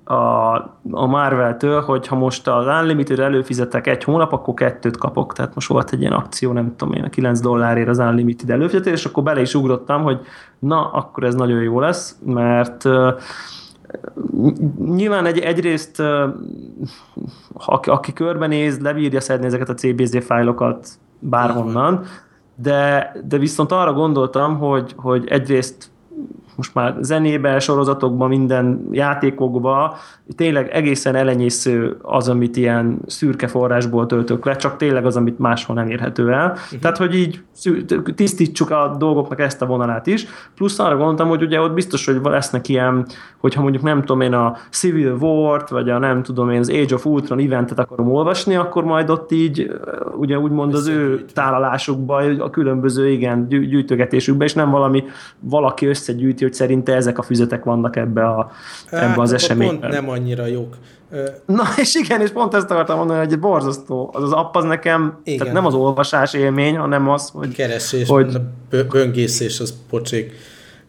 a, 0.05 0.55
a 0.91 1.05
Marvel-től, 1.05 1.81
hogy 1.81 2.07
ha 2.07 2.15
most 2.15 2.47
az 2.47 2.65
Unlimited 2.65 3.19
előfizetek 3.19 3.87
egy 3.87 4.03
hónap, 4.03 4.33
akkor 4.33 4.53
kettőt 4.53 4.97
kapok. 4.97 5.33
Tehát 5.33 5.55
most 5.55 5.67
volt 5.67 5.91
egy 5.91 5.99
ilyen 5.99 6.13
akció, 6.13 6.51
nem 6.51 6.75
tudom 6.75 6.93
én, 6.93 7.03
a 7.03 7.09
9 7.09 7.39
dollárért 7.39 7.87
az 7.87 7.97
Unlimited 7.97 8.49
előfizetés, 8.49 8.93
és 8.93 9.05
akkor 9.05 9.23
bele 9.23 9.41
is 9.41 9.53
ugrottam, 9.55 10.03
hogy 10.03 10.19
na, 10.59 10.91
akkor 10.91 11.23
ez 11.23 11.35
nagyon 11.35 11.61
jó 11.61 11.79
lesz, 11.79 12.17
mert 12.25 12.83
uh, 12.83 13.13
nyilván 14.85 15.25
egy, 15.25 15.39
egyrészt 15.39 15.99
uh, 15.99 16.35
aki, 17.53 17.89
aki 17.89 18.13
körbenéz, 18.13 18.79
lebírja 18.79 19.21
szedni 19.21 19.45
ezeket 19.45 19.69
a 19.69 19.73
CBZ 19.73 20.25
fájlokat 20.25 20.87
bárhonnan, 21.19 22.05
de, 22.55 23.11
de 23.27 23.37
viszont 23.37 23.71
arra 23.71 23.93
gondoltam, 23.93 24.57
hogy, 24.57 24.93
hogy 24.97 25.27
egyrészt 25.27 25.89
most 26.55 26.73
már 26.73 26.95
zenébe, 27.01 27.59
sorozatokban, 27.59 28.29
minden 28.29 28.87
játékokban 28.91 29.93
tényleg 30.35 30.69
egészen 30.69 31.15
elenyésző 31.15 31.97
az, 32.01 32.29
amit 32.29 32.55
ilyen 32.55 32.99
szürke 33.05 33.47
forrásból 33.47 34.05
töltök 34.05 34.45
le, 34.45 34.55
csak 34.55 34.77
tényleg 34.77 35.05
az, 35.05 35.15
amit 35.15 35.39
máshol 35.39 35.75
nem 35.75 35.87
érhető 35.89 36.31
el. 36.31 36.51
Uh-huh. 36.51 36.79
Tehát, 36.79 36.97
hogy 36.97 37.15
így 37.15 37.43
tisztítsuk 38.15 38.69
a 38.69 38.95
dolgoknak 38.99 39.39
ezt 39.39 39.61
a 39.61 39.65
vonalát 39.65 40.07
is. 40.07 40.25
Plusz 40.55 40.79
arra 40.79 40.95
gondoltam, 40.95 41.27
hogy 41.27 41.41
ugye 41.41 41.61
ott 41.61 41.73
biztos, 41.73 42.05
hogy 42.05 42.19
lesznek 42.23 42.69
ilyen, 42.69 43.05
hogyha 43.37 43.61
mondjuk 43.61 43.83
nem 43.83 43.99
tudom 43.99 44.21
én 44.21 44.33
a 44.33 44.55
Civil 44.69 45.17
War-t, 45.19 45.69
vagy 45.69 45.89
a 45.89 45.97
nem 45.97 46.23
tudom 46.23 46.49
én 46.49 46.59
az 46.59 46.69
Age 46.69 46.93
of 46.95 47.05
Ultron 47.05 47.39
eventet 47.39 47.79
akarom 47.79 48.11
olvasni, 48.11 48.55
akkor 48.55 48.83
majd 48.83 49.09
ott 49.09 49.31
így 49.31 49.71
ugye 50.17 50.39
úgymond 50.39 50.73
az 50.73 50.87
ő 50.87 51.25
tálalásukba, 51.33 52.15
a 52.39 52.49
különböző 52.49 53.09
igen, 53.09 53.47
gyűjtögetésükbe, 53.47 54.45
és 54.45 54.53
nem 54.53 54.69
valami 54.69 55.03
valaki 55.39 55.85
összegyűjti, 55.85 56.44
hogy 56.45 56.53
szerinte 56.53 56.95
ezek 56.95 57.17
a 57.17 57.21
füzetek 57.21 57.63
vannak 57.63 57.95
ebbe, 57.95 58.25
a, 58.25 58.51
ebbe 58.89 59.21
az 59.21 59.33
eseményben. 59.33 59.79
Pont 59.79 59.93
nem 59.93 60.09
annyira 60.09 60.45
jók. 60.45 60.77
Na, 61.45 61.63
és 61.77 61.95
igen, 61.95 62.21
és 62.21 62.29
pont 62.29 62.53
ezt 62.53 62.71
akartam 62.71 62.97
mondani, 62.97 63.19
hogy 63.19 63.31
egy 63.31 63.39
borzasztó. 63.39 64.09
Az 64.13 64.23
az 64.23 64.31
app 64.31 64.55
az 64.55 64.63
nekem, 64.63 65.19
igen. 65.23 65.39
tehát 65.39 65.53
nem 65.53 65.65
az 65.65 65.73
olvasás 65.73 66.33
élmény, 66.33 66.77
hanem 66.77 67.09
az, 67.09 67.29
hogy... 67.33 67.53
Keresés, 67.53 68.07
hogy... 68.07 68.37
böngészés, 68.89 69.59
az 69.59 69.73
pocsék. 69.89 70.33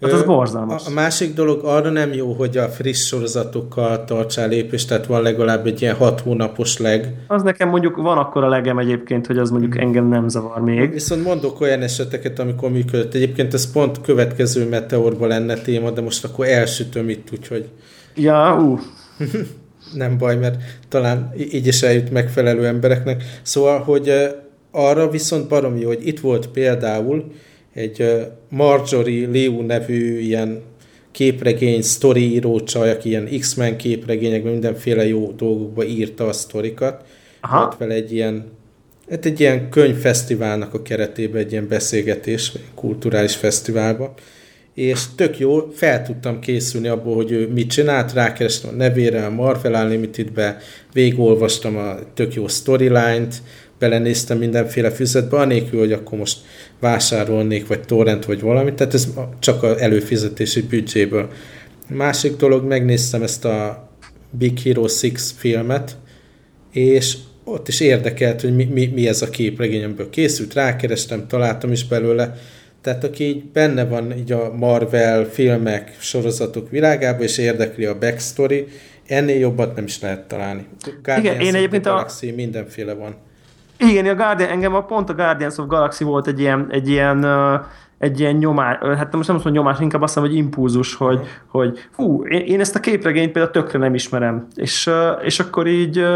Hát 0.00 0.12
az 0.12 0.22
borzalmas. 0.22 0.86
A 0.86 0.90
másik 0.90 1.34
dolog 1.34 1.64
arra 1.64 1.90
nem 1.90 2.12
jó, 2.12 2.32
hogy 2.32 2.56
a 2.56 2.68
friss 2.68 3.06
sorozatokkal 3.06 4.04
tartsál 4.04 4.48
lépést, 4.48 4.88
tehát 4.88 5.06
van 5.06 5.22
legalább 5.22 5.66
egy 5.66 5.82
ilyen 5.82 5.94
hat 5.94 6.20
hónapos 6.20 6.78
leg. 6.78 7.14
Az 7.26 7.42
nekem 7.42 7.68
mondjuk 7.68 7.96
van 7.96 8.18
akkor 8.18 8.44
a 8.44 8.48
legem 8.48 8.78
egyébként, 8.78 9.26
hogy 9.26 9.38
az 9.38 9.50
mondjuk 9.50 9.72
hmm. 9.74 9.82
engem 9.82 10.08
nem 10.08 10.28
zavar 10.28 10.60
még. 10.60 10.92
Viszont 10.92 11.24
mondok 11.24 11.60
olyan 11.60 11.82
eseteket, 11.82 12.38
amikor 12.38 12.70
működött. 12.70 13.14
Egyébként 13.14 13.54
ez 13.54 13.72
pont 13.72 14.00
következő 14.00 14.68
meteorban 14.68 15.28
lenne 15.28 15.54
téma, 15.54 15.90
de 15.90 16.00
most 16.00 16.24
akkor 16.24 16.46
elsütöm 16.46 17.08
itt, 17.08 17.28
úgyhogy... 17.32 17.68
Ja, 18.14 18.58
ú. 18.60 18.78
Nem 19.94 20.18
baj, 20.18 20.36
mert 20.36 20.62
talán 20.88 21.32
így 21.36 21.66
is 21.66 21.82
eljut 21.82 22.10
megfelelő 22.10 22.66
embereknek. 22.66 23.22
Szóval, 23.42 23.78
hogy 23.78 24.12
arra 24.70 25.10
viszont 25.10 25.48
baromi 25.48 25.80
jó, 25.80 25.88
hogy 25.88 26.06
itt 26.06 26.20
volt 26.20 26.46
például 26.46 27.24
egy 27.76 28.26
Marjorie 28.48 29.28
Liu 29.28 29.60
nevű 29.62 30.18
ilyen 30.18 30.62
képregény, 31.10 31.82
sztori 31.82 32.32
író 32.32 32.60
csaj, 32.60 32.90
aki 32.90 33.08
ilyen 33.08 33.28
X-Men 33.38 33.76
képregényekben 33.76 34.52
mindenféle 34.52 35.06
jó 35.06 35.32
dolgokba 35.32 35.84
írta 35.84 36.26
a 36.26 36.32
sztorikat. 36.32 37.04
Aha. 37.40 37.58
Volt 37.58 37.76
vele 37.76 37.94
egy 37.94 38.12
ilyen, 38.12 38.44
hát 39.10 39.24
egy 39.24 39.40
ilyen 39.40 39.68
könyvfesztiválnak 39.70 40.74
a 40.74 40.82
keretében 40.82 41.40
egy 41.40 41.52
ilyen 41.52 41.68
beszélgetés, 41.68 42.52
kulturális 42.74 43.36
fesztiválba 43.36 44.14
és 44.76 45.00
tök 45.14 45.38
jó, 45.38 45.70
fel 45.74 46.02
tudtam 46.02 46.40
készülni 46.40 46.88
abból, 46.88 47.14
hogy 47.14 47.30
ő 47.30 47.48
mit 47.48 47.70
csinált, 47.70 48.12
rákerestem 48.12 48.70
a 48.70 48.76
nevére, 48.76 49.26
a 49.26 49.30
Marvel 49.30 49.84
Unlimited-be, 49.84 50.58
végigolvastam 50.92 51.76
a 51.76 51.98
tök 52.14 52.34
jó 52.34 52.48
storyline-t, 52.48 53.34
belenéztem 53.78 54.38
mindenféle 54.38 54.90
füzetbe, 54.90 55.36
anélkül, 55.36 55.78
hogy 55.78 55.92
akkor 55.92 56.18
most 56.18 56.38
vásárolnék, 56.80 57.66
vagy 57.66 57.80
torrent, 57.80 58.24
vagy 58.24 58.40
valamit, 58.40 58.74
tehát 58.74 58.94
ez 58.94 59.08
csak 59.38 59.62
az 59.62 59.78
előfizetési 59.78 60.62
büdzséből. 60.62 61.30
Másik 61.88 62.36
dolog, 62.36 62.64
megnéztem 62.64 63.22
ezt 63.22 63.44
a 63.44 63.88
Big 64.30 64.58
Hero 64.58 64.80
6 64.80 64.92
filmet, 65.36 65.96
és 66.72 67.16
ott 67.44 67.68
is 67.68 67.80
érdekelt, 67.80 68.40
hogy 68.40 68.56
mi, 68.56 68.64
mi, 68.64 68.86
mi 68.86 69.08
ez 69.08 69.22
a 69.22 69.30
képregényemből 69.30 70.10
készült, 70.10 70.54
rákerestem, 70.54 71.26
találtam 71.26 71.72
is 71.72 71.86
belőle, 71.86 72.34
tehát 72.80 73.04
aki 73.04 73.24
így 73.24 73.44
benne 73.44 73.84
van 73.84 74.16
így 74.18 74.32
a 74.32 74.52
Marvel 74.52 75.24
filmek, 75.24 75.96
sorozatok 75.98 76.70
világában, 76.70 77.22
és 77.22 77.38
érdekli 77.38 77.84
a 77.84 77.98
backstory, 77.98 78.66
ennél 79.06 79.38
jobbat 79.38 79.74
nem 79.74 79.84
is 79.84 80.00
lehet 80.00 80.28
találni. 80.28 80.66
Guardians 81.02 81.36
Igen, 81.36 81.40
én 81.40 81.54
egyébként 81.54 81.86
a 81.86 81.90
Galaxy, 81.90 82.30
mindenféle 82.30 82.92
van. 82.92 83.16
Igen, 83.78 84.06
a 84.06 84.14
Guardian, 84.14 84.50
engem 84.50 84.74
a 84.74 84.84
pont 84.84 85.10
a 85.10 85.14
Guardians 85.14 85.58
of 85.58 85.66
Galaxy 85.66 86.04
volt 86.04 86.26
egy 86.26 86.40
ilyen, 86.40 86.66
egy 86.70 86.88
ilyen 86.88 87.26
egy 87.98 88.20
ilyen 88.20 88.34
nyomás, 88.34 88.76
hát 88.80 89.12
most 89.12 89.28
nem 89.28 89.36
azt 89.36 89.44
mondom 89.44 89.52
nyomás, 89.52 89.80
inkább 89.80 90.02
azt 90.02 90.16
mondom, 90.16 90.34
hogy 90.34 90.42
impulzus, 90.42 90.94
hogy, 90.94 91.20
hogy 91.46 91.88
hú, 91.94 92.26
én, 92.26 92.40
én, 92.40 92.60
ezt 92.60 92.76
a 92.76 92.80
képregényt 92.80 93.32
például 93.32 93.52
tökre 93.52 93.78
nem 93.78 93.94
ismerem. 93.94 94.46
És, 94.54 94.90
és 95.22 95.40
akkor 95.40 95.66
így 95.66 96.06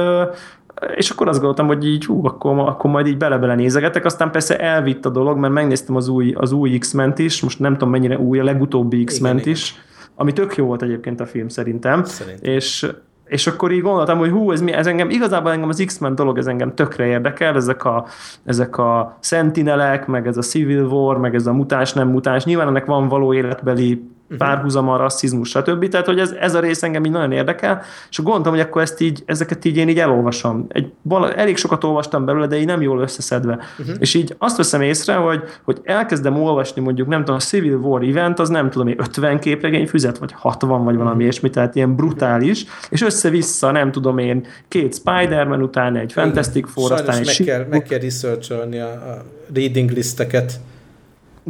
és 0.94 1.10
akkor 1.10 1.28
azt 1.28 1.38
gondoltam, 1.38 1.66
hogy 1.66 1.86
így 1.86 2.04
hú, 2.04 2.26
akkor, 2.26 2.58
akkor 2.58 2.90
majd 2.90 3.06
így 3.06 3.16
bele-bele 3.16 3.54
nézegetek, 3.54 4.04
aztán 4.04 4.30
persze 4.30 4.58
elvitt 4.58 5.06
a 5.06 5.10
dolog, 5.10 5.38
mert 5.38 5.52
megnéztem 5.52 5.96
az 5.96 6.08
új, 6.08 6.32
az 6.36 6.52
új 6.52 6.78
X-ment 6.78 7.18
is, 7.18 7.42
most 7.42 7.58
nem 7.58 7.72
tudom 7.72 7.90
mennyire 7.90 8.18
új, 8.18 8.38
a 8.38 8.44
legutóbbi 8.44 9.04
X-ment 9.04 9.46
is, 9.46 9.74
ami 10.14 10.32
tök 10.32 10.56
jó 10.56 10.66
volt 10.66 10.82
egyébként 10.82 11.20
a 11.20 11.26
film 11.26 11.48
szerintem, 11.48 12.04
szerintem. 12.04 12.52
és 12.52 12.86
és 13.30 13.46
akkor 13.46 13.72
így 13.72 13.82
gondoltam, 13.82 14.18
hogy 14.18 14.30
hú, 14.30 14.52
ez, 14.52 14.60
mi, 14.60 14.72
ez 14.72 14.86
engem, 14.86 15.10
igazából 15.10 15.52
engem 15.52 15.68
az 15.68 15.82
X-Men 15.86 16.14
dolog, 16.14 16.38
ez 16.38 16.46
engem 16.46 16.74
tökre 16.74 17.06
érdekel, 17.06 17.54
ezek 17.54 17.84
a, 17.84 18.06
ezek 18.44 18.78
a 18.78 19.16
Sentinelek, 19.20 20.06
meg 20.06 20.26
ez 20.26 20.36
a 20.36 20.42
Civil 20.42 20.84
War, 20.84 21.18
meg 21.18 21.34
ez 21.34 21.46
a 21.46 21.52
mutáns, 21.52 21.92
nem 21.92 22.08
mutáns, 22.08 22.44
nyilván 22.44 22.66
ennek 22.66 22.84
van 22.84 23.08
való 23.08 23.34
életbeli. 23.34 24.10
Párhuzama, 24.38 24.96
rasszizmus, 24.96 25.48
stb. 25.48 25.88
Tehát, 25.88 26.06
hogy 26.06 26.18
ez, 26.18 26.30
ez 26.30 26.55
a 26.55 26.61
rész 26.61 26.82
engem 26.82 27.05
így 27.05 27.11
nagyon 27.11 27.32
érdekel, 27.32 27.82
és 28.11 28.18
gondoltam, 28.22 28.52
hogy 28.52 28.61
akkor 28.61 28.82
ezt 28.82 29.00
így, 29.00 29.22
ezeket 29.26 29.64
így 29.64 29.76
én 29.76 29.88
így 29.88 29.98
elolvasom. 29.98 30.66
Egy, 30.68 30.92
vala, 31.02 31.34
elég 31.34 31.57
sokat 31.57 31.84
olvastam 31.84 32.24
belőle, 32.24 32.46
de 32.46 32.57
így 32.57 32.66
nem 32.66 32.82
jól 32.82 33.00
összeszedve. 33.00 33.59
Uh-huh. 33.78 33.96
És 33.98 34.14
így 34.14 34.34
azt 34.38 34.57
veszem 34.57 34.82
észre, 34.82 35.14
hogy, 35.14 35.42
hogy 35.62 35.80
elkezdem 35.82 36.42
olvasni 36.42 36.82
mondjuk, 36.82 37.09
nem 37.09 37.18
tudom, 37.18 37.34
a 37.36 37.38
Civil 37.38 37.76
War 37.76 38.02
event, 38.02 38.38
az 38.38 38.48
nem 38.48 38.70
tudom, 38.70 38.88
50 38.88 39.38
képregény 39.38 39.86
füzet, 39.86 40.18
vagy 40.18 40.32
60, 40.32 40.84
vagy 40.84 40.94
valami 40.94 41.05
uh-huh. 41.07 41.22
ilyesmi, 41.22 41.50
tehát 41.50 41.74
ilyen 41.74 41.96
brutális, 41.96 42.64
és 42.90 43.02
össze-vissza, 43.02 43.70
nem 43.70 43.92
tudom 43.92 44.18
én, 44.18 44.46
két 44.68 44.94
Spider-Man 44.94 45.62
után 45.62 45.96
egy 45.96 46.12
Fantastic 46.12 46.70
Four, 46.72 46.92
aztán 46.92 47.18
egy 47.18 47.26
meg 47.26 47.46
kell, 47.46 47.66
meg 47.70 47.82
kell 47.82 47.98
researcholni 47.98 48.78
a, 48.78 48.88
a 48.88 49.24
reading 49.55 49.90
listeket 49.90 50.61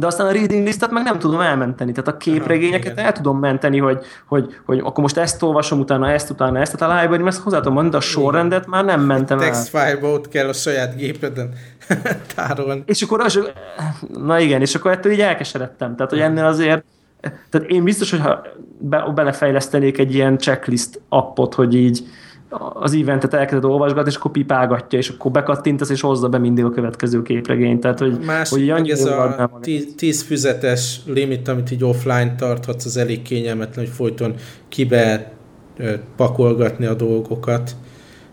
de 0.01 0.07
aztán 0.07 0.27
a 0.27 0.31
reading 0.31 0.65
listet 0.65 0.91
meg 0.91 1.03
nem 1.03 1.19
tudom 1.19 1.39
elmenteni. 1.39 1.91
Tehát 1.91 2.07
a 2.07 2.17
képregényeket 2.17 2.97
Aha, 2.97 3.05
el 3.05 3.11
tudom 3.11 3.39
menteni, 3.39 3.77
hogy, 3.77 3.99
hogy, 4.25 4.59
hogy 4.65 4.79
akkor 4.79 5.03
most 5.03 5.17
ezt 5.17 5.41
olvasom, 5.43 5.79
utána 5.79 6.11
ezt, 6.11 6.29
utána 6.29 6.59
ezt, 6.59 6.77
tehát 6.77 6.97
a 6.97 7.01
library 7.01 7.27
ezt 7.27 7.41
hozzá 7.41 7.57
tudom 7.57 7.73
mondani, 7.73 7.91
de 7.91 8.05
a 8.05 8.09
sorrendet 8.09 8.67
már 8.67 8.85
nem 8.85 9.01
mentem 9.01 9.39
el. 9.39 9.45
Text 9.45 9.67
file 9.67 9.99
ott 10.01 10.27
kell 10.27 10.47
a 10.47 10.53
saját 10.53 10.95
gépeden 10.95 11.53
tárolni. 12.35 12.83
És 12.85 13.01
akkor 13.01 13.19
az, 13.19 13.39
na 14.07 14.39
igen, 14.39 14.61
és 14.61 14.75
akkor 14.75 14.91
ettől 14.91 15.11
így 15.11 15.21
elkeseredtem. 15.21 15.95
Tehát, 15.95 16.11
hogy 16.11 16.19
ennél 16.19 16.45
azért 16.45 16.83
tehát 17.49 17.67
én 17.69 17.83
biztos, 17.83 18.11
hogyha 18.11 18.41
be, 18.77 19.11
belefejlesztenék 19.15 19.97
egy 19.97 20.13
ilyen 20.13 20.37
checklist 20.37 21.01
appot, 21.09 21.53
hogy 21.53 21.75
így 21.75 22.03
az 22.73 22.93
eventet 22.93 23.33
elkezded 23.33 23.71
olvasgatni, 23.71 24.09
és 24.09 24.15
akkor 24.15 24.31
pipálgatja, 24.31 24.99
és 24.99 25.09
akkor 25.09 25.31
bekattintasz, 25.31 25.89
és 25.89 26.01
hozza 26.01 26.29
be 26.29 26.37
mindig 26.37 26.63
a 26.63 26.69
következő 26.69 27.21
képregényt. 27.21 27.79
Tehát, 27.79 27.99
hogy, 27.99 28.19
Más, 28.25 28.49
hogy 28.49 28.69
annyi 28.69 28.91
ez 28.91 29.05
a 29.05 29.49
tíz, 29.61 29.87
tíz 29.97 30.21
füzetes 30.21 30.99
limit, 31.05 31.47
amit 31.47 31.71
így 31.71 31.83
offline 31.83 32.35
tarthatsz, 32.35 32.85
az 32.85 32.97
elég 32.97 33.21
kényelmetlen, 33.21 33.85
hogy 33.85 33.93
folyton 33.93 34.33
kibe 34.67 35.31
pakolgatni 36.15 36.85
a 36.85 36.93
dolgokat. 36.93 37.71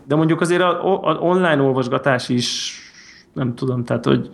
De 0.07 0.15
mondjuk 0.15 0.41
azért 0.41 0.61
a, 0.61 1.03
a 1.07 1.17
online 1.19 1.61
olvasgatás 1.61 2.29
is 2.29 2.77
nem 3.33 3.55
tudom, 3.55 3.83
tehát, 3.83 4.05
hogy 4.05 4.29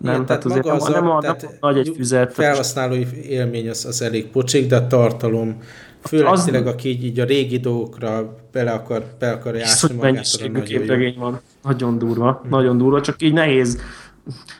nem, 0.00 0.14
Igen, 0.14 0.26
tehát, 0.26 0.42
tehát 0.42 0.44
azért 0.44 0.64
nem, 0.64 0.74
az 0.74 0.88
a, 0.88 1.00
nem, 1.00 1.18
nem 1.20 1.36
nagy 1.60 1.78
egy 1.78 1.92
füzet. 1.96 2.32
Felhasználói 2.32 3.04
élmény 3.28 3.68
az, 3.68 3.84
az 3.84 4.02
elég 4.02 4.30
pocsik, 4.30 4.66
de 4.66 4.76
a 4.76 4.86
tartalom 4.86 5.56
Főleg 6.06 6.32
az... 6.32 6.44
tényleg, 6.44 6.66
aki 6.66 6.88
így, 6.88 7.04
így 7.04 7.20
a 7.20 7.24
régi 7.24 7.58
dolgokra 7.58 8.36
bele 8.52 8.70
akar, 8.70 9.04
be 9.18 9.30
akar 9.30 9.54
játszani 9.54 9.94
magát. 9.94 10.64
Képregény 10.64 11.16
van. 11.18 11.40
Nagyon 11.62 11.98
durva, 11.98 12.42
mm. 12.46 12.50
nagyon 12.50 12.78
durva, 12.78 13.00
csak 13.00 13.22
így 13.22 13.32
nehéz 13.32 13.80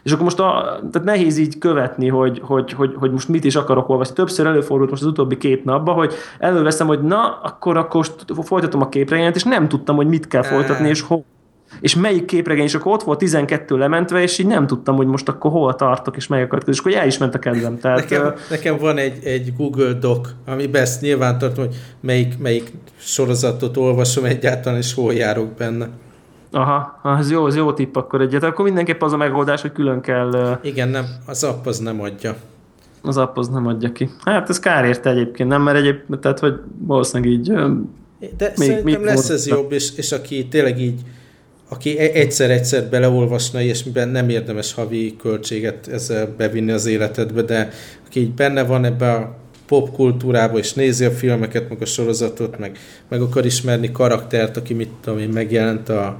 és 0.02 0.12
akkor 0.12 0.24
most 0.24 0.40
a, 0.40 0.78
tehát 0.92 1.06
nehéz 1.06 1.38
így 1.38 1.58
követni, 1.58 2.08
hogy, 2.08 2.40
hogy, 2.44 2.72
hogy, 2.72 2.94
hogy 2.96 3.10
most 3.10 3.28
mit 3.28 3.44
is 3.44 3.56
akarok 3.56 3.88
olvasni. 3.88 4.14
Többször 4.14 4.46
előfordult 4.46 4.90
most 4.90 5.02
az 5.02 5.08
utóbbi 5.08 5.36
két 5.36 5.64
napban, 5.64 5.94
hogy 5.94 6.14
előveszem, 6.38 6.86
hogy 6.86 7.02
na, 7.02 7.40
akkor, 7.42 7.76
akkor 7.76 8.06
folytatom 8.42 8.80
a 8.80 8.88
képregényt, 8.88 9.36
és 9.36 9.42
nem 9.42 9.68
tudtam, 9.68 9.96
hogy 9.96 10.06
mit 10.06 10.28
kell 10.28 10.42
folytatni, 10.42 10.88
és 10.88 11.00
hol 11.00 11.24
és 11.80 11.94
melyik 11.94 12.24
képregény, 12.24 12.64
és 12.64 12.74
akkor 12.74 12.92
ott 12.92 13.02
volt 13.02 13.18
12 13.18 13.76
lementve, 13.76 14.22
és 14.22 14.38
így 14.38 14.46
nem 14.46 14.66
tudtam, 14.66 14.96
hogy 14.96 15.06
most 15.06 15.28
akkor 15.28 15.50
hol 15.50 15.74
tartok, 15.74 16.16
és 16.16 16.26
melyik 16.26 16.48
következő, 16.48 16.72
és 16.72 16.78
akkor 16.78 16.94
el 16.94 17.06
is 17.06 17.18
ment 17.18 17.34
a 17.34 17.38
kedvem. 17.38 17.78
Tehát, 17.78 17.98
nekem, 17.98 18.34
nekem 18.50 18.76
van 18.76 18.98
egy, 18.98 19.24
egy 19.24 19.52
Google 19.56 19.92
Doc, 19.92 20.28
amiben 20.46 20.82
ezt 20.82 21.00
nyilván 21.00 21.38
tartom, 21.38 21.64
hogy 21.64 21.76
melyik, 22.00 22.38
melyik 22.38 22.72
sorozatot 22.96 23.76
olvasom 23.76 24.24
egyáltalán, 24.24 24.78
és 24.78 24.94
hol 24.94 25.14
járok 25.14 25.48
benne. 25.48 25.88
Aha, 26.50 27.00
az 27.02 27.30
jó, 27.30 27.44
az 27.44 27.56
jó 27.56 27.72
tipp 27.72 27.96
akkor 27.96 28.20
egyet. 28.20 28.42
Akkor 28.42 28.64
mindenképp 28.64 29.02
az 29.02 29.12
a 29.12 29.16
megoldás, 29.16 29.60
hogy 29.60 29.72
külön 29.72 30.00
kell... 30.00 30.58
Igen, 30.62 30.88
nem, 30.88 31.04
az 31.26 31.44
app 31.44 31.66
az 31.66 31.78
nem 31.78 32.00
adja. 32.00 32.36
Az 33.02 33.16
app 33.16 33.38
az 33.38 33.48
nem 33.48 33.66
adja 33.66 33.92
ki. 33.92 34.10
Hát 34.24 34.48
ez 34.48 34.58
kár 34.58 34.84
érte 34.84 35.10
egyébként, 35.10 35.48
nem? 35.48 35.62
Mert 35.62 35.76
egyébként, 35.76 36.20
tehát 36.20 36.38
hogy 36.38 36.60
valószínűleg 36.78 37.32
így... 37.32 37.52
De 38.36 38.52
még, 38.56 38.68
szerintem 38.68 38.84
még 38.84 38.98
lesz 38.98 39.28
ez 39.28 39.46
jobb, 39.46 39.72
és, 39.72 39.96
és 39.96 40.12
aki 40.12 40.48
tényleg 40.48 40.80
így 40.80 41.00
aki 41.68 41.98
e- 41.98 42.10
egyszer-egyszer 42.14 42.88
beleolvasna, 42.88 43.62
és 43.62 43.82
nem 43.92 44.28
érdemes 44.28 44.74
havi 44.74 45.16
költséget 45.16 45.88
ezzel 45.88 46.34
bevinni 46.36 46.70
az 46.70 46.86
életedbe, 46.86 47.42
de 47.42 47.70
aki 48.06 48.20
így 48.20 48.32
benne 48.32 48.62
van 48.62 48.84
ebbe 48.84 49.10
a 49.12 49.36
popkultúrába, 49.66 50.58
és 50.58 50.72
nézi 50.72 51.04
a 51.04 51.10
filmeket, 51.10 51.68
meg 51.68 51.82
a 51.82 51.84
sorozatot, 51.84 52.58
meg, 52.58 52.78
meg 53.08 53.20
akar 53.20 53.46
ismerni 53.46 53.90
karaktert, 53.92 54.56
aki 54.56 54.74
mit 54.74 54.90
tudom 55.02 55.18
én, 55.18 55.28
megjelent 55.28 55.88
a, 55.88 56.18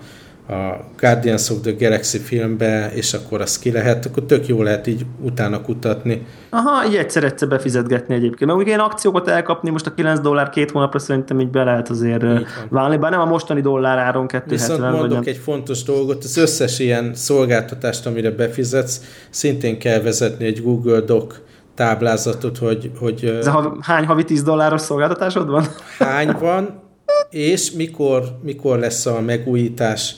a 0.49 0.85
Guardians 1.01 1.51
of 1.51 1.61
the 1.61 1.73
Galaxy 1.79 2.19
filmbe, 2.19 2.91
és 2.95 3.13
akkor 3.15 3.41
az 3.41 3.59
ki 3.59 3.73
lehet, 3.73 4.07
akkor 4.07 4.23
tök 4.23 4.47
jó 4.47 4.63
lehet 4.63 4.87
így 4.87 5.07
utána 5.21 5.61
kutatni. 5.61 6.27
Aha, 6.51 6.87
így 6.87 6.97
egyszer-egyszer 6.97 7.49
befizetgetni 7.49 8.15
egyébként. 8.15 8.51
Mert 8.51 8.59
ugye 8.59 8.69
ilyen 8.69 8.81
akciókat 8.81 9.29
elkapni, 9.29 9.71
most 9.71 9.87
a 9.87 9.95
9 9.95 10.21
dollár 10.21 10.49
két 10.49 10.71
hónapra 10.71 10.99
szerintem 10.99 11.41
így 11.41 11.51
be 11.51 11.65
lehet 11.65 11.89
azért 11.89 12.25
válni, 12.69 12.97
bár 12.97 13.11
nem 13.11 13.21
a 13.21 13.25
mostani 13.25 13.61
dollár 13.61 13.99
áron 13.99 14.27
270. 14.27 14.59
Viszont 14.59 14.99
mondok 14.99 15.19
vagy 15.19 15.29
egy 15.29 15.37
fontos 15.37 15.83
dolgot, 15.83 16.25
az 16.25 16.37
összes 16.37 16.79
ilyen 16.79 17.15
szolgáltatást, 17.15 18.07
amire 18.07 18.31
befizetsz, 18.31 19.01
szintén 19.31 19.79
kell 19.79 20.01
vezetni 20.01 20.45
egy 20.45 20.63
Google 20.63 21.01
Doc 21.01 21.35
táblázatot, 21.75 22.59
hogy... 22.59 22.91
hogy 22.99 23.25
Ez 23.25 23.47
a, 23.47 23.77
hány 23.81 24.05
havi 24.05 24.25
10 24.25 24.43
dolláros 24.43 24.81
szolgáltatásod 24.81 25.49
van? 25.49 25.65
Hány 25.99 26.37
van, 26.41 26.83
és 27.31 27.71
mikor, 27.71 28.39
mikor 28.43 28.79
lesz 28.79 29.07
a 29.07 29.21
megújítás, 29.21 30.15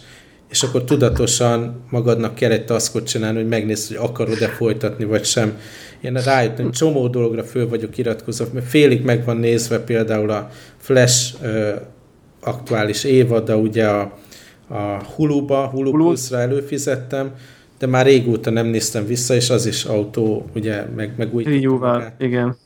és 0.49 0.63
akkor 0.63 0.85
tudatosan 0.85 1.83
magadnak 1.91 2.35
kell 2.35 2.51
egy 2.51 2.65
taskot 2.65 3.07
csinálni, 3.07 3.39
hogy 3.39 3.49
megnézd, 3.49 3.89
hogy 3.89 4.09
akarod-e 4.09 4.49
folytatni, 4.49 5.05
vagy 5.05 5.25
sem. 5.25 5.59
Én 6.01 6.13
rájöttem, 6.13 6.65
hogy 6.65 6.75
csomó 6.75 7.09
dologra 7.09 7.45
föl 7.45 7.69
vagyok 7.69 7.99
iratkozva, 7.99 8.47
mert 8.53 8.67
félig 8.67 9.05
meg 9.05 9.25
van 9.25 9.37
nézve 9.37 9.79
például 9.79 10.31
a 10.31 10.51
Flash 10.77 11.35
ö, 11.43 11.75
aktuális 12.41 13.03
de 13.45 13.57
ugye 13.57 13.87
a, 13.89 14.19
a 14.69 15.03
Hulu-ba, 15.15 15.67
Hulu, 15.67 15.91
Hulu. 15.91 16.05
Plus-ra 16.05 16.39
előfizettem, 16.39 17.31
de 17.79 17.87
már 17.87 18.07
régóta 18.07 18.51
nem 18.51 18.67
néztem 18.67 19.07
vissza, 19.07 19.35
és 19.35 19.51
az 19.51 19.67
is 19.67 19.85
autó, 19.85 20.47
ugye, 20.55 20.85
meg, 20.97 21.13
meg 21.17 21.35
úgy. 21.35 21.47
Igen. 22.19 22.57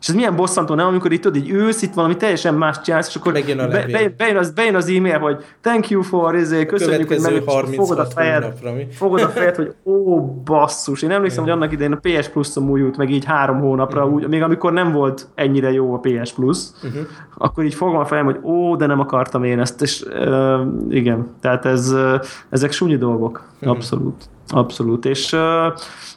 És 0.00 0.08
ez 0.08 0.14
milyen 0.14 0.36
bosszantó, 0.36 0.74
nem? 0.74 0.86
Amikor 0.86 1.12
itt 1.12 1.22
tudod, 1.22 1.42
így 1.42 1.50
ülsz, 1.50 1.82
itt 1.82 1.94
valami 1.94 2.16
teljesen 2.16 2.54
más 2.54 2.80
csinálsz, 2.80 3.08
és 3.08 3.16
akkor 3.16 3.32
bejön, 3.32 3.58
a 3.58 3.68
be, 3.68 3.86
be, 3.92 4.08
bejön, 4.16 4.36
az, 4.36 4.50
bejön 4.50 4.74
az 4.74 4.88
e-mail, 4.88 5.18
hogy 5.18 5.44
thank 5.60 5.88
you 5.88 6.02
for, 6.02 6.34
izé, 6.34 6.66
köszönjük, 6.66 7.08
hogy 7.08 7.20
meg, 7.20 7.42
fogod 7.74 7.98
a 7.98 8.04
fejed, 8.04 8.52
fogod 8.90 9.20
a 9.20 9.28
fejed, 9.28 9.56
hogy 9.56 9.74
ó, 9.84 10.20
basszus. 10.44 11.02
Én 11.02 11.10
emlékszem, 11.10 11.42
hogy 11.42 11.52
annak 11.52 11.72
idején 11.72 11.92
a 11.92 11.98
PS 12.02 12.28
Plus-on 12.28 12.70
újult 12.70 12.96
meg 12.96 13.10
így 13.10 13.24
három 13.24 13.60
hónapra, 13.60 14.00
uh-huh. 14.00 14.14
úgy, 14.14 14.28
még 14.28 14.42
amikor 14.42 14.72
nem 14.72 14.92
volt 14.92 15.28
ennyire 15.34 15.72
jó 15.72 15.94
a 15.94 15.98
PS 15.98 16.32
Plus, 16.32 16.58
uh-huh. 16.82 17.06
akkor 17.34 17.64
így 17.64 17.74
fogom 17.74 17.96
a 17.96 18.04
fejem, 18.04 18.24
hogy 18.24 18.40
ó, 18.42 18.76
de 18.76 18.86
nem 18.86 19.00
akartam 19.00 19.44
én 19.44 19.60
ezt, 19.60 19.82
és 19.82 20.02
uh, 20.02 20.60
igen, 20.88 21.30
tehát 21.40 21.64
ez, 21.64 21.92
uh, 21.92 22.20
ezek 22.50 22.72
súnyi 22.72 22.96
dolgok, 22.96 23.42
uh-huh. 23.54 23.70
abszolút. 23.70 24.28
Abszolút, 24.48 25.04
és 25.04 25.32
uh, 25.32 25.40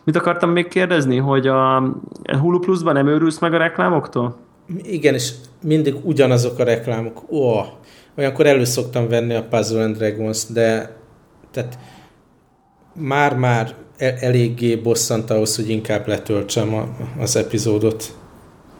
mit 0.04 0.16
akartam 0.16 0.50
még 0.50 0.68
kérdezni, 0.68 1.18
hogy 1.18 1.48
a 1.48 1.84
Hulu 2.40 2.60
Plus-ban 2.60 2.94
nem 2.94 3.08
őrülsz 3.08 3.40
meg 3.40 3.54
a 3.54 3.58
reklámoktól? 3.58 4.38
Igen, 4.82 5.14
és 5.14 5.32
mindig 5.64 5.96
ugyanazok 6.04 6.60
a 6.60 6.64
reklámok. 6.64 7.32
Ó, 7.32 7.60
olyankor 8.18 8.46
elő 8.46 8.64
szoktam 8.64 9.08
venni 9.08 9.34
a 9.34 9.44
Puzzle 9.44 9.84
and 9.84 9.98
Dragons, 9.98 10.46
de 10.46 10.98
tehát 11.52 11.80
már-már 12.94 13.76
el, 13.98 14.14
eléggé 14.20 14.76
bosszant 14.76 15.30
ahhoz, 15.30 15.56
hogy 15.56 15.70
inkább 15.70 16.08
letöltsem 16.08 16.74
a, 16.74 16.88
az 17.20 17.36
epizódot. 17.36 18.18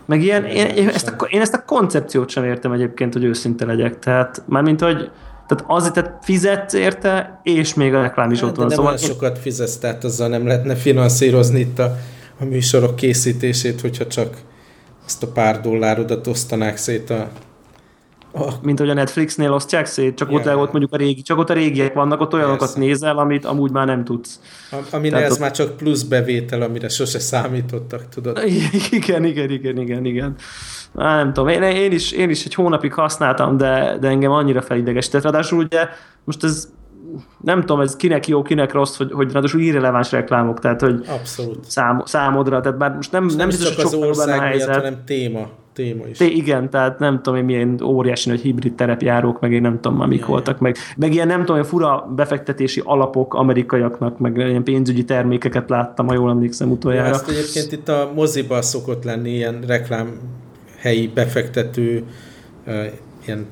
Meg 0.06 0.22
ilyen, 0.22 0.46
én, 0.46 0.68
én, 0.68 0.88
ezt 0.88 1.08
a, 1.08 1.26
én 1.26 1.42
ezt 1.42 1.54
a 1.54 1.66
koncepciót 1.66 2.30
sem 2.30 2.44
értem 2.44 2.72
egyébként, 2.72 3.14
hogy 3.14 3.24
őszinte 3.24 3.66
legyek. 3.66 4.00
Tehát 4.00 4.44
mármint, 4.46 4.82
hogy 4.82 5.12
tehát 5.50 5.66
azért 5.68 5.94
tehát 5.94 6.18
fizetsz 6.22 6.74
érte, 6.74 7.40
és 7.44 7.74
még 7.74 7.94
a 7.94 8.02
reklám 8.02 8.32
is 8.32 8.40
hát, 8.40 8.50
ott 8.50 8.56
van. 8.56 8.68
De 8.68 8.76
nem 8.76 8.84
szóval 8.84 8.98
sokat 8.98 9.40
fizetsz, 9.40 9.78
tehát 9.78 10.04
azzal 10.04 10.28
nem 10.28 10.48
lehetne 10.48 10.76
finanszírozni 10.76 11.60
itt 11.60 11.80
a, 11.80 11.96
a 12.40 12.46
műsorok 12.46 12.96
készítését, 12.96 13.82
hogyha 13.82 14.08
csak 14.08 14.38
azt 15.06 15.24
a 15.24 15.28
pár 15.28 15.62
dollárodat 15.62 16.28
osztanák 16.28 16.78
szét 16.78 17.10
a... 17.10 17.30
Mint 18.62 18.80
hogy 18.80 18.90
a 18.90 18.94
Netflixnél 18.94 19.54
osztják 19.54 19.86
szét, 19.86 20.16
csak 20.16 20.32
yeah. 20.32 20.46
ott, 20.46 20.56
ott 20.56 20.72
mondjuk 20.72 20.94
a 20.94 20.98
régi, 20.98 21.22
csak 21.22 21.38
ott 21.38 21.50
a 21.50 21.54
régiek 21.54 21.94
vannak, 21.94 22.22
ott 22.22 22.34
olyanokat 22.34 22.60
Persze. 22.60 22.80
nézel, 22.80 23.18
amit 23.18 23.46
amúgy 23.46 23.72
már 23.72 23.86
nem 23.86 24.04
tudsz. 24.04 24.40
Ami 24.92 25.14
ez 25.14 25.32
ott... 25.32 25.40
már 25.40 25.52
csak 25.52 25.78
plusz 25.78 26.04
bevétel, 26.04 26.62
amire 26.62 26.90
sose 26.90 27.20
számítottak, 27.20 28.10
tudod? 28.10 28.42
Igen, 28.92 29.24
igen, 29.24 29.50
igen, 29.50 29.78
igen, 29.78 30.06
igen. 30.06 30.36
Á, 30.96 31.16
nem 31.16 31.34
tudom, 31.34 31.50
én, 31.50 31.62
én, 31.62 31.92
is, 31.92 32.12
én 32.12 32.30
is 32.30 32.46
egy 32.46 32.54
hónapig 32.54 32.94
használtam, 32.94 33.58
de, 33.58 33.98
de 34.00 34.08
engem 34.08 34.32
annyira 34.32 34.62
felidegesített. 34.62 35.24
Ráadásul 35.24 35.60
ugye 35.64 35.88
most 36.24 36.44
ez 36.44 36.68
nem 37.42 37.60
tudom, 37.60 37.82
ez 37.82 37.96
kinek 37.96 38.28
jó, 38.28 38.42
kinek 38.42 38.72
rossz, 38.72 38.98
hogy, 38.98 39.12
hogy 39.12 39.32
ráadásul 39.32 39.62
irreleváns 39.62 40.12
reklámok, 40.12 40.60
tehát 40.60 40.82
hogy 40.82 41.06
Abszolút. 41.08 41.66
Szám, 41.66 42.02
számodra, 42.06 42.62
tehát 42.62 42.78
bár 42.78 42.96
most 42.96 43.12
nem, 43.12 43.24
most 43.24 43.38
nem, 43.38 43.48
nem 43.48 43.58
biztos, 43.58 43.76
csak 43.76 43.86
az 43.86 43.94
ország 43.94 44.28
miatt, 44.28 44.42
helyzet. 44.42 44.76
hanem 44.76 45.04
téma. 45.06 45.50
Téma 45.80 46.08
is. 46.08 46.18
Té, 46.18 46.26
igen, 46.26 46.70
tehát 46.70 47.00
nem 47.00 47.16
tudom, 47.16 47.36
hogy 47.36 47.46
milyen 47.46 47.82
óriási 47.84 48.30
hogy 48.30 48.42
hibrid 48.42 48.76
terepjárók, 48.76 49.40
meg 49.40 49.52
én 49.52 49.62
nem 49.62 49.80
tudom 49.80 49.98
már 49.98 50.08
mik 50.08 50.26
voltak, 50.26 50.60
meg, 50.60 50.76
meg 50.98 51.14
ilyen 51.14 51.28
nem 51.28 51.40
tudom, 51.40 51.58
hogy 51.58 51.68
fura 51.68 52.12
befektetési 52.16 52.82
alapok 52.86 53.34
amerikaiaknak, 53.34 54.20
meg 54.20 54.38
ilyen 54.38 54.64
pénzügyi 54.64 55.04
termékeket 55.04 55.70
láttam, 55.70 56.08
ha 56.08 56.14
jól 56.14 56.30
emlékszem 56.30 56.72
utoljára. 56.72 57.08
Ja, 57.08 57.14
ezt 57.14 57.30
egyébként 57.30 57.72
itt 57.72 57.90
a 57.90 58.12
moziba 58.16 58.62
szokott 58.62 59.04
lenni 59.04 59.30
ilyen 59.30 59.64
reklám 59.68 60.20
helyi 60.78 61.08
befektető, 61.14 62.04
ilyen 63.26 63.46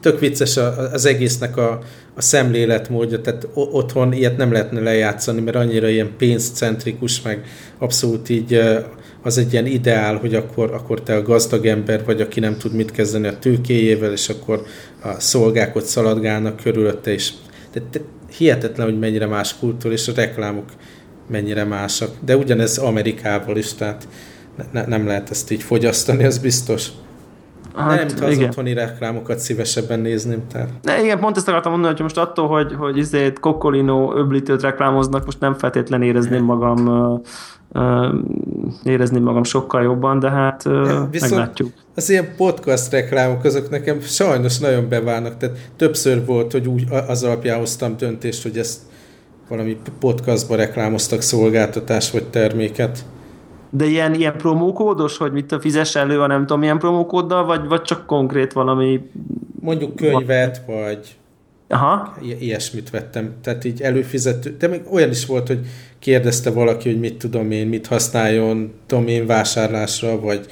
tök 0.00 0.18
vicces 0.18 0.56
az 0.92 1.04
egésznek 1.04 1.56
a, 1.56 1.78
a 2.14 2.20
szemléletmódja, 2.20 3.20
tehát 3.20 3.48
otthon 3.54 4.12
ilyet 4.12 4.36
nem 4.36 4.52
lehetne 4.52 4.80
lejátszani, 4.80 5.40
mert 5.40 5.56
annyira 5.56 5.88
ilyen 5.88 6.10
pénzcentrikus, 6.18 7.22
meg 7.22 7.44
abszolút 7.78 8.28
így 8.28 8.60
az 9.22 9.38
egy 9.38 9.52
ilyen 9.52 9.66
ideál, 9.66 10.16
hogy 10.16 10.34
akkor, 10.34 10.72
akkor 10.72 11.02
te 11.02 11.16
a 11.16 11.22
gazdag 11.22 11.66
ember 11.66 12.04
vagy, 12.04 12.20
aki 12.20 12.40
nem 12.40 12.56
tud 12.56 12.74
mit 12.74 12.90
kezdeni 12.90 13.26
a 13.26 13.38
tőkéjével, 13.38 14.12
és 14.12 14.28
akkor 14.28 14.62
a 15.02 15.20
szolgák 15.20 15.76
ott 15.76 15.84
szaladgálnak 15.84 16.56
körülötte, 16.56 17.12
és 17.12 17.32
de, 17.72 17.82
de 17.90 18.00
hihetetlen, 18.36 18.86
hogy 18.86 18.98
mennyire 18.98 19.26
más 19.26 19.58
kultúra, 19.58 19.94
és 19.94 20.08
a 20.08 20.12
reklámok 20.14 20.70
mennyire 21.30 21.64
másak. 21.64 22.10
De 22.24 22.36
ugyanez 22.36 22.78
Amerikából 22.78 23.56
is, 23.56 23.74
tehát 23.74 24.08
ne, 24.72 24.84
nem 24.86 25.06
lehet 25.06 25.30
ezt 25.30 25.50
így 25.50 25.62
fogyasztani, 25.62 26.24
az 26.24 26.38
biztos. 26.38 26.88
Hát, 27.76 27.96
nem, 27.96 28.06
mintha 28.06 28.26
az 28.26 28.32
igen. 28.32 28.48
otthoni 28.48 28.72
reklámokat 28.72 29.38
szívesebben 29.38 30.00
nézném. 30.00 30.46
Tehát. 30.52 30.68
Ne, 30.82 31.02
igen, 31.02 31.18
pont 31.18 31.36
ezt 31.36 31.48
akartam 31.48 31.72
mondani, 31.72 31.92
hogy 31.92 32.02
most 32.02 32.18
attól, 32.18 32.48
hogy, 32.48 32.74
hogy 32.78 32.96
izét 32.96 33.38
Kokolino 33.38 34.16
öblítőt 34.16 34.62
reklámoznak, 34.62 35.24
most 35.24 35.40
nem 35.40 35.54
feltétlenül 35.54 36.06
érezném 36.06 36.44
magam 36.44 37.20
érezném 38.82 39.22
magam 39.22 39.44
sokkal 39.44 39.82
jobban, 39.82 40.18
de 40.18 40.30
hát 40.30 40.62
Viszont 40.62 41.10
meglátjuk. 41.30 41.72
Az 41.94 42.10
ilyen 42.10 42.34
podcast 42.36 42.90
reklámok 42.90 43.44
azok 43.44 43.70
nekem 43.70 44.00
sajnos 44.00 44.58
nagyon 44.58 44.88
beválnak, 44.88 45.36
tehát 45.36 45.58
többször 45.76 46.24
volt, 46.26 46.52
hogy 46.52 46.68
úgy 46.68 46.84
az 47.08 47.24
alapján 47.24 47.58
hoztam 47.58 47.96
döntést, 47.96 48.42
hogy 48.42 48.58
ezt 48.58 48.80
valami 49.48 49.76
podcastba 50.00 50.56
reklámoztak 50.56 51.20
szolgáltatás 51.20 52.10
vagy 52.10 52.24
terméket. 52.24 53.04
De 53.74 53.84
ilyen, 53.84 54.14
ilyen 54.14 54.36
promókódos, 54.36 55.16
hogy 55.16 55.32
mit 55.32 55.52
a 55.52 55.60
fizes 55.60 55.96
elő 55.96 56.20
a 56.20 56.26
nem 56.26 56.40
tudom 56.40 56.60
milyen 56.60 56.78
promókóddal, 56.78 57.44
vagy, 57.44 57.66
vagy 57.66 57.82
csak 57.82 58.06
konkrét 58.06 58.52
valami... 58.52 59.10
Mondjuk 59.60 59.96
könyvet, 59.96 60.62
vagy 60.66 61.16
Aha. 61.72 62.16
I- 62.22 62.44
ilyesmit 62.44 62.90
vettem. 62.90 63.32
Tehát 63.42 63.64
így 63.64 63.82
előfizető, 63.82 64.56
de 64.58 64.66
még 64.66 64.82
olyan 64.90 65.10
is 65.10 65.26
volt, 65.26 65.46
hogy 65.46 65.66
kérdezte 65.98 66.50
valaki, 66.50 66.90
hogy 66.90 67.00
mit 67.00 67.16
tudom 67.16 67.50
én, 67.50 67.66
mit 67.66 67.86
használjon 67.86 68.72
domén 68.86 69.26
vásárlásra, 69.26 70.20
vagy, 70.20 70.46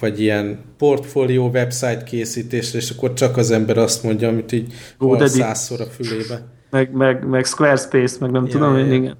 vagy 0.00 0.20
ilyen 0.20 0.58
portfólió 0.78 1.48
website 1.48 2.02
készítésre, 2.02 2.78
és 2.78 2.90
akkor 2.90 3.12
csak 3.12 3.36
az 3.36 3.50
ember 3.50 3.78
azt 3.78 4.02
mondja, 4.02 4.28
amit 4.28 4.52
így 4.52 4.72
hall 4.98 5.26
százszor 5.26 5.80
a 5.80 5.84
fülébe. 5.84 6.42
Meg, 6.70 6.92
meg, 6.92 7.28
meg 7.28 7.44
Squarespace, 7.44 8.16
meg 8.20 8.30
nem 8.30 8.44
ja, 8.44 8.50
tudom 8.50 8.76
én, 8.76 8.86
ja. 8.86 8.94
igen. 8.94 9.16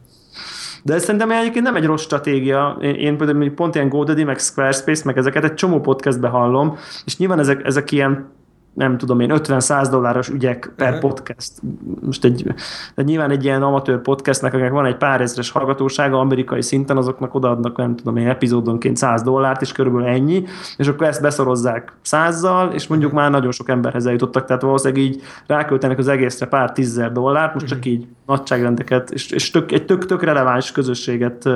De 0.85 0.95
ez 0.95 1.03
szerintem 1.03 1.31
egyébként 1.31 1.65
nem 1.65 1.77
egy 1.77 1.85
rossz 1.85 2.03
stratégia. 2.03 2.77
Én, 2.81 2.95
én 2.95 3.17
például 3.17 3.55
pont 3.55 3.75
ilyen 3.75 3.89
GoDaddy, 3.89 4.25
meg 4.25 4.39
Squarespace, 4.39 5.03
meg 5.05 5.19
ezeket 5.19 5.45
egy 5.45 5.55
csomó 5.55 5.81
podcastbe 5.81 6.29
hallom, 6.29 6.77
és 7.05 7.17
nyilván 7.17 7.39
ezek, 7.39 7.65
ezek 7.65 7.93
ilyen 7.93 8.33
nem 8.75 8.99
tudom 8.99 9.21
én, 9.21 9.31
50-100 9.33 9.87
dolláros 9.91 10.29
ügyek 10.29 10.73
per 10.77 10.93
uh-huh. 10.93 11.11
podcast. 11.11 11.53
Most 12.01 12.25
egy, 12.25 12.55
de 12.95 13.03
nyilván 13.03 13.31
egy 13.31 13.45
ilyen 13.45 13.63
amatőr 13.63 14.01
podcastnek, 14.01 14.55
akinek 14.55 14.73
van 14.73 14.87
egy 14.87 14.97
pár 14.97 15.21
ezres 15.21 15.51
hallgatósága 15.51 16.19
amerikai 16.19 16.63
szinten, 16.63 16.97
azoknak 16.97 17.35
odaadnak, 17.35 17.77
nem 17.77 17.97
tudom 17.97 18.17
én, 18.17 18.29
epizódonként 18.29 18.97
100 18.97 19.23
dollárt, 19.23 19.61
és 19.63 19.73
körülbelül 19.73 20.09
ennyi, 20.09 20.45
és 20.77 20.89
akkor 20.89 21.07
ezt 21.07 21.23
beszorozzák 21.23 21.93
százzal, 22.03 22.73
és 22.73 22.87
mondjuk 22.87 23.13
már 23.13 23.31
nagyon 23.31 23.53
sok 23.53 23.69
emberhez 23.69 24.07
eljutottak, 24.07 24.45
tehát 24.45 24.63
valószínűleg 24.63 25.03
így 25.03 25.23
ráköltenek 25.47 25.99
az 25.99 26.09
egészre 26.09 26.47
pár 26.47 26.73
tízzer 26.73 27.13
dollárt, 27.13 27.55
most 27.55 27.67
csak 27.67 27.85
így 27.85 28.07
nagyságrendeket, 28.27 29.11
és, 29.11 29.31
és 29.31 29.51
tök, 29.51 29.73
egy 29.73 29.85
tök, 29.85 30.07
tök 30.07 30.23
releváns 30.23 30.73
közösséget 30.73 31.49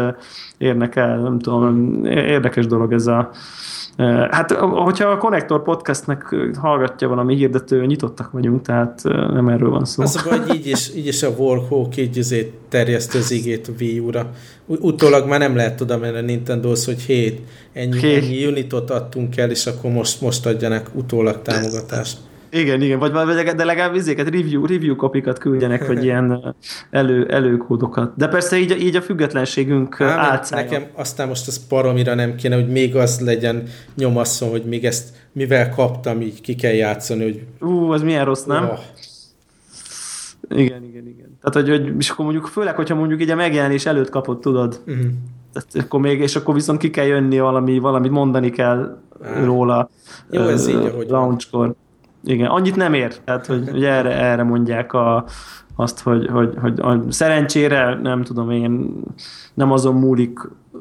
érnek 0.59 0.97
el, 0.97 1.19
nem 1.19 1.39
tudom, 1.39 2.05
érdekes 2.05 2.67
dolog 2.67 2.93
ez 2.93 3.07
a 3.07 3.31
Hát, 4.31 4.53
hogyha 4.53 5.09
a 5.09 5.17
Connector 5.17 5.63
Podcastnek 5.63 6.37
hallgatja 6.59 7.09
valami 7.09 7.37
hirdető, 7.37 7.87
nyitottak 7.87 8.31
vagyunk, 8.31 8.63
tehát 8.63 9.01
nem 9.33 9.49
erről 9.49 9.71
van 9.71 9.85
szó. 9.85 10.03
Az 10.03 10.17
a 10.17 10.29
baj, 10.29 10.39
hogy 10.39 10.55
így 10.55 10.67
is, 10.67 10.95
így 10.95 11.07
is 11.07 11.23
a 11.23 11.29
Warhawk 11.29 11.97
így 11.97 12.17
izé 12.17 12.53
terjesztő 12.69 13.19
az 13.19 13.31
igét 13.31 13.69
a 13.69 13.73
Wii 13.81 13.99
U-ra. 13.99 14.31
Utólag 14.67 15.29
már 15.29 15.39
nem 15.39 15.57
lehet 15.57 15.81
oda 15.81 15.99
menni 15.99 16.17
a 16.17 16.21
nintendo 16.21 16.69
hogy 16.69 17.01
hét, 17.01 17.41
ennyi, 17.73 17.99
hét. 17.99 18.23
ennyi 18.23 18.47
unitot 18.47 18.91
adtunk 18.91 19.37
el, 19.37 19.51
és 19.51 19.67
akkor 19.67 19.91
most, 19.91 20.21
most 20.21 20.47
adjanak 20.47 20.91
utólag 20.95 21.43
támogatást. 21.43 22.19
Igen, 22.51 22.83
igen, 22.83 22.99
vagy 22.99 23.13
de 23.57 23.65
legalább 23.65 23.95
izéket, 23.95 24.29
review, 24.29 24.67
review 24.67 24.97
kopikat 24.97 25.39
küldjenek, 25.39 25.87
vagy 25.87 26.05
ilyen 26.05 26.55
elő, 26.91 27.27
előkódokat. 27.27 28.13
De 28.17 28.29
persze 28.29 28.59
így, 28.59 28.81
így 28.81 28.97
a 28.97 29.03
függetlenségünk 29.03 30.01
álcája. 30.01 30.65
Nekem 30.65 30.87
aztán 30.93 31.29
most 31.29 31.47
az 31.47 31.67
paromira 31.67 32.15
nem 32.15 32.35
kéne, 32.35 32.55
hogy 32.55 32.69
még 32.69 32.97
az 32.97 33.21
legyen 33.21 33.63
nyomasszon, 33.97 34.51
hogy 34.51 34.65
még 34.65 34.85
ezt 34.85 35.09
mivel 35.33 35.71
kaptam, 35.71 36.21
így 36.21 36.41
ki 36.41 36.55
kell 36.55 36.73
játszani, 36.73 37.23
hogy... 37.23 37.43
Ú, 37.69 37.93
az 37.93 38.03
milyen 38.03 38.25
rossz, 38.25 38.45
nem? 38.45 38.65
Oh. 38.65 38.79
Igen, 40.51 40.85
igen, 40.85 41.07
igen. 41.07 41.39
Tehát, 41.43 41.69
hogy, 41.69 41.69
hogy, 41.69 41.95
és 41.99 42.11
akkor 42.11 42.25
mondjuk, 42.25 42.47
főleg, 42.47 42.75
hogyha 42.75 42.95
mondjuk 42.95 43.21
így 43.21 43.31
a 43.31 43.35
megjelenés 43.35 43.87
előtt 43.87 44.11
kapod, 44.11 44.39
tudod, 44.39 44.81
uh-huh. 44.87 45.07
Tehát 45.53 45.87
akkor 45.87 46.01
még, 46.01 46.21
és 46.21 46.37
akkor 46.37 46.55
viszont 46.55 46.79
ki 46.79 46.91
kell 46.91 47.07
jönni 47.07 47.39
valami, 47.39 47.79
valamit 47.79 48.11
mondani 48.11 48.51
kell 48.51 48.99
ah. 49.23 49.45
róla. 49.45 49.91
Jó, 50.31 50.43
ez 50.43 50.67
uh, 50.67 50.73
így, 50.73 50.87
ahogy 50.87 51.09
launchkor. 51.09 51.67
Van. 51.67 51.77
Igen, 52.29 52.47
annyit 52.47 52.77
nem 52.77 52.95
ér. 52.95 53.15
Tehát, 53.25 53.47
hogy, 53.47 53.69
hogy 53.71 53.85
erre, 53.85 54.11
erre 54.11 54.43
mondják 54.43 54.93
a, 54.93 55.25
azt, 55.77 56.01
hogy, 56.01 56.27
hogy, 56.27 56.55
hogy 56.61 56.81
a 56.81 57.01
szerencsére 57.09 57.99
nem 58.03 58.23
tudom 58.23 58.51
én, 58.51 59.03
nem 59.55 59.73
azon 59.73 59.95
múlik, 59.95 60.39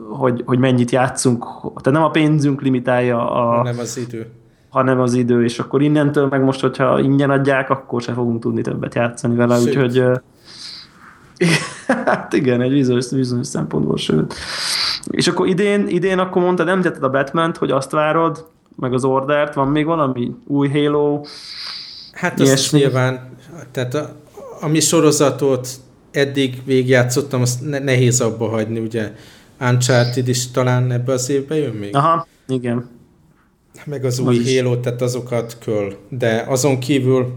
hogy, 0.09 0.43
hogy 0.45 0.59
mennyit 0.59 0.91
játszunk, 0.91 1.45
tehát 1.61 1.99
nem 1.99 2.03
a 2.03 2.09
pénzünk 2.09 2.61
limitálja 2.61 3.31
a... 3.31 3.57
Hanem 3.57 3.79
az 3.79 3.97
idő. 3.97 4.27
Hanem 4.69 4.99
az 4.99 5.13
idő, 5.13 5.43
és 5.43 5.59
akkor 5.59 5.81
innentől 5.81 6.27
meg 6.27 6.43
most, 6.43 6.61
hogyha 6.61 6.99
ingyen 6.99 7.29
adják, 7.29 7.69
akkor 7.69 8.01
se 8.01 8.13
fogunk 8.13 8.41
tudni 8.41 8.61
többet 8.61 8.95
játszani 8.95 9.35
vele, 9.35 9.55
sőt. 9.57 9.67
úgyhogy 9.67 10.03
hát 12.05 12.33
igen, 12.33 12.61
egy 12.61 12.71
bizonyos, 12.71 13.09
bizonyos 13.09 13.47
szempontból, 13.47 13.97
sőt. 13.97 14.33
És 15.09 15.27
akkor 15.27 15.47
idén, 15.47 15.87
idén 15.87 16.19
akkor 16.19 16.41
mondtad, 16.41 16.67
említetted 16.67 17.03
a 17.03 17.09
batman 17.09 17.55
hogy 17.59 17.71
azt 17.71 17.91
várod, 17.91 18.45
meg 18.79 18.93
az 18.93 19.03
ordert, 19.03 19.53
van 19.53 19.67
még 19.67 19.85
valami 19.85 20.31
új 20.47 20.69
Halo? 20.69 21.21
Hát 22.11 22.39
az 22.39 22.69
nyilván, 22.71 23.29
tehát 23.71 23.93
a, 23.93 24.15
a 24.61 24.67
mi 24.67 24.79
sorozatot 24.79 25.69
eddig 26.11 26.61
végigjátszottam, 26.65 27.41
azt 27.41 27.61
ne, 27.61 27.79
nehéz 27.79 28.21
abba 28.21 28.47
hagyni, 28.47 28.79
ugye 28.79 29.11
Uncharted 29.59 30.27
is 30.27 30.51
talán 30.51 30.91
ebbe 30.91 31.11
az 31.11 31.29
évbe 31.29 31.55
jön 31.55 31.73
még? 31.73 31.95
Aha, 31.95 32.27
igen. 32.47 32.89
Meg 33.85 34.05
az 34.05 34.19
új 34.19 34.37
az 34.37 34.55
Halo, 34.55 34.77
tehát 34.77 35.01
azokat 35.01 35.57
köl. 35.59 35.95
De 36.09 36.45
azon 36.47 36.79
kívül, 36.79 37.33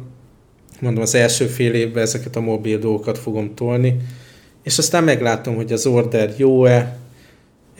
mondom, 0.80 1.02
az 1.02 1.14
első 1.14 1.46
fél 1.46 1.72
évben 1.72 2.02
ezeket 2.02 2.36
a 2.36 2.40
mobil 2.40 2.78
dolgokat 2.78 3.18
fogom 3.18 3.54
tolni, 3.54 3.96
és 4.62 4.78
aztán 4.78 5.04
meglátom, 5.04 5.54
hogy 5.54 5.72
az 5.72 5.86
order 5.86 6.34
jó-e, 6.36 6.98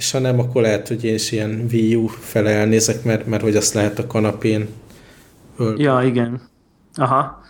és 0.01 0.11
ha 0.11 0.19
nem, 0.19 0.39
akkor 0.39 0.63
lehet, 0.63 0.89
hogy 0.89 1.05
én 1.05 1.15
is 1.15 1.33
ilyen 1.33 1.67
Wii 1.73 1.95
U 1.95 2.07
fele 2.07 2.51
elnézek, 2.51 3.05
mert, 3.05 3.27
mert 3.27 3.43
hogy 3.43 3.57
azt 3.57 3.75
lehet 3.75 3.99
a 3.99 4.07
kanapén 4.07 4.69
ölni. 5.57 5.83
Ja, 5.83 6.03
igen. 6.05 6.41
Aha. 6.95 7.43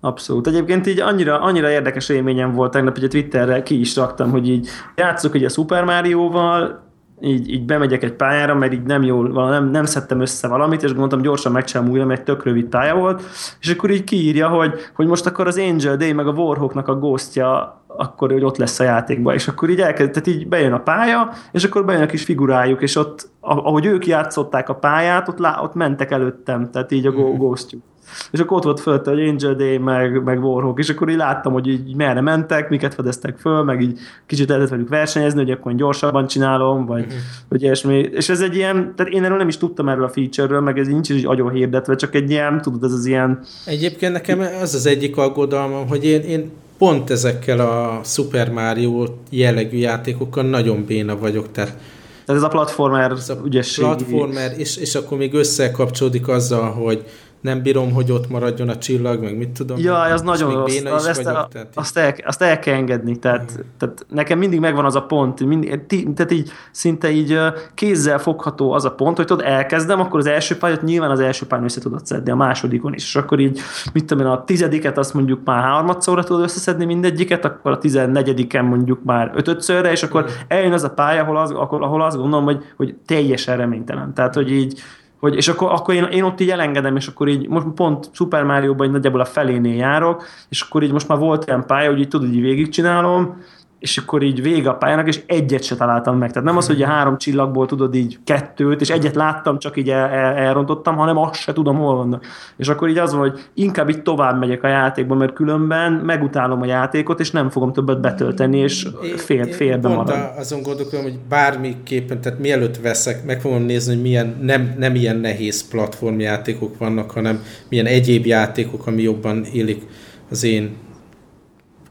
Abszolút. 0.00 0.46
Egyébként 0.46 0.86
így 0.86 1.00
annyira, 1.00 1.40
annyira 1.40 1.70
érdekes 1.70 2.08
élményem 2.08 2.52
volt 2.52 2.70
tegnap, 2.72 2.94
hogy 2.94 3.04
a 3.04 3.08
Twitterre 3.08 3.62
ki 3.62 3.80
is 3.80 3.96
raktam, 3.96 4.30
hogy 4.30 4.48
így 4.48 4.68
játszok 4.96 5.34
ugye 5.34 5.46
a 5.46 5.48
Super 5.48 5.84
Mario-val, 5.84 6.84
így, 7.20 7.50
így 7.50 7.64
bemegyek 7.64 8.02
egy 8.02 8.12
pályára, 8.12 8.54
mert 8.54 8.72
így 8.72 8.82
nem 8.82 9.02
jól, 9.02 9.50
nem, 9.50 9.70
nem 9.70 9.84
szedtem 9.84 10.20
össze 10.20 10.48
valamit, 10.48 10.82
és 10.82 10.90
gondoltam 10.90 11.22
gyorsan 11.22 11.52
megcsinálom 11.52 11.92
újra, 11.92 12.04
mert 12.04 12.18
egy 12.18 12.24
tök 12.24 12.44
rövid 12.44 12.64
pálya 12.64 12.94
volt, 12.94 13.22
és 13.60 13.70
akkor 13.70 13.90
így 13.90 14.04
kiírja, 14.04 14.48
hogy, 14.48 14.74
hogy 14.94 15.06
most 15.06 15.26
akkor 15.26 15.46
az 15.46 15.58
Angel 15.58 15.96
Day 15.96 16.12
meg 16.12 16.26
a 16.26 16.32
Warhawknak 16.32 16.88
a 16.88 16.98
ghostja 16.98 17.80
akkor 17.96 18.32
hogy 18.32 18.44
ott 18.44 18.56
lesz 18.56 18.80
a 18.80 18.84
játékban, 18.84 19.34
és 19.34 19.48
akkor 19.48 19.70
így 19.70 19.80
elkezd, 19.80 20.10
tehát 20.10 20.26
így 20.26 20.48
bejön 20.48 20.72
a 20.72 20.80
pálya, 20.80 21.30
és 21.52 21.64
akkor 21.64 21.84
bejön 21.84 22.02
a 22.02 22.06
kis 22.06 22.24
figurájuk, 22.24 22.82
és 22.82 22.96
ott, 22.96 23.28
ahogy 23.40 23.86
ők 23.86 24.06
játszották 24.06 24.68
a 24.68 24.74
pályát, 24.74 25.28
ott, 25.28 25.38
lá, 25.38 25.60
ott 25.62 25.74
mentek 25.74 26.10
előttem, 26.10 26.70
tehát 26.70 26.92
így 26.92 27.06
a 27.06 27.10
mm. 27.10 27.36
ghostjuk. 27.36 27.82
És 28.30 28.40
akkor 28.40 28.56
ott 28.56 28.64
volt 28.64 28.80
föl, 28.80 29.00
hogy 29.04 29.28
Angel 29.28 29.54
Day, 29.54 29.78
meg, 29.78 30.22
meg 30.22 30.44
Warhawk, 30.44 30.78
és 30.78 30.88
akkor 30.88 31.08
így 31.08 31.16
láttam, 31.16 31.52
hogy 31.52 31.68
így 31.68 31.94
merre 31.94 32.20
mentek, 32.20 32.68
miket 32.68 32.94
fedeztek 32.94 33.36
föl, 33.38 33.62
meg 33.62 33.80
így 33.80 33.98
kicsit 34.26 34.48
lehetett 34.48 34.70
velük 34.70 34.88
versenyezni, 34.88 35.38
hogy 35.38 35.50
akkor 35.50 35.74
gyorsabban 35.74 36.26
csinálom, 36.26 36.86
vagy, 36.86 37.04
mm-hmm. 37.04 37.16
vagy 37.48 37.62
ilyesmi. 37.62 37.98
És 37.98 38.28
ez 38.28 38.40
egy 38.40 38.56
ilyen, 38.56 38.92
tehát 38.96 39.12
én 39.12 39.24
erről 39.24 39.36
nem 39.36 39.48
is 39.48 39.56
tudtam 39.56 39.88
erről 39.88 40.04
a 40.04 40.08
feature-ről, 40.08 40.60
meg 40.60 40.78
ez 40.78 40.86
nincs 40.86 41.08
is 41.08 41.24
agyon 41.24 41.50
hirdetve, 41.50 41.94
csak 41.94 42.14
egy 42.14 42.30
ilyen, 42.30 42.62
tudod, 42.62 42.84
ez 42.84 42.92
az 42.92 43.06
ilyen... 43.06 43.40
Egyébként 43.64 44.12
nekem 44.12 44.40
az 44.62 44.74
az 44.74 44.86
egyik 44.86 45.16
aggodalmam, 45.16 45.88
hogy 45.88 46.04
én, 46.04 46.20
én 46.20 46.50
pont 46.78 47.10
ezekkel 47.10 47.60
a 47.60 48.00
Super 48.04 48.50
Mario 48.50 49.06
jellegű 49.30 49.76
játékokkal 49.76 50.44
nagyon 50.44 50.84
béna 50.84 51.18
vagyok, 51.18 51.52
tehát 51.52 51.78
tehát 52.26 52.42
ez 52.42 52.46
a 52.46 52.50
platformer 52.52 53.10
ez 53.10 53.28
a 53.28 53.40
ügyesség. 53.44 53.84
Platformer, 53.84 54.52
és, 54.56 54.76
és 54.76 54.94
akkor 54.94 55.18
még 55.18 55.34
összekapcsolódik 55.34 56.28
azzal, 56.28 56.70
hogy 56.70 57.04
nem 57.46 57.62
bírom, 57.62 57.92
hogy 57.92 58.10
ott 58.12 58.30
maradjon 58.30 58.68
a 58.68 58.78
csillag, 58.78 59.22
meg 59.22 59.36
mit 59.36 59.48
tudom. 59.48 59.78
Ja, 59.78 60.00
az 60.00 60.22
nagyon 60.22 60.54
rossz. 60.54 60.82
Az 60.84 61.06
ezt 61.06 61.22
vagyok, 61.22 61.40
a, 61.40 61.48
tehát 61.52 61.68
azt, 61.74 61.98
el, 61.98 62.14
azt 62.24 62.42
el 62.42 62.58
kell 62.58 62.74
engedni. 62.74 63.18
Tehát, 63.18 63.52
mm. 63.52 63.60
tehát 63.78 64.06
nekem 64.08 64.38
mindig 64.38 64.60
megvan 64.60 64.84
az 64.84 64.94
a 64.96 65.02
pont, 65.02 65.44
mindig, 65.44 65.86
tehát 66.14 66.32
így 66.32 66.50
szinte 66.70 67.10
így 67.10 67.38
kézzel 67.74 68.18
fogható 68.18 68.72
az 68.72 68.84
a 68.84 68.90
pont, 68.90 69.16
hogy 69.16 69.26
tudod, 69.26 69.44
elkezdem, 69.44 70.00
akkor 70.00 70.18
az 70.18 70.26
első 70.26 70.56
pályát 70.56 70.82
nyilván 70.82 71.10
az 71.10 71.20
első 71.20 71.46
pályán 71.46 71.64
össze 71.64 71.80
tudod 71.80 72.06
szedni, 72.06 72.30
a 72.30 72.36
másodikon 72.36 72.94
is. 72.94 73.04
És 73.04 73.16
akkor 73.16 73.40
így, 73.40 73.60
mit 73.92 74.04
tudom 74.04 74.26
én, 74.26 74.32
a 74.32 74.44
tizediket 74.44 74.98
azt 74.98 75.14
mondjuk 75.14 75.40
már 75.44 75.64
harmadszorra 75.64 76.24
tudod 76.24 76.42
összeszedni 76.42 76.84
mindegyiket, 76.84 77.44
akkor 77.44 77.72
a 77.72 77.78
tizennegyediken 77.78 78.64
mondjuk 78.64 79.04
már 79.04 79.32
ötödszörre, 79.34 79.90
és 79.90 80.02
akkor 80.02 80.22
mm. 80.22 80.26
eljön 80.48 80.72
az 80.72 80.84
a 80.84 80.90
pálya, 80.90 81.22
ahol, 81.22 81.36
az, 81.36 81.50
ahol 81.50 82.02
azt 82.02 82.16
gondolom, 82.16 82.44
hogy, 82.44 82.64
hogy 82.76 82.94
teljesen 83.06 83.56
reménytelen. 83.56 84.14
Tehát, 84.14 84.34
hogy 84.34 84.52
így 84.52 84.82
hogy, 85.28 85.36
és 85.36 85.48
akkor, 85.48 85.72
akkor 85.72 85.94
én, 85.94 86.04
én 86.04 86.22
ott 86.22 86.40
így 86.40 86.50
elengedem, 86.50 86.96
és 86.96 87.06
akkor 87.06 87.28
így 87.28 87.48
most 87.48 87.66
pont 87.74 88.08
Super 88.12 88.44
Mario-ban 88.44 88.90
nagyjából 88.90 89.20
a 89.20 89.24
felénél 89.24 89.76
járok, 89.76 90.24
és 90.48 90.60
akkor 90.60 90.82
így 90.82 90.92
most 90.92 91.08
már 91.08 91.18
volt 91.18 91.46
ilyen 91.46 91.66
pálya, 91.66 91.90
hogy 91.90 92.00
így 92.00 92.08
tudod, 92.08 92.32
így 92.32 92.40
végigcsinálom, 92.40 93.42
és 93.78 93.98
akkor 93.98 94.22
így 94.22 94.42
vége 94.42 94.68
a 94.68 94.74
pályának, 94.74 95.08
és 95.08 95.22
egyet 95.26 95.62
se 95.62 95.76
találtam 95.76 96.18
meg. 96.18 96.32
Tehát 96.32 96.48
nem 96.48 96.56
az, 96.56 96.66
hogy 96.66 96.82
a 96.82 96.86
három 96.86 97.18
csillagból 97.18 97.66
tudod 97.66 97.94
így 97.94 98.18
kettőt, 98.24 98.80
és 98.80 98.90
egyet 98.90 99.14
láttam, 99.14 99.58
csak 99.58 99.76
így 99.76 99.90
el, 99.90 100.08
el, 100.08 100.34
elrontottam, 100.34 100.96
hanem 100.96 101.16
azt 101.16 101.40
se 101.40 101.52
tudom, 101.52 101.76
hol 101.76 101.96
vannak. 101.96 102.26
És 102.56 102.68
akkor 102.68 102.88
így 102.88 102.98
az 102.98 103.12
van, 103.12 103.20
hogy 103.20 103.40
inkább 103.54 103.88
így 103.88 104.02
tovább 104.02 104.38
megyek 104.38 104.62
a 104.62 104.68
játékba, 104.68 105.14
mert 105.14 105.32
különben 105.32 105.92
megutálom 105.92 106.62
a 106.62 106.66
játékot, 106.66 107.20
és 107.20 107.30
nem 107.30 107.50
fogom 107.50 107.72
többet 107.72 108.00
betölteni, 108.00 108.58
és 108.58 108.88
fél, 109.16 109.46
félbe 109.46 109.88
marad. 109.88 110.32
azon 110.36 110.62
gondolkodom, 110.62 111.04
hogy 111.04 111.18
bármiképpen, 111.28 112.20
tehát 112.20 112.38
mielőtt 112.38 112.76
veszek, 112.76 113.24
meg 113.24 113.40
fogom 113.40 113.62
nézni, 113.62 113.92
hogy 113.92 114.02
milyen, 114.02 114.36
nem, 114.40 114.74
nem 114.78 114.94
ilyen 114.94 115.16
nehéz 115.16 115.68
platformjátékok 115.68 116.78
vannak, 116.78 117.10
hanem 117.10 117.42
milyen 117.68 117.86
egyéb 117.86 118.26
játékok, 118.26 118.86
ami 118.86 119.02
jobban 119.02 119.44
élik 119.44 119.82
az 120.30 120.44
én 120.44 120.84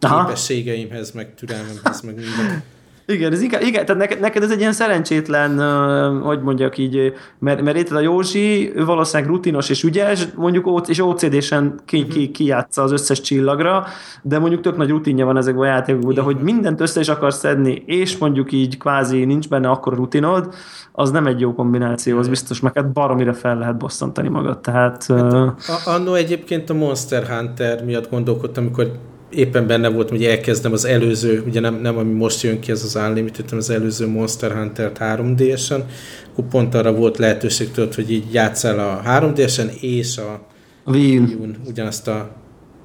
Aha. 0.05 0.25
képességeimhez, 0.25 1.11
meg 1.11 1.33
türelmemhez, 1.35 2.01
meg 2.01 2.15
minden. 2.15 2.63
Igen, 3.07 3.31
ez 3.31 3.41
igen, 3.41 3.61
igen, 3.61 3.85
tehát 3.85 4.01
neked, 4.01 4.19
neked 4.19 4.43
ez 4.43 4.51
egy 4.51 4.59
ilyen 4.59 4.73
szerencsétlen, 4.73 5.59
uh, 5.59 6.25
hogy 6.25 6.41
mondjak 6.41 6.77
így, 6.77 7.13
mert, 7.39 7.61
mert 7.61 7.77
itt 7.77 7.91
a 7.91 7.99
Józsi, 7.99 8.71
ő 8.75 8.85
valószínűleg 8.85 9.31
rutinos 9.31 9.69
és 9.69 9.83
ügyes, 9.83 10.27
mondjuk 10.35 10.87
és 10.87 10.99
OCD-sen 10.99 11.79
ki, 11.85 12.07
ki, 12.07 12.23
mhm. 12.23 12.31
kijátsza 12.31 12.81
az 12.83 12.91
összes 12.91 13.21
csillagra, 13.21 13.85
de 14.21 14.39
mondjuk 14.39 14.61
tök 14.61 14.77
nagy 14.77 14.89
rutinja 14.89 15.25
van 15.25 15.37
ezekben 15.37 15.63
a 15.63 15.71
játékokban, 15.71 16.13
de 16.13 16.21
hogy 16.21 16.37
mindent 16.37 16.81
össze 16.81 16.99
is 16.99 17.09
akarsz 17.09 17.37
szedni, 17.37 17.83
és 17.85 18.17
mondjuk 18.17 18.51
így 18.51 18.77
kvázi 18.77 19.25
nincs 19.25 19.49
benne 19.49 19.69
akkor 19.69 19.93
rutinod, 19.93 20.53
az 20.91 21.11
nem 21.11 21.27
egy 21.27 21.39
jó 21.39 21.53
kombináció, 21.53 22.17
az 22.17 22.27
biztos, 22.27 22.59
meg 22.59 22.73
hát 22.75 22.91
baromira 22.91 23.33
fel 23.33 23.57
lehet 23.57 23.77
bosszantani 23.77 24.27
magad, 24.27 24.59
tehát... 24.59 25.05
Hát, 25.05 25.33
uh... 25.33 25.51
Annó 25.85 26.13
egyébként 26.13 26.69
a 26.69 26.73
Monster 26.73 27.27
Hunter 27.27 27.83
miatt 27.83 28.09
gondolkodtam, 28.09 28.63
amikor 28.63 28.91
éppen 29.29 29.67
benne 29.67 29.89
volt, 29.89 30.09
hogy 30.09 30.23
elkezdem 30.23 30.71
az 30.73 30.85
előző, 30.85 31.43
ugye 31.47 31.59
nem, 31.59 31.75
nem 31.75 31.97
ami 31.97 32.13
most 32.13 32.41
jön 32.41 32.59
ki, 32.59 32.71
ez 32.71 32.83
az 32.83 32.95
Unlimited, 32.95 33.43
hanem 33.43 33.57
az 33.59 33.69
előző 33.69 34.07
Monster 34.07 34.51
Hunter-t 34.51 34.97
3D-sen, 34.99 35.83
akkor 36.31 36.47
pont 36.47 36.75
arra 36.75 36.93
volt 36.93 37.17
lehetőség 37.17 37.71
tudod, 37.71 37.93
hogy 37.93 38.11
így 38.11 38.33
játszál 38.33 38.79
a 38.79 39.01
3D-sen 39.05 39.67
és 39.79 40.17
a 40.17 40.47
Wii 40.85 41.17
U-n. 41.17 41.55
Ugyanazt 41.67 42.07
a 42.07 42.35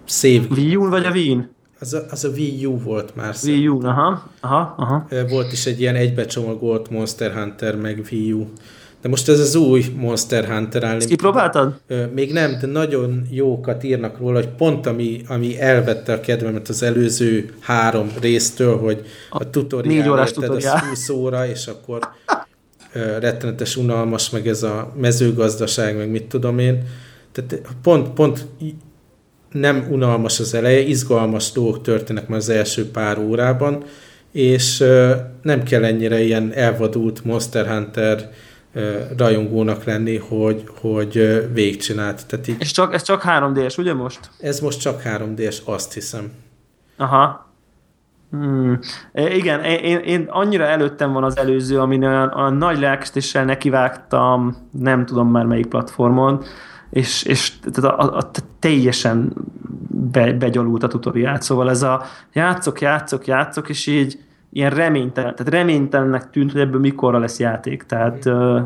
save... 0.06 0.46
Wii 0.50 0.76
U 0.76 0.88
vagy 0.88 1.04
a 1.04 1.10
Wii 1.10 1.48
az 1.80 1.94
a, 1.94 2.04
az 2.10 2.24
a 2.24 2.28
Wii 2.28 2.66
U 2.66 2.78
volt 2.78 3.16
már. 3.16 3.34
Wii 3.44 3.68
U, 3.68 3.86
aha, 3.86 4.30
aha, 4.40 4.74
aha. 4.76 5.06
Volt 5.28 5.52
is 5.52 5.66
egy 5.66 5.80
ilyen 5.80 5.94
egybecsomagolt 5.94 6.90
Monster 6.90 7.32
Hunter, 7.32 7.76
meg 7.76 8.06
Wii 8.10 8.32
U. 8.32 8.46
De 9.02 9.08
most 9.08 9.28
ez 9.28 9.40
az 9.40 9.54
új 9.54 9.84
Monster 9.96 10.44
Hunter 10.44 10.84
állni. 10.84 11.04
Kipróbáltad? 11.04 11.80
Még 12.14 12.32
nem, 12.32 12.56
de 12.60 12.66
nagyon 12.66 13.26
jókat 13.30 13.84
írnak 13.84 14.18
róla, 14.18 14.38
hogy 14.38 14.48
pont 14.48 14.86
ami, 14.86 15.20
ami 15.28 15.60
elvette 15.60 16.12
a 16.12 16.20
kedvemet 16.20 16.68
az 16.68 16.82
előző 16.82 17.50
három 17.60 18.10
résztől, 18.20 18.78
hogy 18.78 19.02
a 19.30 19.50
tutoriál 19.50 19.94
Négy 19.94 20.08
órás 20.08 20.32
tutoriál. 20.32 20.74
az 20.74 20.88
20 20.88 21.08
óra, 21.08 21.46
és 21.46 21.66
akkor 21.66 21.98
rettenetes 23.20 23.76
unalmas, 23.76 24.30
meg 24.30 24.48
ez 24.48 24.62
a 24.62 24.92
mezőgazdaság, 25.00 25.96
meg 25.96 26.10
mit 26.10 26.24
tudom 26.24 26.58
én. 26.58 26.82
Tehát 27.32 27.60
pont, 27.82 28.08
pont 28.08 28.46
nem 29.52 29.86
unalmas 29.90 30.40
az 30.40 30.54
eleje, 30.54 30.80
izgalmas 30.80 31.52
dolgok 31.52 31.82
történnek 31.82 32.28
már 32.28 32.38
az 32.38 32.48
első 32.48 32.90
pár 32.90 33.18
órában, 33.18 33.84
és 34.32 34.84
nem 35.42 35.62
kell 35.62 35.84
ennyire 35.84 36.22
ilyen 36.22 36.52
elvadult 36.54 37.24
Monster 37.24 37.66
Hunter 37.66 38.30
rajongónak 39.16 39.84
lenni, 39.84 40.16
hogy, 40.16 40.64
hogy 40.80 41.12
végigcsinált. 41.52 42.26
Tehát 42.26 42.48
így, 42.48 42.56
és 42.58 42.70
csak, 42.70 42.94
ez 42.94 43.02
csak 43.02 43.22
3D-es, 43.26 43.78
ugye 43.78 43.94
most? 43.94 44.30
Ez 44.38 44.60
most 44.60 44.80
csak 44.80 45.02
3D-es, 45.04 45.64
azt 45.64 45.92
hiszem. 45.92 46.32
Aha. 46.96 47.48
Hmm. 48.30 48.78
Igen, 49.12 49.64
én, 49.64 49.98
én 49.98 50.26
annyira 50.28 50.64
előttem 50.64 51.12
van 51.12 51.24
az 51.24 51.36
előző, 51.38 51.80
amin 51.80 52.04
olyan, 52.04 52.28
a 52.28 52.50
nagy 52.50 52.78
lelkestéssel 52.78 53.44
nekivágtam, 53.44 54.56
nem 54.70 55.06
tudom 55.06 55.30
már 55.30 55.44
melyik 55.44 55.66
platformon, 55.66 56.42
és, 56.90 57.22
és 57.22 57.58
tehát 57.58 57.98
a, 57.98 58.02
a, 58.02 58.16
a, 58.16 58.30
teljesen 58.58 59.32
be, 59.88 60.32
begyalult 60.32 60.82
a 60.82 60.88
tutoriát, 60.88 61.42
szóval 61.42 61.70
ez 61.70 61.82
a 61.82 62.02
játszok, 62.32 62.80
játszok, 62.80 63.26
játszok, 63.26 63.68
és 63.68 63.86
így 63.86 64.18
ilyen 64.52 64.70
reménytelen, 64.70 65.34
tehát 65.34 65.52
reménytelennek 65.52 66.30
tűnt, 66.30 66.52
hogy 66.52 66.60
ebből 66.60 66.80
mikorra 66.80 67.18
lesz 67.18 67.38
játék. 67.38 67.82
Tehát 67.82 68.24
uh, 68.24 68.60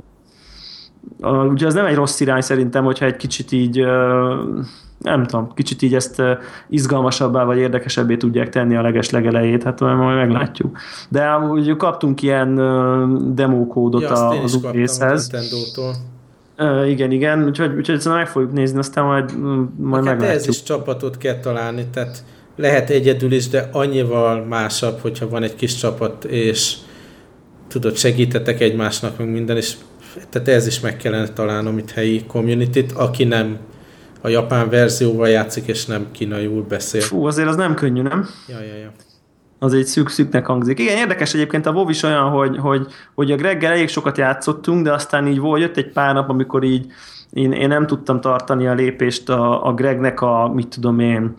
uh, 1.20 1.44
ugye 1.44 1.66
az 1.66 1.74
nem 1.74 1.86
egy 1.86 1.94
rossz 1.94 2.20
irány 2.20 2.40
szerintem, 2.40 2.84
hogyha 2.84 3.04
egy 3.04 3.16
kicsit 3.16 3.52
így 3.52 3.80
uh, 3.80 4.64
nem 4.98 5.24
tudom, 5.24 5.52
kicsit 5.54 5.82
így 5.82 5.94
ezt 5.94 6.22
izgalmasabbá 6.68 7.44
vagy 7.44 7.58
érdekesebbé 7.58 8.16
tudják 8.16 8.48
tenni 8.48 8.76
a 8.76 8.82
leges 8.82 9.10
legelejét, 9.10 9.62
hát 9.62 9.80
majd 9.80 10.16
meglátjuk. 10.16 10.78
De 11.08 11.36
ugye 11.36 11.74
kaptunk 11.74 12.22
ilyen 12.22 12.54
demókódot 13.34 14.02
ja, 14.02 14.28
a, 14.28 14.42
az 14.42 14.54
új 14.54 14.70
részhez. 14.72 15.30
Uh, 16.58 16.90
igen, 16.90 17.10
igen, 17.10 17.44
úgyhogy, 17.44 17.74
úgyhogy 17.76 17.94
ezt 17.94 18.08
meg 18.08 18.28
fogjuk 18.28 18.52
nézni, 18.52 18.78
aztán 18.78 19.04
majd, 19.04 19.38
majd 19.76 20.04
hát 20.04 20.18
meglátjuk. 20.18 20.40
ez 20.40 20.48
is 20.48 20.62
csapatot 20.62 21.18
kell 21.18 21.38
találni, 21.38 21.86
tehát 21.92 22.24
lehet 22.56 22.90
egyedül 22.90 23.32
is, 23.32 23.48
de 23.48 23.68
annyival 23.72 24.44
másabb, 24.44 24.98
hogyha 25.00 25.28
van 25.28 25.42
egy 25.42 25.54
kis 25.54 25.74
csapat, 25.74 26.24
és 26.24 26.74
tudod, 27.68 27.96
segítetek 27.96 28.60
egymásnak, 28.60 29.18
meg 29.18 29.30
minden, 29.30 29.56
és 29.56 29.74
tehát 30.30 30.48
ez 30.48 30.66
is 30.66 30.80
meg 30.80 30.96
kellene 30.96 31.28
találnom 31.28 31.78
itt 31.78 31.90
helyi 31.90 32.24
community 32.26 32.84
aki 32.94 33.24
nem 33.24 33.58
a 34.20 34.28
japán 34.28 34.68
verzióval 34.70 35.28
játszik, 35.28 35.66
és 35.66 35.86
nem 35.86 36.06
kínaiul 36.12 36.62
beszél. 36.68 37.00
Fú, 37.00 37.26
azért 37.26 37.48
az 37.48 37.56
nem 37.56 37.74
könnyű, 37.74 38.02
nem? 38.02 38.28
Ja, 38.48 38.60
ja, 38.60 38.76
ja. 38.76 38.92
Az 39.58 39.74
egy 39.74 39.84
szűk 39.84 40.08
szűknek 40.08 40.46
hangzik. 40.46 40.78
Igen, 40.78 40.96
érdekes 40.96 41.34
egyébként 41.34 41.66
a 41.66 41.70
WoW 41.70 41.88
is 41.88 42.02
olyan, 42.02 42.30
hogy, 42.30 42.58
hogy, 42.58 42.86
hogy 43.14 43.32
a 43.32 43.36
Greggel 43.36 43.72
elég 43.72 43.88
sokat 43.88 44.18
játszottunk, 44.18 44.84
de 44.84 44.92
aztán 44.92 45.26
így 45.26 45.38
volt, 45.38 45.60
jött 45.60 45.76
egy 45.76 45.92
pár 45.92 46.14
nap, 46.14 46.28
amikor 46.28 46.62
így 46.62 46.86
én, 47.30 47.52
én 47.52 47.68
nem 47.68 47.86
tudtam 47.86 48.20
tartani 48.20 48.66
a 48.66 48.74
lépést 48.74 49.28
a, 49.28 49.66
a 49.66 49.74
Gregnek 49.74 50.20
a, 50.20 50.52
mit 50.54 50.68
tudom 50.68 50.98
én, 50.98 51.34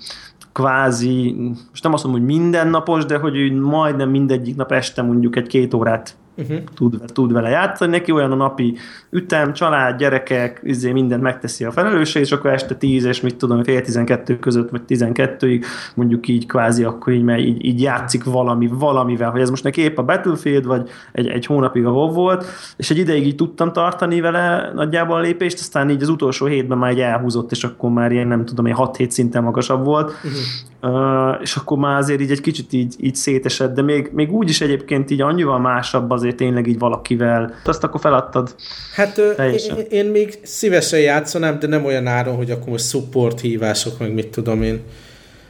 kvázi, 0.55 1.35
most 1.69 1.83
nem 1.83 1.93
azt 1.93 2.03
mondom, 2.03 2.21
hogy 2.21 2.35
mindennapos, 2.35 3.05
de 3.05 3.17
hogy 3.17 3.53
majdnem 3.53 4.09
mindegyik 4.09 4.55
nap 4.55 4.71
este 4.71 5.01
mondjuk 5.01 5.35
egy-két 5.35 5.73
órát 5.73 6.15
uh-huh. 6.37 6.57
tud, 6.75 7.01
tud 7.13 7.31
vele 7.31 7.49
játszani, 7.49 7.91
neki 7.91 8.11
olyan 8.11 8.31
a 8.31 8.35
napi 8.35 8.77
ütem, 9.09 9.53
család, 9.53 9.97
gyerekek, 9.97 10.61
izé 10.63 10.91
mindent 10.91 11.21
megteszi 11.21 11.63
a 11.63 11.71
felelősség, 11.71 12.21
és 12.21 12.31
akkor 12.31 12.51
este 12.51 12.75
10 12.75 13.05
és 13.05 13.21
mit 13.21 13.35
tudom, 13.35 13.63
fél 13.63 13.81
12 13.81 14.39
között, 14.39 14.69
vagy 14.69 14.81
12-ig 14.87 15.63
mondjuk 15.95 16.27
így 16.27 16.45
kvázi 16.45 16.83
akkor 16.83 17.13
így, 17.13 17.23
mert 17.23 17.39
így, 17.39 17.65
így 17.65 17.81
játszik 17.81 18.23
valami, 18.23 18.67
valamivel, 18.67 19.31
hogy 19.31 19.41
ez 19.41 19.49
most 19.49 19.63
neki 19.63 19.81
épp 19.81 19.97
a 19.97 20.03
Battlefield, 20.03 20.65
vagy 20.65 20.89
egy, 21.11 21.27
egy 21.27 21.45
hónapig 21.45 21.85
a 21.85 21.91
WoW 21.91 22.13
volt, 22.13 22.45
és 22.77 22.89
egy 22.89 22.97
ideig 22.97 23.25
így 23.25 23.35
tudtam 23.35 23.73
tartani 23.73 24.21
vele 24.21 24.71
nagyjából 24.75 25.15
a 25.15 25.19
lépést, 25.19 25.59
aztán 25.59 25.89
így 25.89 26.01
az 26.01 26.09
utolsó 26.09 26.45
hétben 26.45 26.77
már 26.77 26.91
egy 26.91 26.99
elhúzott, 26.99 27.51
és 27.51 27.63
akkor 27.63 27.89
már 27.89 28.11
ilyen 28.11 28.27
nem 28.27 28.45
tudom, 28.45 28.65
egy 28.65 28.75
6-7 28.77 29.09
szinten 29.09 29.43
magasabb 29.43 29.85
volt, 29.85 30.11
uh-huh. 30.11 31.31
uh, 31.31 31.41
és 31.41 31.55
akkor 31.55 31.77
már 31.77 31.97
azért 31.97 32.21
így 32.21 32.31
egy 32.31 32.41
kicsit 32.41 32.73
így, 32.73 32.95
így 32.99 33.15
szétesett, 33.15 33.75
de 33.75 33.81
még, 33.81 34.09
még 34.13 34.31
úgy 34.31 34.49
is 34.49 34.61
egyébként 34.61 35.11
így 35.11 35.21
annyival 35.21 35.59
másabb 35.59 36.09
az 36.09 36.23
azért 36.25 36.39
tényleg 36.39 36.67
így 36.67 36.79
valakivel. 36.79 37.53
Azt 37.63 37.83
akkor 37.83 37.99
feladtad? 37.99 38.55
Hát 38.93 39.17
én, 39.17 39.85
én 39.89 40.05
még 40.05 40.37
szívesen 40.41 40.99
játszanám, 40.99 41.59
de 41.59 41.67
nem 41.67 41.85
olyan 41.85 42.07
áron, 42.07 42.35
hogy 42.35 42.51
akkor 42.51 42.67
most 42.67 42.89
support 42.89 43.39
hívások, 43.39 43.99
meg 43.99 44.13
mit 44.13 44.27
tudom 44.27 44.61
én. 44.61 44.81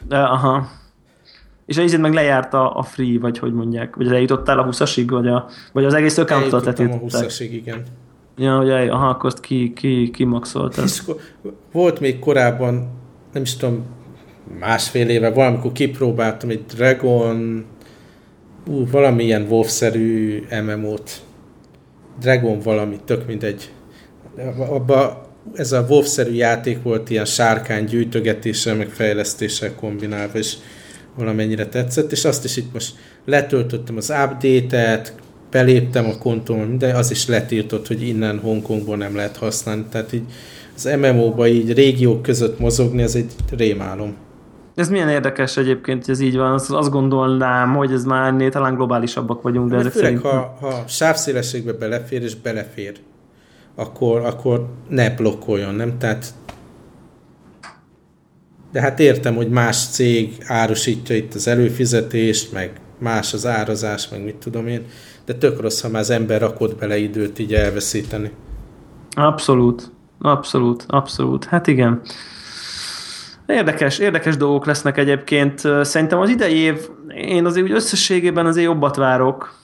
De, 0.08 0.18
aha. 0.18 0.68
És 1.66 1.78
az 1.78 1.94
meg 1.94 2.14
lejárt 2.14 2.54
a, 2.54 2.78
a 2.78 2.84
free, 2.84 3.20
vagy 3.20 3.40
hogy 3.40 3.54
mondják, 3.54 3.96
vagy 3.96 4.08
eljutottál 4.08 4.60
a 4.60 4.66
20-asig, 4.66 5.06
vagy, 5.10 5.28
a, 5.28 5.50
vagy 5.72 5.86
az 5.86 5.94
egész 5.94 6.18
accountot 6.18 6.64
tettétek? 6.64 6.94
a 6.94 7.06
20-asig, 7.06 7.50
igen. 7.52 7.84
Ja, 8.38 8.58
hogy 8.58 8.70
aha, 8.70 9.10
akkor 9.10 9.26
azt 9.26 9.40
ki, 9.40 9.74
ki, 9.74 10.12
ki 10.12 10.28
És 10.84 11.00
akkor 11.00 11.20
volt 11.72 12.00
még 12.00 12.20
korábban, 12.20 12.90
nem 13.34 13.42
is 13.42 13.56
tudom, 13.56 13.86
másfél 14.60 15.10
éve, 15.10 15.30
valamikor 15.30 15.72
kipróbáltam 15.72 16.50
egy 16.50 16.66
Dragon 16.66 17.66
ú, 18.68 18.88
valamilyen 18.90 19.46
WoW-szerű 19.50 20.44
MMO-t. 20.66 21.22
Dragon 22.20 22.60
valami, 22.60 23.00
tök 23.06 23.28
mindegy. 23.28 23.70
Abba 24.58 25.30
ez 25.54 25.72
a 25.72 25.86
WoW-szerű 25.90 26.34
játék 26.34 26.82
volt 26.84 27.10
ilyen 27.10 27.26
sárkány 27.26 27.86
gyűjtögetéssel, 27.86 28.76
meg 28.76 28.90
fejlesztéssel 28.90 29.76
kombinálva, 29.76 30.38
és 30.38 30.54
valamennyire 31.18 31.68
tetszett, 31.68 32.12
és 32.12 32.26
azt 32.26 32.44
is 32.44 32.58
itt 32.58 32.74
most 32.74 32.96
letöltöttem 33.26 33.98
az 33.98 34.10
update-et, 34.10 35.14
beléptem 35.52 36.06
a 36.06 36.18
kontóm, 36.18 36.60
minden, 36.60 36.96
az 36.96 37.12
is 37.12 37.28
letiltott, 37.28 37.88
hogy 37.88 38.08
innen 38.08 38.40
Hongkongból 38.40 38.98
nem 38.98 39.16
lehet 39.16 39.38
használni, 39.38 39.86
tehát 39.92 40.14
így 40.14 40.26
az 40.76 40.90
MMO-ba 41.00 41.48
így 41.48 41.74
régiók 41.74 42.22
között 42.22 42.60
mozogni, 42.60 43.02
ez 43.02 43.16
egy 43.16 43.32
rémálom. 43.58 44.16
Ez 44.76 44.90
milyen 44.90 45.10
érdekes 45.10 45.58
egyébként, 45.58 46.06
hogy 46.06 46.14
ez 46.14 46.20
így 46.20 46.38
van. 46.38 46.52
Azt, 46.52 46.72
azt 46.72 46.90
gondolnám, 46.90 47.76
hogy 47.76 47.92
ez 47.92 48.04
már 48.04 48.50
talán 48.50 48.76
globálisabbak 48.76 49.42
vagyunk, 49.42 49.70
de, 49.70 49.76
de 49.76 49.80
ezek 49.80 49.92
főleg, 49.92 50.20
szerint... 50.22 50.22
ha, 50.22 50.58
ha 50.60 50.84
sávszélességbe 50.88 51.74
belefér, 51.74 52.22
és 52.22 52.36
belefér, 52.36 52.94
akkor, 53.76 54.22
akkor 54.22 54.66
ne 54.90 55.10
blokkoljon, 55.10 55.76
nem? 55.76 55.98
Tehát 55.98 56.34
de 58.72 58.82
hát 58.82 59.00
értem, 59.00 59.36
hogy 59.36 59.50
más 59.50 59.88
cég 59.88 60.38
árusítja 60.48 61.16
itt 61.16 61.34
az 61.34 61.48
előfizetést, 61.48 62.52
meg 62.52 62.80
más 63.00 63.34
az 63.34 63.46
árazás, 63.46 64.10
meg 64.10 64.24
mit 64.24 64.36
tudom 64.36 64.68
én, 64.68 64.86
de 65.26 65.34
tök 65.34 65.62
rossz, 65.62 65.82
ha 65.82 65.90
már 65.90 66.02
az 66.02 66.10
ember 66.10 66.42
rakott 66.42 66.78
bele 66.80 66.98
időt 66.98 67.40
így 67.40 67.54
elveszíteni. 67.54 68.32
Abszolút, 69.12 69.92
abszolút, 70.20 70.86
abszolút. 70.88 71.46
Hát 71.46 71.68
igen. 71.68 72.02
Érdekes, 73.48 74.00
érdekes 74.00 74.38
dolgok 74.38 74.66
lesznek 74.66 74.98
egyébként. 74.98 75.62
Szerintem 75.82 76.20
az 76.20 76.30
idei 76.30 76.56
év, 76.56 76.90
én 77.16 77.46
azért 77.46 77.66
úgy 77.66 77.72
összességében 77.72 78.46
azért 78.46 78.66
jobbat 78.66 78.96
várok 78.96 79.64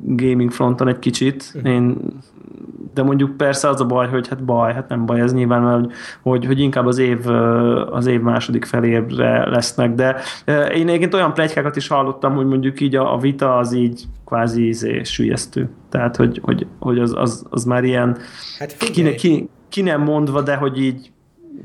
gaming 0.00 0.50
fronton 0.50 0.88
egy 0.88 0.98
kicsit. 0.98 1.52
Mhm. 1.54 1.66
Én 1.66 1.96
de 2.94 3.02
mondjuk 3.02 3.36
persze 3.36 3.68
az 3.68 3.80
a 3.80 3.86
baj, 3.86 4.08
hogy 4.08 4.28
hát 4.28 4.44
baj, 4.44 4.72
hát 4.72 4.88
nem 4.88 5.06
baj 5.06 5.20
ez 5.20 5.32
nyilván, 5.32 5.62
mert 5.62 5.80
hogy, 5.80 5.92
hogy, 6.22 6.46
hogy 6.46 6.60
inkább 6.60 6.86
az 6.86 6.98
év, 6.98 7.28
az 7.90 8.06
év 8.06 8.20
második 8.20 8.64
felére 8.64 9.48
lesznek, 9.48 9.94
de 9.94 10.16
én 10.74 10.88
egyébként 10.88 11.14
olyan 11.14 11.34
plegykákat 11.34 11.76
is 11.76 11.88
hallottam, 11.88 12.34
hogy 12.34 12.46
mondjuk 12.46 12.80
így 12.80 12.96
a, 12.96 13.14
a 13.14 13.18
vita 13.18 13.56
az 13.56 13.72
így 13.72 14.04
kvázi 14.24 14.68
izé, 14.68 15.02
sülyeztő. 15.02 15.70
Tehát, 15.88 16.16
hogy, 16.16 16.40
hogy, 16.42 16.66
hogy 16.78 16.98
az, 16.98 17.14
az, 17.16 17.46
az 17.50 17.64
már 17.64 17.84
ilyen 17.84 18.16
hát 18.58 18.76
ki, 18.76 19.14
ki, 19.14 19.48
ki, 19.68 19.82
nem 19.82 20.02
mondva, 20.02 20.42
de 20.42 20.56
hogy 20.56 20.82
így 20.82 21.12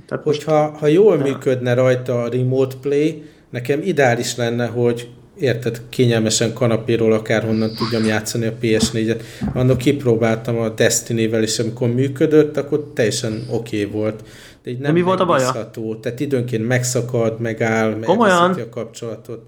tehát 0.08 0.24
Hogyha 0.24 0.70
most, 0.70 0.80
ha 0.80 0.88
jól 0.88 1.18
működne 1.18 1.74
rajta 1.74 2.22
a 2.22 2.30
remote 2.30 2.76
play, 2.82 3.24
nekem 3.50 3.82
ideális 3.82 4.36
lenne, 4.36 4.66
hogy 4.66 5.10
érted, 5.40 5.82
kényelmesen 5.90 6.54
kanapéról 6.54 7.14
akárhonnan 7.14 7.74
tudjam 7.74 8.06
játszani 8.06 8.46
a 8.46 8.54
PS4-et. 8.62 9.22
Annak 9.54 9.78
kipróbáltam 9.78 10.58
a 10.58 10.70
Destiny-vel, 10.70 11.44
és 11.44 11.60
amikor 11.60 11.88
működött, 11.94 12.58
akkor 12.58 12.92
teljesen 12.94 13.48
oké 13.52 13.82
okay 13.82 14.00
volt. 14.00 14.24
De 14.64 14.70
így 14.70 14.80
nem 14.80 14.94
De 14.94 15.00
mi 15.00 15.02
volt 15.02 15.20
a 15.20 15.26
baja? 15.26 15.70
Tehát 16.02 16.20
időnként 16.20 16.68
megszakad, 16.68 17.40
megáll, 17.40 17.96
megveszíti 17.96 18.62
a 18.62 18.70
kapcsolatot. 18.70 19.46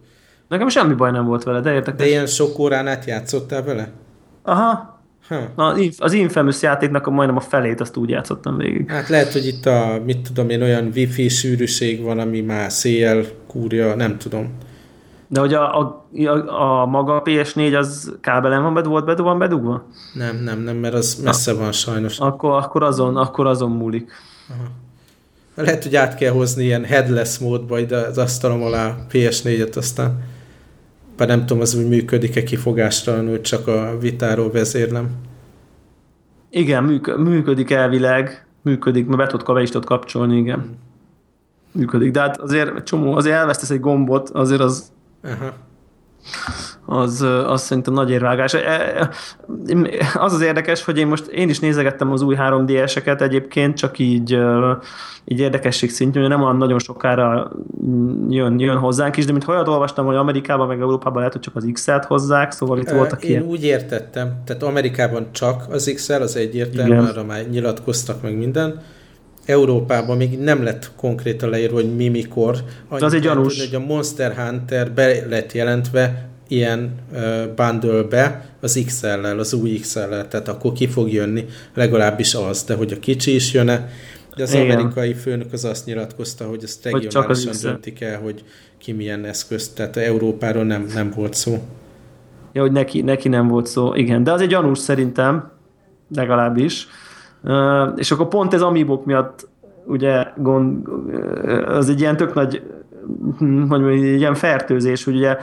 Nekem 0.47 0.67
semmi 0.67 0.93
baj 0.93 1.11
nem 1.11 1.25
volt 1.25 1.43
vele, 1.43 1.59
de 1.59 1.73
érdekes. 1.73 1.99
De 1.99 2.07
ilyen 2.07 2.25
sok 2.25 2.59
órán 2.59 2.87
át 2.87 3.05
játszottál 3.05 3.63
vele? 3.63 3.91
Aha. 4.43 4.98
Ha. 5.29 5.77
Az 5.97 6.13
Infamous 6.13 6.61
játéknak 6.61 7.07
a 7.07 7.09
majdnem 7.09 7.37
a 7.37 7.39
felét 7.39 7.81
azt 7.81 7.97
úgy 7.97 8.09
játszottam 8.09 8.57
végig. 8.57 8.89
Hát 8.89 9.07
lehet, 9.07 9.31
hogy 9.31 9.47
itt 9.47 9.65
a, 9.65 10.01
mit 10.05 10.17
tudom 10.21 10.49
én, 10.49 10.61
olyan 10.61 10.91
wifi 10.95 11.27
sűrűség 11.27 12.01
van, 12.01 12.19
ami 12.19 12.41
már 12.41 12.71
széjjel 12.71 13.23
kúrja, 13.47 13.95
nem 13.95 14.17
tudom. 14.17 14.57
De 15.27 15.39
hogy 15.39 15.53
a, 15.53 15.79
a, 15.79 16.05
a, 16.25 16.81
a 16.81 16.85
maga 16.85 17.15
a 17.15 17.21
PS4 17.21 17.77
az 17.77 18.13
kábelen 18.21 18.61
van 18.61 18.73
bedugva, 18.73 19.01
bedugva, 19.01 19.29
van 19.29 19.39
bedugva? 19.39 19.85
Nem, 20.13 20.43
nem, 20.43 20.59
nem, 20.59 20.75
mert 20.75 20.93
az 20.93 21.15
messze 21.23 21.53
van 21.53 21.71
sajnos. 21.71 22.19
Akkor, 22.19 22.51
akkor, 22.51 22.83
azon, 22.83 23.17
akkor 23.17 23.47
azon 23.47 23.71
múlik. 23.71 24.11
Aha. 24.49 24.69
Lehet, 25.55 25.83
hogy 25.83 25.95
át 25.95 26.15
kell 26.15 26.31
hozni 26.31 26.63
ilyen 26.63 26.83
headless 26.83 27.37
módba 27.37 27.79
ide 27.79 27.97
az 27.97 28.17
asztalom 28.17 28.63
alá 28.63 28.95
PS4-et, 29.11 29.77
aztán 29.77 30.23
bár 31.19 31.27
nem 31.27 31.45
tudom, 31.45 31.61
az 31.61 31.75
úgy 31.75 31.87
működik-e 31.87 32.43
kifogástalanul, 32.43 33.41
csak 33.41 33.67
a 33.67 33.97
vitáról 33.99 34.51
vezérlem. 34.51 35.09
Igen, 36.49 36.83
működik 37.17 37.71
elvileg, 37.71 38.45
működik, 38.61 39.05
mert 39.05 39.17
be 39.17 39.27
tudod, 39.27 39.55
be 39.55 39.61
is 39.61 39.69
tudod 39.69 39.87
kapcsolni, 39.87 40.37
igen. 40.37 40.59
Hmm. 40.59 40.77
Működik, 41.71 42.11
de 42.11 42.19
hát 42.19 42.37
azért 42.37 42.83
csomó, 42.83 43.15
azért 43.15 43.35
elvesztesz 43.35 43.69
egy 43.69 43.79
gombot, 43.79 44.29
azért 44.29 44.61
az 44.61 44.91
Aha. 45.23 45.53
Az, 46.85 47.25
az 47.47 47.61
szerintem 47.61 47.93
nagy 47.93 48.11
érvágás. 48.11 48.53
E, 48.53 48.59
e, 48.59 49.09
az 50.13 50.33
az 50.33 50.41
érdekes, 50.41 50.83
hogy 50.83 50.97
én 50.97 51.07
most 51.07 51.27
én 51.27 51.49
is 51.49 51.59
nézegettem 51.59 52.11
az 52.11 52.21
új 52.21 52.35
3DS-eket 52.39 53.21
egyébként, 53.21 53.77
csak 53.77 53.99
így, 53.99 54.39
így 55.25 55.39
érdekesség 55.39 55.89
szintjén, 55.89 56.27
nem 56.27 56.41
olyan 56.41 56.57
nagyon 56.57 56.79
sokára 56.79 57.51
jön, 58.29 58.59
jön 58.59 58.77
hozzánk 58.77 59.17
is, 59.17 59.25
de 59.25 59.31
mint 59.31 59.47
olyat 59.47 59.67
olvastam, 59.67 60.05
hogy 60.05 60.15
Amerikában 60.15 60.67
meg 60.67 60.79
Európában 60.79 61.17
lehet, 61.17 61.33
hogy 61.33 61.41
csak 61.41 61.55
az 61.55 61.69
XL-t 61.73 62.05
hozzák, 62.05 62.51
szóval 62.51 62.79
itt 62.79 62.89
voltak 62.89 63.23
Én 63.23 63.29
ilyen. 63.29 63.43
úgy 63.43 63.63
értettem, 63.63 64.41
tehát 64.45 64.63
Amerikában 64.63 65.27
csak 65.31 65.63
az 65.69 65.91
XL, 65.95 66.13
az 66.13 66.35
egyértelmű, 66.35 66.97
arra 66.97 67.23
már 67.23 67.49
nyilatkoztak 67.49 68.21
meg 68.21 68.37
minden, 68.37 68.81
Európában 69.49 70.17
még 70.17 70.39
nem 70.39 70.63
lett 70.63 70.91
konkrétan 70.95 71.49
leírva, 71.49 71.75
hogy 71.75 71.95
mi 71.95 72.07
mikor. 72.07 72.57
Annyit 72.87 73.03
az 73.03 73.13
egy 73.13 73.21
gyanús. 73.21 73.59
Hogy 73.59 73.75
a 73.75 73.85
Monster 73.85 74.35
Hunter 74.35 74.91
be 74.91 75.25
lett 75.29 75.51
jelentve 75.51 76.29
ilyen 76.47 76.91
uh, 77.11 77.47
bundle-be 77.55 78.49
az 78.61 78.81
XL-lel, 78.85 79.39
az 79.39 79.53
új 79.53 79.79
XL-lel, 79.79 80.27
tehát 80.27 80.47
akkor 80.47 80.71
ki 80.71 80.87
fog 80.87 81.11
jönni, 81.11 81.45
legalábbis 81.73 82.35
az, 82.35 82.63
de 82.63 82.75
hogy 82.75 82.91
a 82.91 82.99
kicsi 82.99 83.35
is 83.35 83.53
jön-e, 83.53 83.89
de 84.35 84.43
az 84.43 84.53
Igen. 84.53 84.69
amerikai 84.69 85.13
főnök 85.13 85.53
az 85.53 85.65
azt 85.65 85.85
nyilatkozta, 85.85 86.45
hogy 86.45 86.63
ezt 86.63 86.83
regionálisan 86.83 87.53
döntik 87.61 88.01
el, 88.01 88.19
hogy 88.19 88.43
ki 88.77 88.91
milyen 88.91 89.25
eszközt, 89.25 89.75
tehát 89.75 89.97
Európáról 89.97 90.63
nem, 90.63 90.85
nem 90.93 91.11
volt 91.15 91.33
szó. 91.33 91.57
Ja, 92.53 92.61
hogy 92.61 92.71
neki, 92.71 93.01
neki 93.01 93.27
nem 93.27 93.47
volt 93.47 93.65
szó, 93.67 93.93
igen, 93.93 94.23
de 94.23 94.31
az 94.31 94.41
egy 94.41 94.49
gyanús 94.49 94.79
szerintem, 94.79 95.51
legalábbis 96.15 96.87
és 97.95 98.11
akkor 98.11 98.27
pont 98.27 98.53
ez 98.53 98.61
amibok 98.61 99.05
miatt 99.05 99.47
ugye 99.85 100.27
gond, 100.37 100.87
az 101.67 101.89
egy 101.89 101.99
ilyen 101.99 102.17
tök 102.17 102.33
nagy 102.33 102.61
hm, 103.37 103.59
hogy 103.59 103.81
mondjam, 103.81 103.89
egy 103.89 104.19
ilyen 104.19 104.35
fertőzés, 104.35 105.03
hogy 105.03 105.15
ugye 105.15 105.37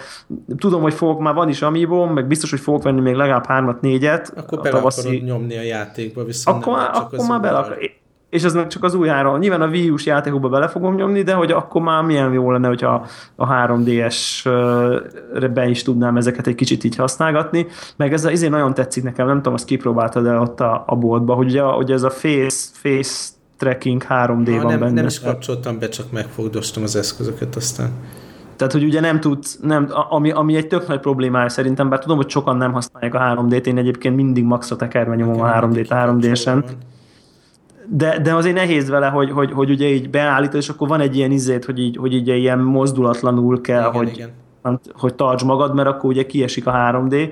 tudom, 0.59 0.83
hogy 0.83 0.95
fogok, 0.95 1.21
már 1.21 1.35
van 1.35 1.49
is 1.49 1.63
amibom, 1.63 2.13
meg 2.13 2.27
biztos, 2.27 2.51
hogy 2.51 2.61
fogok 2.61 2.83
venni 2.83 3.01
még 3.01 3.15
legalább 3.15 3.47
hármat, 3.47 3.81
négyet. 3.81 4.33
Akkor 4.37 4.61
bele 4.61 4.77
tavaszi... 4.77 5.23
nyomni 5.25 5.57
a 5.57 5.63
játékba, 5.63 6.25
viszont 6.25 6.57
akkor, 6.57 6.77
nem, 6.77 6.93
csak 6.93 7.13
akkor 7.13 7.29
már 7.29 7.41
bele 7.41 7.59
akar 7.59 7.79
és 8.31 8.45
az 8.45 8.67
csak 8.69 8.85
az 8.85 8.95
új 8.95 9.09
három. 9.09 9.39
Nyilván 9.39 9.63
a 9.63 9.67
Wii 9.67 9.91
U-s 9.91 10.07
játékokba 10.07 10.49
bele 10.49 10.69
fogom 10.69 10.95
nyomni, 10.95 11.23
de 11.23 11.35
hogy 11.35 11.51
akkor 11.51 11.83
már 11.83 12.03
milyen 12.03 12.33
jó 12.33 12.51
lenne, 12.51 12.69
hogyha 12.69 13.07
a 13.35 13.49
3DS-be 13.49 15.69
is 15.69 15.83
tudnám 15.83 16.17
ezeket 16.17 16.47
egy 16.47 16.55
kicsit 16.55 16.85
így 16.85 16.97
használgatni. 16.97 17.67
Meg 17.97 18.13
ez 18.13 18.25
azért 18.25 18.51
nagyon 18.51 18.75
tetszik 18.75 19.03
nekem, 19.03 19.27
nem 19.27 19.37
tudom, 19.37 19.55
azt 19.55 19.65
kipróbáltad 19.65 20.27
el 20.27 20.41
ott 20.41 20.61
a, 20.61 20.85
a 20.87 20.97
boltba, 20.97 21.35
hogy 21.35 21.47
ugye, 21.47 21.63
ugye 21.63 21.95
ez 21.95 22.03
a 22.03 22.11
face, 22.11 22.69
face 22.73 23.29
tracking 23.57 24.03
3D 24.03 24.09
ha, 24.09 24.29
van 24.29 24.67
nem, 24.67 24.79
benne. 24.79 24.91
Nem 24.91 25.07
is 25.07 25.21
kapcsoltam 25.21 25.79
be, 25.79 25.89
csak 25.89 26.13
megfogdostam 26.13 26.83
az 26.83 26.97
eszközöket 26.97 27.57
aztán. 27.57 27.91
Tehát, 28.57 28.73
hogy 28.73 28.85
ugye 28.85 29.01
nem 29.01 29.21
tudsz, 29.21 29.59
nem, 29.63 29.89
ami, 30.09 30.31
ami 30.31 30.57
egy 30.57 30.67
tök 30.67 30.89
nagy 30.89 31.01
problémája 31.01 31.49
szerintem, 31.49 31.89
bár 31.89 31.99
tudom, 31.99 32.17
hogy 32.17 32.31
sokan 32.31 32.57
nem 32.57 32.73
használják 32.73 33.15
a 33.15 33.19
3D-t, 33.19 33.67
én 33.67 33.79
egyébként 33.79 34.17
mindig 34.17 34.45
maxot 34.45 34.79
tekerve 34.79 35.15
nyomom 35.15 35.41
a 35.41 35.53
3D-t 35.53 35.87
3D-sen 35.91 36.65
de, 37.89 38.19
de 38.19 38.35
azért 38.35 38.55
nehéz 38.55 38.89
vele, 38.89 39.07
hogy, 39.07 39.31
hogy, 39.31 39.53
hogy 39.53 39.71
ugye 39.71 39.89
így 39.89 40.11
beállítod, 40.11 40.61
és 40.61 40.69
akkor 40.69 40.89
van 40.89 41.01
egy 41.01 41.17
ilyen 41.17 41.31
izét, 41.31 41.65
hogy 41.65 41.79
így, 41.79 41.97
hogy 41.97 42.15
így 42.15 42.29
ilyen 42.29 42.59
mozdulatlanul 42.59 43.61
kell, 43.61 43.81
igen, 43.81 43.93
hogy, 43.93 44.13
igen. 44.15 44.81
hogy 44.93 45.15
tartsd 45.15 45.47
magad, 45.47 45.75
mert 45.75 45.89
akkor 45.89 46.11
ugye 46.11 46.27
kiesik 46.27 46.67
a 46.67 46.73
3D 46.73 47.31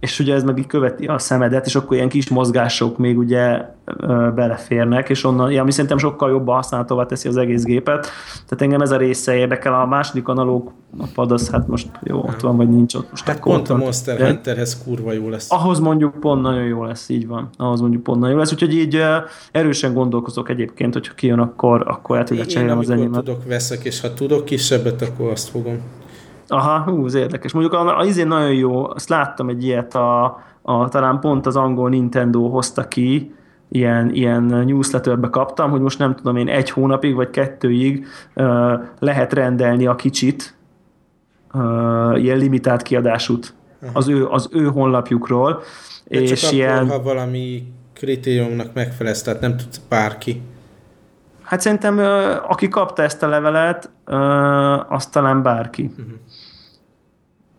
és 0.00 0.18
ugye 0.18 0.34
ez 0.34 0.42
meg 0.42 0.58
így 0.58 0.66
követi 0.66 1.06
a 1.06 1.18
szemedet, 1.18 1.66
és 1.66 1.74
akkor 1.74 1.96
ilyen 1.96 2.08
kis 2.08 2.28
mozgások 2.28 2.98
még 2.98 3.18
ugye 3.18 3.64
ö, 3.84 4.30
beleférnek, 4.34 5.08
és 5.08 5.24
onnan, 5.24 5.50
ja, 5.50 5.60
ami 5.62 5.70
szerintem 5.70 5.98
sokkal 5.98 6.30
jobban 6.30 6.54
használhatóvá 6.54 7.06
teszi 7.06 7.28
az 7.28 7.36
egész 7.36 7.62
gépet. 7.62 8.06
Tehát 8.32 8.62
engem 8.62 8.80
ez 8.80 8.90
a 8.90 8.96
része 8.96 9.34
érdekel. 9.34 9.74
A 9.74 9.86
második 9.86 10.28
analóg 10.28 10.72
pad 11.14 11.32
az 11.32 11.50
hát 11.50 11.68
most 11.68 11.88
jó, 12.02 12.18
ott 12.18 12.40
van, 12.40 12.56
vagy 12.56 12.68
nincs 12.68 12.94
ott. 12.94 13.10
Most 13.10 13.26
hát 13.26 13.40
pont 13.40 13.68
a 13.68 13.76
Monster 13.76 14.20
Hunterhez 14.26 14.82
kurva 14.84 15.12
jó 15.12 15.28
lesz. 15.28 15.50
Ahhoz 15.50 15.78
mondjuk 15.78 16.20
pont 16.20 16.42
nagyon 16.42 16.64
jó 16.64 16.84
lesz, 16.84 17.08
így 17.08 17.26
van. 17.26 17.48
Ahhoz 17.56 17.80
mondjuk 17.80 18.02
pont 18.02 18.18
nagyon 18.18 18.34
jó 18.34 18.40
lesz, 18.40 18.52
úgyhogy 18.52 18.74
így 18.74 19.02
erősen 19.52 19.94
gondolkozok 19.94 20.48
egyébként, 20.48 20.92
hogyha 20.92 21.14
kijön, 21.14 21.38
akkor, 21.38 21.84
akkor 21.86 22.16
el 22.16 22.24
tudja 22.24 22.46
cserélni 22.46 22.80
az 22.80 22.90
enyémet. 22.90 23.24
tudok, 23.24 23.44
veszek, 23.46 23.84
és 23.84 24.00
ha 24.00 24.14
tudok 24.14 24.44
kisebbet, 24.44 25.02
akkor 25.02 25.30
azt 25.30 25.48
fogom. 25.48 25.80
Aha, 26.48 26.78
hú, 26.78 27.06
ez 27.06 27.14
érdekes. 27.14 27.52
Mondjuk 27.52 27.74
az 27.74 28.06
izén 28.06 28.26
nagyon 28.26 28.54
jó, 28.54 28.88
azt 28.88 29.08
láttam 29.08 29.48
egy 29.48 29.64
ilyet, 29.64 29.94
a, 29.94 30.24
a, 30.62 30.88
talán 30.88 31.20
pont 31.20 31.46
az 31.46 31.56
angol 31.56 31.88
Nintendo 31.88 32.48
hozta 32.48 32.88
ki, 32.88 33.34
ilyen, 33.68 34.10
ilyen 34.14 34.42
newsletterbe 34.42 35.28
kaptam, 35.28 35.70
hogy 35.70 35.80
most 35.80 35.98
nem 35.98 36.14
tudom 36.14 36.36
én 36.36 36.48
egy 36.48 36.70
hónapig 36.70 37.14
vagy 37.14 37.30
kettőig 37.30 38.06
uh, 38.34 38.72
lehet 38.98 39.32
rendelni 39.32 39.86
a 39.86 39.94
kicsit, 39.94 40.56
uh, 41.54 42.22
ilyen 42.22 42.38
limitált 42.38 42.82
kiadásút 42.82 43.54
az 43.92 44.08
ő, 44.08 44.26
az 44.26 44.48
ő 44.52 44.64
honlapjukról. 44.64 45.62
De 46.04 46.20
és 46.20 46.40
csak 46.40 46.52
ilyen... 46.52 46.78
akkor, 46.78 46.90
ha 46.96 47.02
valami 47.02 47.72
kritériumnak 47.92 48.74
megfelelsz, 48.74 49.22
tehát 49.22 49.40
nem 49.40 49.56
tudsz 49.56 49.80
bárki. 49.88 50.42
Hát 51.42 51.60
szerintem, 51.60 51.98
aki 52.48 52.68
kapta 52.68 53.02
ezt 53.02 53.22
a 53.22 53.28
levelet, 53.28 53.90
azt 54.88 55.12
talán 55.12 55.42
bárki. 55.42 55.82
Uh-huh 55.82 56.16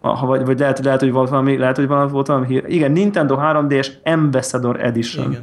ha, 0.01 0.25
vagy, 0.25 0.45
vagy 0.45 0.59
lehet, 0.59 0.79
lehet, 0.79 0.99
hogy 0.99 1.11
volt 1.11 1.29
valami, 1.29 1.57
lehet, 1.57 1.75
hogy 1.75 1.87
volt 1.87 2.27
valami 2.27 2.45
hír. 2.45 2.63
Igen, 2.67 2.91
Nintendo 2.91 3.37
3DS 3.39 3.87
Ambassador 4.03 4.83
Edition. 4.83 5.31
Igen. 5.31 5.41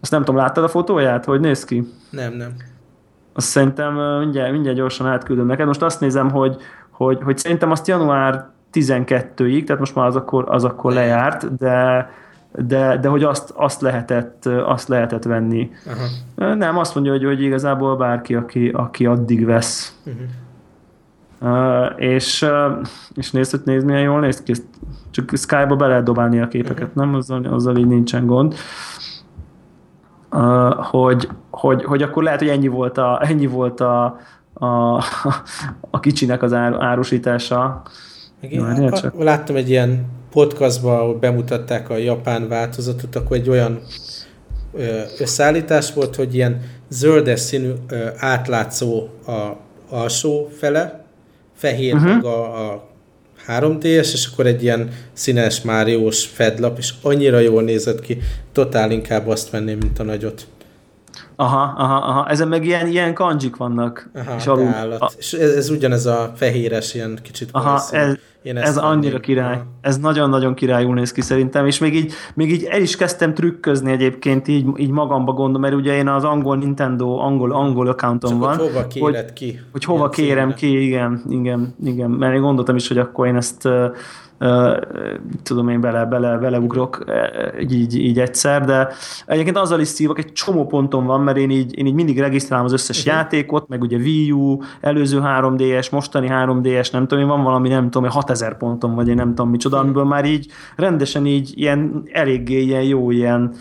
Azt 0.00 0.10
nem 0.10 0.24
tudom, 0.24 0.40
láttad 0.40 0.64
a 0.64 0.68
fotóját? 0.68 1.24
Hogy 1.24 1.40
néz 1.40 1.64
ki? 1.64 1.92
Nem, 2.10 2.32
nem. 2.32 2.54
Azt 3.32 3.46
szerintem 3.46 3.94
mindjárt, 4.18 4.52
mindjárt 4.52 4.76
gyorsan 4.76 5.06
átküldöm 5.06 5.46
neked. 5.46 5.66
Most 5.66 5.82
azt 5.82 6.00
nézem, 6.00 6.30
hogy, 6.30 6.56
hogy, 6.90 7.22
hogy 7.22 7.38
szerintem 7.38 7.70
azt 7.70 7.86
január 7.86 8.48
12-ig, 8.72 9.64
tehát 9.64 9.80
most 9.80 9.94
már 9.94 10.06
az 10.06 10.16
akkor, 10.16 10.44
az 10.48 10.64
akkor 10.64 10.92
lejárt, 10.92 11.56
de, 11.56 12.10
de, 12.56 12.98
de 12.98 13.08
hogy 13.08 13.22
azt, 13.22 13.52
azt, 13.56 13.80
lehetett, 13.80 14.46
azt 14.46 14.88
lehetett 14.88 15.24
venni. 15.24 15.70
Aha. 15.86 16.54
Nem, 16.54 16.78
azt 16.78 16.94
mondja, 16.94 17.12
hogy, 17.12 17.24
hogy 17.24 17.42
igazából 17.42 17.96
bárki, 17.96 18.34
aki, 18.34 18.68
aki 18.68 19.06
addig 19.06 19.44
vesz. 19.44 19.98
Uh-huh 20.06 20.22
Uh, 21.40 21.92
és, 21.96 22.42
uh, 22.42 22.86
és 23.14 23.30
nézd, 23.30 23.50
hogy 23.50 23.60
nézd, 23.64 23.86
milyen 23.86 24.00
jól 24.00 24.20
néz 24.20 24.42
ki. 24.42 24.52
Csak 25.10 25.30
Skype-ba 25.36 25.76
be 25.76 25.86
lehet 25.86 26.04
dobálni 26.04 26.40
a 26.40 26.48
képeket, 26.48 26.88
uh-huh. 26.88 27.04
nem? 27.04 27.14
Azzal, 27.14 27.44
azzal 27.44 27.76
így 27.76 27.86
nincsen 27.86 28.26
gond. 28.26 28.54
Uh, 30.32 30.74
hogy, 30.74 31.28
hogy, 31.50 31.84
hogy 31.84 32.02
akkor 32.02 32.22
lehet, 32.22 32.38
hogy 32.38 32.48
ennyi 32.48 32.68
volt 32.68 32.98
a, 32.98 33.20
ennyi 33.24 33.46
volt 33.46 33.80
a, 33.80 34.04
a, 34.52 34.66
a 35.90 36.00
kicsinek 36.00 36.42
az 36.42 36.52
ár, 36.52 36.76
árusítása. 36.78 37.82
Igen, 38.40 38.90
csak. 38.90 39.22
Láttam 39.22 39.56
egy 39.56 39.68
ilyen 39.68 40.06
podcastban, 40.34 40.98
ahol 40.98 41.18
bemutatták 41.18 41.90
a 41.90 41.96
japán 41.96 42.48
változatot, 42.48 43.16
akkor 43.16 43.36
egy 43.36 43.48
olyan 43.48 43.80
összeállítás 45.18 45.92
volt, 45.92 46.16
hogy 46.16 46.34
ilyen 46.34 46.60
zöldes 46.90 47.40
színű 47.40 47.72
átlátszó 48.16 49.08
a 49.26 49.56
alsó 49.88 50.50
fele, 50.58 51.04
fehér 51.56 51.94
uh-huh. 51.94 52.08
meg 52.10 52.24
a, 52.24 52.70
a 52.70 52.88
3D-es, 53.48 54.12
és 54.12 54.28
akkor 54.32 54.46
egy 54.46 54.62
ilyen 54.62 54.90
színes 55.12 55.62
Máriós 55.62 56.26
fedlap, 56.26 56.78
és 56.78 56.94
annyira 57.02 57.38
jól 57.38 57.62
nézett 57.62 58.00
ki, 58.00 58.18
totál 58.52 58.90
inkább 58.90 59.28
azt 59.28 59.50
venném, 59.50 59.78
mint 59.78 59.98
a 59.98 60.02
nagyot. 60.02 60.46
Aha, 61.36 61.74
aha, 61.76 61.96
aha. 61.96 62.28
Ezen 62.28 62.48
meg 62.48 62.64
ilyen, 62.64 62.86
ilyen 62.86 63.14
kanjik 63.14 63.56
vannak. 63.56 64.10
Aha, 64.14 64.36
és 64.36 64.46
alul, 64.46 64.92
a... 64.98 65.10
És 65.18 65.32
ez, 65.32 65.54
ez 65.54 65.70
ugyanez 65.70 66.06
a 66.06 66.32
fehéres, 66.36 66.94
ilyen 66.94 67.18
kicsit 67.22 67.48
Aha, 67.52 67.80
ez, 67.90 68.16
Én 68.44 68.56
ez 68.56 68.76
annyira 68.76 69.20
király. 69.20 69.54
Aha. 69.54 69.64
Ez 69.80 69.98
nagyon-nagyon 69.98 70.54
királyul 70.54 70.94
néz 70.94 71.12
ki 71.12 71.20
szerintem, 71.20 71.66
és 71.66 71.78
még 71.78 71.94
így, 71.94 72.12
még 72.34 72.50
így 72.50 72.64
el 72.64 72.80
is 72.80 72.96
kezdtem 72.96 73.34
trükközni 73.34 73.92
egyébként 73.92 74.48
így, 74.48 74.66
így 74.76 74.90
magamba 74.90 75.32
gondom, 75.32 75.60
mert 75.60 75.74
ugye 75.74 75.96
én 75.96 76.08
az 76.08 76.24
angol 76.24 76.56
Nintendo 76.56 77.18
angol, 77.18 77.52
angol 77.52 77.88
accountom 77.88 78.30
Csak 78.30 78.40
van. 78.40 78.56
Hova 78.56 78.86
kéred 78.86 79.24
hogy, 79.24 79.32
ki. 79.32 79.60
Hogy 79.72 79.84
hova 79.84 80.08
kérem 80.08 80.54
címre. 80.54 80.54
ki, 80.54 80.86
igen, 80.86 81.22
igen, 81.28 81.74
igen. 81.84 82.10
Mert 82.10 82.34
én 82.34 82.40
gondoltam 82.40 82.76
is, 82.76 82.88
hogy 82.88 82.98
akkor 82.98 83.26
én 83.26 83.36
ezt 83.36 83.68
tudom 85.42 85.68
én 85.68 85.80
bele, 85.80 86.04
bele, 86.04 86.38
beleugrok 86.38 87.04
így, 87.68 87.98
így 87.98 88.18
egyszer, 88.18 88.64
de 88.64 88.88
egyébként 89.26 89.56
azzal 89.56 89.80
is 89.80 89.88
szívok, 89.88 90.18
egy 90.18 90.32
csomó 90.32 90.66
ponton 90.66 91.06
van, 91.06 91.20
mert 91.20 91.36
én 91.36 91.50
így, 91.50 91.78
én 91.78 91.86
így 91.86 91.94
mindig 91.94 92.18
regisztrálom 92.18 92.64
az 92.64 92.72
összes 92.72 92.98
uh-huh. 92.98 93.14
játékot, 93.14 93.68
meg 93.68 93.82
ugye 93.82 93.96
Wii 93.96 94.32
U, 94.32 94.58
előző 94.80 95.20
3DS, 95.24 95.90
mostani 95.90 96.28
3DS, 96.30 96.92
nem 96.92 97.06
tudom, 97.06 97.24
én 97.24 97.30
van 97.30 97.42
valami, 97.42 97.68
nem 97.68 97.90
tudom, 97.90 98.10
6000 98.10 98.56
ponton, 98.56 98.94
vagy 98.94 99.08
én 99.08 99.14
nem 99.14 99.28
tudom 99.28 99.50
micsoda, 99.50 99.76
uh-huh. 99.76 99.90
amiből 99.90 100.08
már 100.08 100.24
így 100.24 100.50
rendesen 100.76 101.26
így 101.26 101.52
ilyen 101.54 102.02
eléggé 102.12 102.62
ilyen 102.62 102.82
jó 102.82 103.10
ilyen 103.10 103.54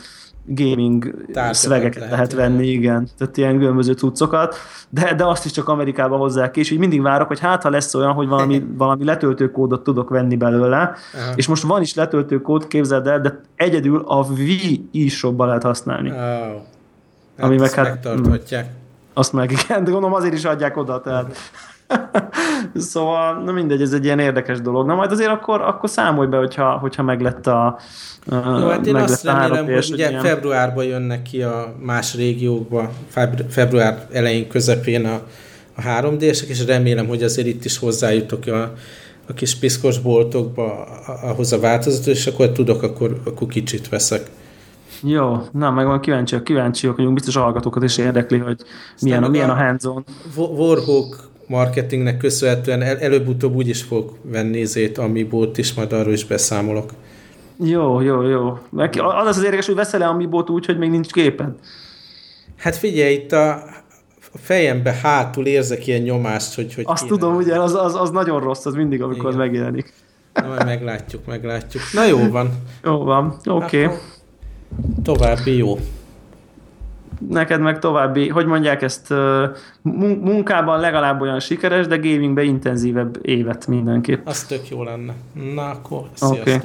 gaming 0.46 1.16
szvegeket 1.52 1.96
lehet, 1.96 2.12
lehet 2.12 2.34
venni, 2.34 2.68
igen. 2.68 3.08
Tehát 3.18 3.38
ilyen 3.38 3.58
különböző 3.58 3.94
cuccokat, 3.94 4.56
de, 4.90 5.14
de 5.14 5.26
azt 5.26 5.46
is 5.46 5.52
csak 5.52 5.68
Amerikába 5.68 6.18
hozzák 6.18 6.52
ki, 6.52 6.60
és 6.60 6.72
így 6.72 6.80
mindig 6.80 7.02
várok, 7.02 7.28
hogy 7.28 7.40
hát 7.40 7.64
ha 7.64 7.70
lesz 7.70 7.96
olyan, 7.96 8.14
hogy 8.14 8.28
valami, 8.28 8.66
valami 8.78 9.04
letöltőkódot 9.04 9.84
tudok 9.84 10.10
venni 10.10 10.36
belőle, 10.36 10.78
Aha. 10.78 11.34
és 11.36 11.48
most 11.48 11.64
van 11.64 11.82
is 11.82 11.94
letöltőkód, 11.94 12.68
képzeld 12.68 13.08
el, 13.08 13.22
de 13.22 13.42
egyedül 13.56 14.04
a 14.08 14.26
Wii 14.26 14.90
e 14.94 15.28
lehet 15.38 15.64
használni. 15.64 16.10
Oh. 16.10 16.18
Hát 16.18 17.46
ami 17.46 17.58
meg 17.58 17.72
hát, 17.72 17.86
megtarthatják. 17.86 18.70
Azt 19.14 19.34
meg 19.34 19.52
igen, 19.52 19.84
de 19.84 19.92
gondolom 19.92 20.14
azért 20.14 20.34
is 20.34 20.46
adják 20.46 20.78
oda, 20.78 21.02
tehát 21.02 21.38
szóval, 22.76 23.44
na 23.44 23.52
mindegy, 23.52 23.82
ez 23.82 23.94
egy 23.94 24.06
ilyen 24.06 24.20
érdekes 24.20 24.62
dolog. 24.62 24.86
Na 24.86 24.96
majd 24.96 25.12
azért 25.12 25.30
akkor, 25.30 25.62
akkor 25.62 25.90
számolj 25.90 26.28
be, 26.28 26.38
hogyha, 26.38 26.78
hogyha 26.78 27.04
meglett 27.04 27.48
a 27.48 27.80
Jó, 28.32 28.68
hát 28.68 28.86
én 28.88 28.96
azt 28.96 29.24
remélem, 29.24 29.66
hogy 29.66 29.90
ugye 29.92 30.10
ilyen... 30.10 30.22
februárban 30.22 30.86
jönnek 30.86 31.22
ki 31.22 31.42
a 31.42 31.76
más 31.80 32.16
régiókba, 32.16 32.90
február 33.50 34.08
elején, 34.12 34.48
közepén 34.48 35.06
a, 35.06 35.22
a 35.76 35.82
3D-sek, 35.82 36.48
és 36.48 36.66
remélem, 36.66 37.08
hogy 37.08 37.24
azért 37.24 37.48
itt 37.48 37.66
is 37.66 37.78
hozzájutok 37.78 38.46
a, 38.46 38.74
a 39.30 39.34
kis 39.34 39.56
piszkos 39.56 40.00
boltokba 40.00 40.84
ahhoz 41.24 41.54
a 41.54 41.60
változathoz, 41.60 42.08
és 42.08 42.28
akkor 42.28 42.52
tudok, 42.52 42.84
akkor, 42.84 43.22
akkor 43.26 43.48
kicsit 43.48 43.90
veszek. 43.90 44.30
Jó, 45.02 45.42
na, 45.52 45.72
meg 45.72 45.86
van 45.86 46.00
kíváncsiak, 46.00 46.44
kíváncsiak 46.44 46.96
vagyunk, 46.96 47.14
biztos 47.14 47.36
hallgatókat 47.36 47.84
is 47.84 47.98
érdekli, 47.98 48.38
hogy 48.38 48.62
milyen 49.02 49.24
a, 49.24 49.28
milyen 49.28 49.50
a 49.50 49.56
hands-on. 49.56 50.06
Warhawk 50.36 51.32
marketingnek 51.48 52.18
köszönhetően 52.18 52.82
el, 52.82 53.00
előbb-utóbb 53.00 53.56
úgy 53.56 53.68
is 53.68 53.82
fog 53.82 54.12
venni 54.22 54.66
zét, 54.66 54.98
Amibót 54.98 55.58
is, 55.58 55.74
majd 55.74 55.94
arról 55.94 56.14
is 56.14 56.26
beszámolok. 56.26 56.92
Jó, 57.64 58.02
jó, 58.02 58.22
jó. 58.22 58.60
Az 58.96 59.38
az 59.38 59.44
érdekes, 59.44 59.66
hogy 59.66 59.76
veszel-e 59.76 60.08
Amibót 60.08 60.50
úgy, 60.50 60.66
hogy 60.66 60.78
még 60.78 60.90
nincs 60.90 61.12
képed? 61.12 61.50
Hát 62.58 62.76
figyelj, 62.76 63.14
itt 63.14 63.32
a 63.32 63.64
fejembe 64.34 64.94
hátul 65.04 65.46
érzek 65.46 65.88
ilyen 65.88 66.02
nyomást, 66.02 66.56
hogy... 66.56 66.74
hogy 66.74 66.84
Azt 66.88 67.08
tudom, 67.08 67.36
ugye, 67.36 67.60
az, 67.60 67.76
az, 67.76 67.96
az 67.96 68.10
nagyon 68.10 68.40
rossz, 68.40 68.66
az 68.66 68.74
mindig, 68.74 69.02
amikor 69.02 69.26
Igen. 69.26 69.38
megjelenik. 69.38 69.94
Na, 70.34 70.48
majd 70.48 70.66
meglátjuk, 70.66 71.26
meglátjuk. 71.26 71.84
Na 71.94 72.06
jó 72.06 72.30
van. 72.30 72.50
Jó 72.84 73.04
van, 73.04 73.36
oké. 73.46 73.84
Okay. 73.84 73.98
További 75.04 75.58
jó 75.58 75.78
neked 77.30 77.62
meg 77.62 77.80
további, 77.80 78.30
hogy 78.30 78.46
mondják 78.46 78.82
ezt, 78.82 79.14
munkában 80.22 80.80
legalább 80.80 81.22
olyan 81.22 81.40
sikeres, 81.40 81.88
de 81.88 81.96
gamingben 81.96 82.46
intenzívebb 82.46 83.20
évet 83.22 83.68
mindenképp. 83.68 84.28
Az 84.28 84.44
tök 84.44 84.70
jó 84.70 84.84
lenne. 84.84 85.14
Na 85.54 85.70
akkor, 85.70 86.04
sziasztok! 86.14 86.48
Okay. 86.48 86.60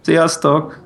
Sziasztok! 0.00 0.83